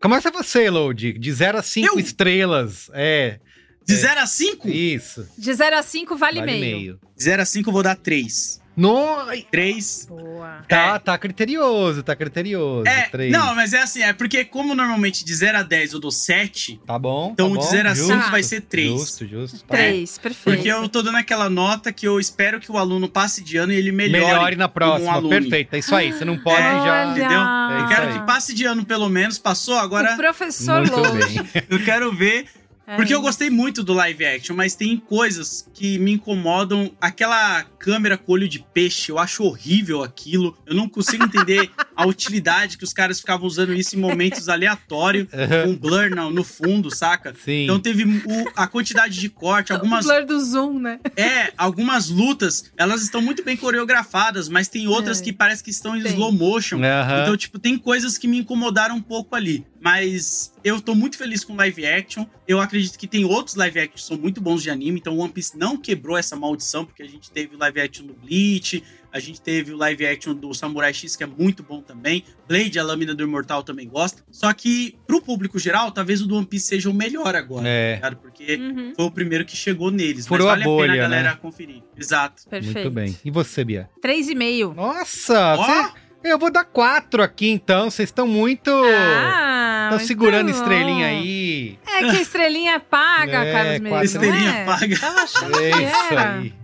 Começa 0.00 0.30
você, 0.30 0.70
Load. 0.70 1.12
De 1.18 1.32
0 1.32 1.58
a 1.58 1.62
5 1.62 1.86
Eu? 1.94 1.98
estrelas. 2.00 2.90
É. 2.94 3.38
De 3.86 3.94
0 3.96 4.20
a 4.20 4.26
5? 4.26 4.68
Isso. 4.68 5.28
De 5.36 5.52
0 5.52 5.76
a 5.76 5.82
5 5.82 6.16
vale, 6.16 6.40
Vale 6.40 6.52
meio. 6.52 6.76
meio. 6.76 7.00
De 7.16 7.24
0 7.24 7.42
a 7.42 7.44
5 7.44 7.68
eu 7.68 7.72
vou 7.72 7.82
dar 7.82 7.96
3. 7.96 8.59
No... 8.76 9.16
3. 9.50 10.06
Boa. 10.08 10.64
Tá, 10.68 10.98
tá 10.98 11.18
criterioso, 11.18 12.02
tá 12.02 12.14
criterioso. 12.16 12.86
É, 12.86 13.02
Três. 13.08 13.32
não, 13.32 13.54
mas 13.54 13.72
é 13.72 13.82
assim, 13.82 14.02
é 14.02 14.12
porque 14.12 14.44
como 14.44 14.74
normalmente 14.74 15.24
de 15.24 15.34
0 15.34 15.58
a 15.58 15.62
10 15.62 15.92
eu 15.94 16.00
dou 16.00 16.10
7, 16.10 16.80
Tá 16.86 16.98
bom. 16.98 17.30
Então, 17.32 17.48
tá 17.48 17.52
de 17.60 17.64
bom, 17.66 17.70
zero 17.70 17.88
a 17.90 17.94
justo, 17.94 18.12
cinco 18.14 18.30
vai 18.30 18.42
ser 18.42 18.60
três. 18.62 18.90
Justo, 18.90 19.26
justo. 19.26 19.64
tá. 19.64 19.76
3, 19.76 20.18
perfeito. 20.18 20.56
porque 20.56 20.68
eu 20.68 20.88
tô 20.88 21.02
dando 21.02 21.16
aquela 21.18 21.50
nota 21.50 21.92
que 21.92 22.06
eu 22.06 22.18
espero 22.18 22.58
que 22.60 22.70
o 22.70 22.78
aluno 22.78 23.08
passe 23.08 23.42
de 23.42 23.56
ano 23.56 23.72
e 23.72 23.76
ele 23.76 23.92
melhore. 23.92 24.24
Melhore 24.24 24.56
na 24.56 24.68
próxima. 24.68 25.10
um 25.10 25.14
aluno. 25.14 25.28
Perfeito. 25.30 25.74
É 25.74 25.78
isso 25.78 25.94
aí. 25.94 26.12
Você 26.12 26.24
não 26.24 26.38
pode 26.38 26.60
É, 26.62 26.70
já. 26.70 27.02
Olha. 27.02 27.10
Entendeu? 27.10 27.40
É 27.40 27.80
Eu 27.82 27.88
quero 27.88 28.08
aí. 28.08 28.18
que 28.18 28.26
passe 28.26 28.54
de 28.54 28.64
ano 28.64 28.84
pelo 28.84 29.08
menos, 29.08 29.38
passou, 29.38 29.74
agora 29.76 30.14
O 30.14 30.16
professor 30.16 30.80
Muito 30.80 31.12
bem. 31.12 31.64
eu 31.68 31.84
quero 31.84 32.12
ver 32.12 32.46
É. 32.56 32.59
Porque 32.96 33.14
eu 33.14 33.20
gostei 33.20 33.50
muito 33.50 33.82
do 33.82 33.92
live 33.92 34.24
action, 34.24 34.54
mas 34.56 34.74
tem 34.74 34.96
coisas 34.96 35.68
que 35.74 35.98
me 35.98 36.12
incomodam. 36.12 36.90
Aquela 37.00 37.62
câmera 37.78 38.16
com 38.18 38.32
olho 38.32 38.48
de 38.48 38.58
peixe, 38.74 39.10
eu 39.12 39.18
acho 39.18 39.42
horrível 39.44 40.02
aquilo. 40.02 40.56
Eu 40.66 40.74
não 40.74 40.88
consigo 40.88 41.24
entender 41.24 41.70
a 41.96 42.06
utilidade 42.06 42.76
que 42.78 42.84
os 42.84 42.92
caras 42.92 43.20
ficavam 43.20 43.46
usando 43.46 43.72
isso 43.74 43.96
em 43.96 43.98
momentos 43.98 44.48
aleatórios, 44.48 45.28
com 45.64 45.76
blur 45.76 46.10
no, 46.10 46.30
no 46.30 46.44
fundo, 46.44 46.90
saca? 46.94 47.34
Sim. 47.44 47.64
Então 47.64 47.78
teve 47.78 48.04
o- 48.04 48.52
a 48.56 48.66
quantidade 48.66 49.18
de 49.18 49.28
corte, 49.28 49.72
algumas. 49.72 50.04
O 50.04 50.08
blur 50.08 50.26
do 50.26 50.40
zoom, 50.44 50.78
né? 50.78 50.98
É, 51.16 51.52
algumas 51.56 52.08
lutas, 52.08 52.70
elas 52.76 53.02
estão 53.02 53.20
muito 53.22 53.44
bem 53.44 53.56
coreografadas, 53.56 54.48
mas 54.48 54.68
tem 54.68 54.86
outras 54.88 55.20
É. 55.20 55.24
que 55.24 55.32
parece 55.32 55.62
que 55.62 55.70
estão 55.70 55.96
em 55.96 56.02
Tem. 56.02 56.12
slow 56.12 56.32
motion. 56.32 56.82
Aham. 56.82 57.22
Então, 57.22 57.36
tipo, 57.36 57.58
tem 57.58 57.76
coisas 57.78 58.18
que 58.18 58.26
me 58.28 58.38
incomodaram 58.38 58.96
um 58.96 59.02
pouco 59.02 59.34
ali. 59.36 59.64
Mas 59.80 60.52
eu 60.62 60.80
tô 60.80 60.94
muito 60.94 61.16
feliz 61.16 61.42
com 61.42 61.56
live 61.56 61.86
action. 61.86 62.26
Eu 62.46 62.60
acredito 62.60 62.98
que 62.98 63.06
tem 63.06 63.24
outros 63.24 63.56
live 63.56 63.78
action 63.80 63.94
que 63.94 64.02
são 64.02 64.18
muito 64.18 64.40
bons 64.40 64.62
de 64.62 64.68
anime. 64.70 65.00
Então, 65.00 65.16
One 65.18 65.32
Piece 65.32 65.56
não 65.56 65.76
quebrou 65.76 66.16
essa 66.18 66.36
maldição, 66.36 66.84
porque 66.84 67.02
a 67.02 67.08
gente 67.08 67.30
teve 67.30 67.56
o 67.56 67.58
live 67.58 67.80
action 67.80 68.04
do 68.06 68.12
Bleach, 68.12 68.84
a 69.10 69.18
gente 69.18 69.40
teve 69.40 69.72
o 69.72 69.76
live 69.78 70.06
action 70.06 70.34
do 70.34 70.52
Samurai 70.52 70.92
X, 70.92 71.16
que 71.16 71.24
é 71.24 71.26
muito 71.26 71.62
bom 71.62 71.80
também. 71.80 72.22
Blade, 72.46 72.78
a 72.78 72.82
Lâmina 72.84 73.14
do 73.14 73.22
Imortal, 73.24 73.62
também 73.62 73.88
gosta. 73.88 74.22
Só 74.30 74.52
que, 74.52 74.96
pro 75.06 75.22
público 75.22 75.58
geral, 75.58 75.90
talvez 75.90 76.20
o 76.20 76.26
do 76.26 76.36
One 76.36 76.46
Piece 76.46 76.66
seja 76.66 76.90
o 76.90 76.94
melhor 76.94 77.34
agora. 77.34 77.66
É. 77.66 77.96
tá? 77.96 78.12
Porque 78.12 78.56
Uhum. 78.56 78.92
foi 78.94 79.04
o 79.06 79.10
primeiro 79.10 79.44
que 79.46 79.56
chegou 79.56 79.90
neles. 79.90 80.26
Furou 80.26 80.46
mas 80.46 80.58
vale 80.58 80.62
a 80.62 80.66
a, 80.66 80.68
pena 80.68 80.76
bolha, 80.88 80.92
a 80.92 81.08
galera 81.08 81.30
né? 81.30 81.38
conferir. 81.40 81.82
Exato. 81.96 82.42
Perfeito. 82.50 82.74
Muito 82.76 82.90
bem. 82.90 83.18
E 83.24 83.30
você, 83.30 83.64
Bia? 83.64 83.88
3,5. 84.02 84.74
Nossa! 84.74 85.56
Ó! 85.56 85.64
você- 85.64 86.10
Eu 86.22 86.38
vou 86.38 86.50
dar 86.52 86.64
quatro 86.66 87.22
aqui, 87.22 87.48
então. 87.48 87.90
Vocês 87.90 88.10
estão 88.10 88.26
muito. 88.28 88.70
Ah, 88.70 89.49
Estão 89.94 89.98
muito 89.98 90.06
segurando 90.08 90.52
bom. 90.52 90.58
estrelinha 90.58 91.06
aí. 91.06 91.78
É 91.86 91.98
que 92.00 92.16
a 92.16 92.20
estrelinha 92.20 92.80
paga, 92.80 93.44
É, 93.44 93.52
Carlos 93.52 93.80
Mendes. 93.80 93.90
não 93.90 93.98
é? 93.98 94.04
Estrelinha 94.04 94.64
paga. 94.66 94.98
Tava 94.98 95.20
achando 95.22 95.60
É 95.60 95.70
que 95.72 95.82
isso 95.82 96.12
era. 96.12 96.32
aí. 96.34 96.54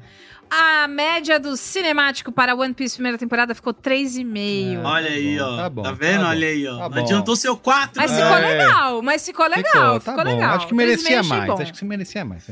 A 0.49 0.87
média 0.87 1.41
do 1.41 1.57
cinemático 1.57 2.31
para 2.31 2.55
One 2.55 2.73
Piece 2.73 2.95
primeira 2.95 3.19
temporada 3.19 3.53
ficou 3.53 3.75
3,5. 3.75 4.81
Ah, 4.85 4.89
Olha 4.91 5.09
tá 5.09 5.13
aí, 5.15 5.37
bom, 5.39 5.45
ó. 5.45 5.57
tá 5.57 5.63
Tá, 5.65 5.71
bom, 5.71 5.83
vendo? 5.95 6.21
tá 6.23 6.29
Olha 6.29 6.47
aí, 6.47 6.67
ó. 6.69 6.79
tá 6.79 6.89
bom. 6.89 7.01
Adiantou 7.01 7.35
seu 7.37 7.57
4. 7.57 7.91
Mas 7.97 8.13
É. 8.13 8.23
ficou 8.23 8.39
legal, 8.39 9.03
mas 9.03 9.27
ficou 9.27 9.47
legal, 9.49 10.01
ficou, 10.01 10.15
tá 10.17 10.25
bom. 10.25 10.31
legal. 10.31 10.57
Acho 10.57 10.69
que 10.69 10.75
merecia 10.75 11.19
3,5 11.19 11.19
achei 11.21 11.29
mais. 11.39 11.47
bom. 11.51 11.63
Acho 11.63 11.73
que 11.73 11.85
merecia 11.85 12.25
mais. 12.25 12.45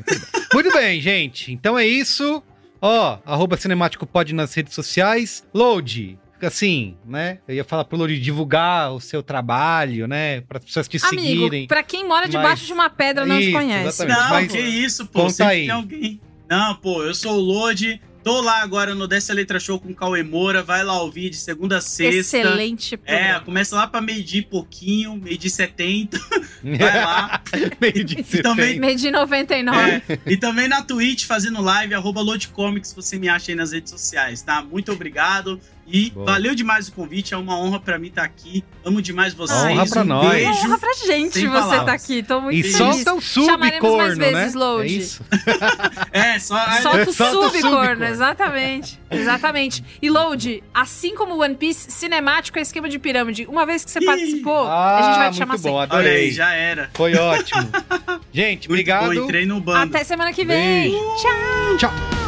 Muito 0.53 0.73
bem, 0.73 1.01
gente. 1.01 1.53
Então 1.53 1.79
é 1.79 1.87
isso. 1.87 2.43
Ó, 2.83 3.19
arroba 3.25 3.57
Cinemático 3.57 4.05
Pod 4.05 4.35
nas 4.35 4.53
redes 4.53 4.75
sociais. 4.75 5.45
Load. 5.55 6.19
Assim, 6.47 6.97
né? 7.07 7.39
Eu 7.49 7.55
ia 7.57 7.65
falar 7.65 7.85
pro 7.85 7.97
Load 7.97 8.19
divulgar 8.21 8.93
o 8.93 9.01
seu 9.01 9.23
trabalho, 9.23 10.07
né? 10.07 10.41
Para 10.43 10.59
as 10.59 10.65
pessoas 10.65 10.89
te 10.89 10.99
Amigo, 11.05 11.23
seguirem. 11.23 11.67
pra 11.67 11.83
quem 11.83 12.07
mora 12.07 12.27
debaixo 12.29 12.63
Mas- 12.63 12.67
de 12.67 12.73
uma 12.73 12.91
pedra 12.91 13.25
não 13.27 13.37
te 13.39 13.45
Isso, 13.45 13.53
conhece. 13.53 14.03
exatamente. 14.03 14.19
Não, 14.23 14.31
Mas- 14.31 14.53
que 14.53 14.59
isso, 14.61 15.07
pô. 15.07 15.21
Conta 15.23 15.33
Sempre 15.35 15.53
aí. 15.53 15.61
tem 15.63 15.71
alguém. 15.71 16.21
Não, 16.49 16.75
pô, 16.77 17.03
eu 17.03 17.15
sou 17.15 17.35
o 17.37 17.41
Lodi. 17.41 18.01
Tô 18.23 18.41
lá 18.41 18.63
agora 18.63 18.95
no 18.95 19.07
Desce 19.07 19.31
a 19.31 19.35
Letra 19.35 19.61
Show 19.61 19.79
com 19.79 19.91
o 19.91 19.95
Cauê 19.95 20.23
Moura. 20.23 20.63
Vai 20.63 20.83
lá 20.83 20.99
ouvir 21.03 21.29
de 21.29 21.37
segunda 21.37 21.77
a 21.77 21.81
sexta. 21.83 22.39
Excelente 22.39 22.95
É, 22.95 22.97
programa. 23.19 23.41
começa 23.41 23.77
lá 23.77 23.87
pra 23.87 24.01
meio-dia 24.01 24.41
e 24.41 24.43
pouquinho, 24.43 25.15
meio-dia 25.17 25.49
e 25.49 25.51
70. 25.51 26.19
Vai 26.63 27.05
lá. 27.05 27.43
Meio 27.79 28.03
de 28.03 28.21
E 28.21 28.43
também- 28.43 28.81
Meio 28.81 28.97
de 28.97 29.11
99. 29.11 29.79
É, 29.91 30.03
e 30.25 30.39
também 30.39 30.69
na 30.69 30.81
Twitch, 30.81 31.25
fazendo 31.27 31.61
live, 31.61 31.93
arroba 31.93 32.23
Lodcomics, 32.23 32.95
você 32.95 33.19
me 33.19 33.29
acha 33.29 33.53
aí 33.53 33.55
nas 33.57 33.73
redes 33.73 33.91
sociais, 33.91 34.41
tá? 34.41 34.63
Muito 34.63 34.91
obrigado. 34.91 35.61
E 35.87 36.11
Boa. 36.11 36.27
valeu 36.27 36.55
demais 36.55 36.89
o 36.89 36.93
convite, 36.93 37.35
é 37.35 37.37
uma 37.37 37.59
honra 37.59 37.79
pra 37.79 37.99
mim 37.99 38.09
estar 38.09 38.25
aqui. 38.25 38.65
Amo 38.85 39.03
demais 39.03 39.35
vocês. 39.35 39.59
Honra 39.63 39.87
pra 39.87 40.01
um 40.03 40.05
nós. 40.05 40.31
beijo. 40.31 40.47
É 40.49 40.53
uma 40.53 40.67
honra 40.69 40.79
pra 40.79 40.93
gente 41.07 41.35
Sem 41.35 41.47
você 41.47 41.59
palavras. 41.61 41.85
tá 41.87 41.93
aqui. 41.93 42.23
Tô 42.23 42.41
muito 42.41 42.57
E 42.59 42.63
feliz. 42.63 42.77
solta 42.79 43.15
o 43.15 43.21
Chamaremos 43.21 43.59
mais 43.61 44.13
subcorno, 44.13 44.17
né? 44.17 44.31
vezes, 44.33 44.55
Load. 44.55 44.83
É 44.83 44.87
isso. 44.97 45.25
É, 46.13 46.39
só. 46.39 46.57
Solta 46.83 47.11
o 47.11 47.13
Solta 47.13 47.39
o 47.39 47.43
subcorno, 47.51 47.61
subcorno. 47.61 48.05
exatamente. 48.05 49.01
Exatamente. 49.11 49.85
E 50.01 50.09
Load, 50.11 50.63
assim 50.73 51.15
como 51.15 51.41
One 51.43 51.55
Piece, 51.55 51.91
cinemático 51.91 52.59
é 52.59 52.63
esquema 52.63 52.89
de 52.89 52.99
pirâmide. 52.99 53.47
Uma 53.47 53.67
vez 53.67 53.85
que 53.85 53.91
você 53.91 53.99
Ih. 54.01 54.07
participou, 54.07 54.67
a 54.67 55.03
gente 55.03 55.19
vai 55.19 55.31
te 55.31 55.37
chamar 55.37 55.55
Ah, 55.55 55.59
muito 55.59 55.63
bom, 55.73 55.81
sempre. 55.81 55.97
Olha 55.97 56.09
aí, 56.11 56.15
adorei. 56.17 56.31
já 56.33 56.53
era. 56.53 56.91
Foi 56.95 57.15
ótimo. 57.15 57.69
Gente, 58.33 58.69
Muito 58.69 58.81
obrigado. 58.81 59.07
bom, 59.07 59.13
entrei 59.13 59.45
no 59.47 59.61
bando. 59.61 59.95
Até 59.97 60.05
semana 60.05 60.33
que 60.33 60.45
vem. 60.45 60.91
Beijo. 60.91 60.99
Tchau. 61.17 61.77
Tchau. 61.79 62.24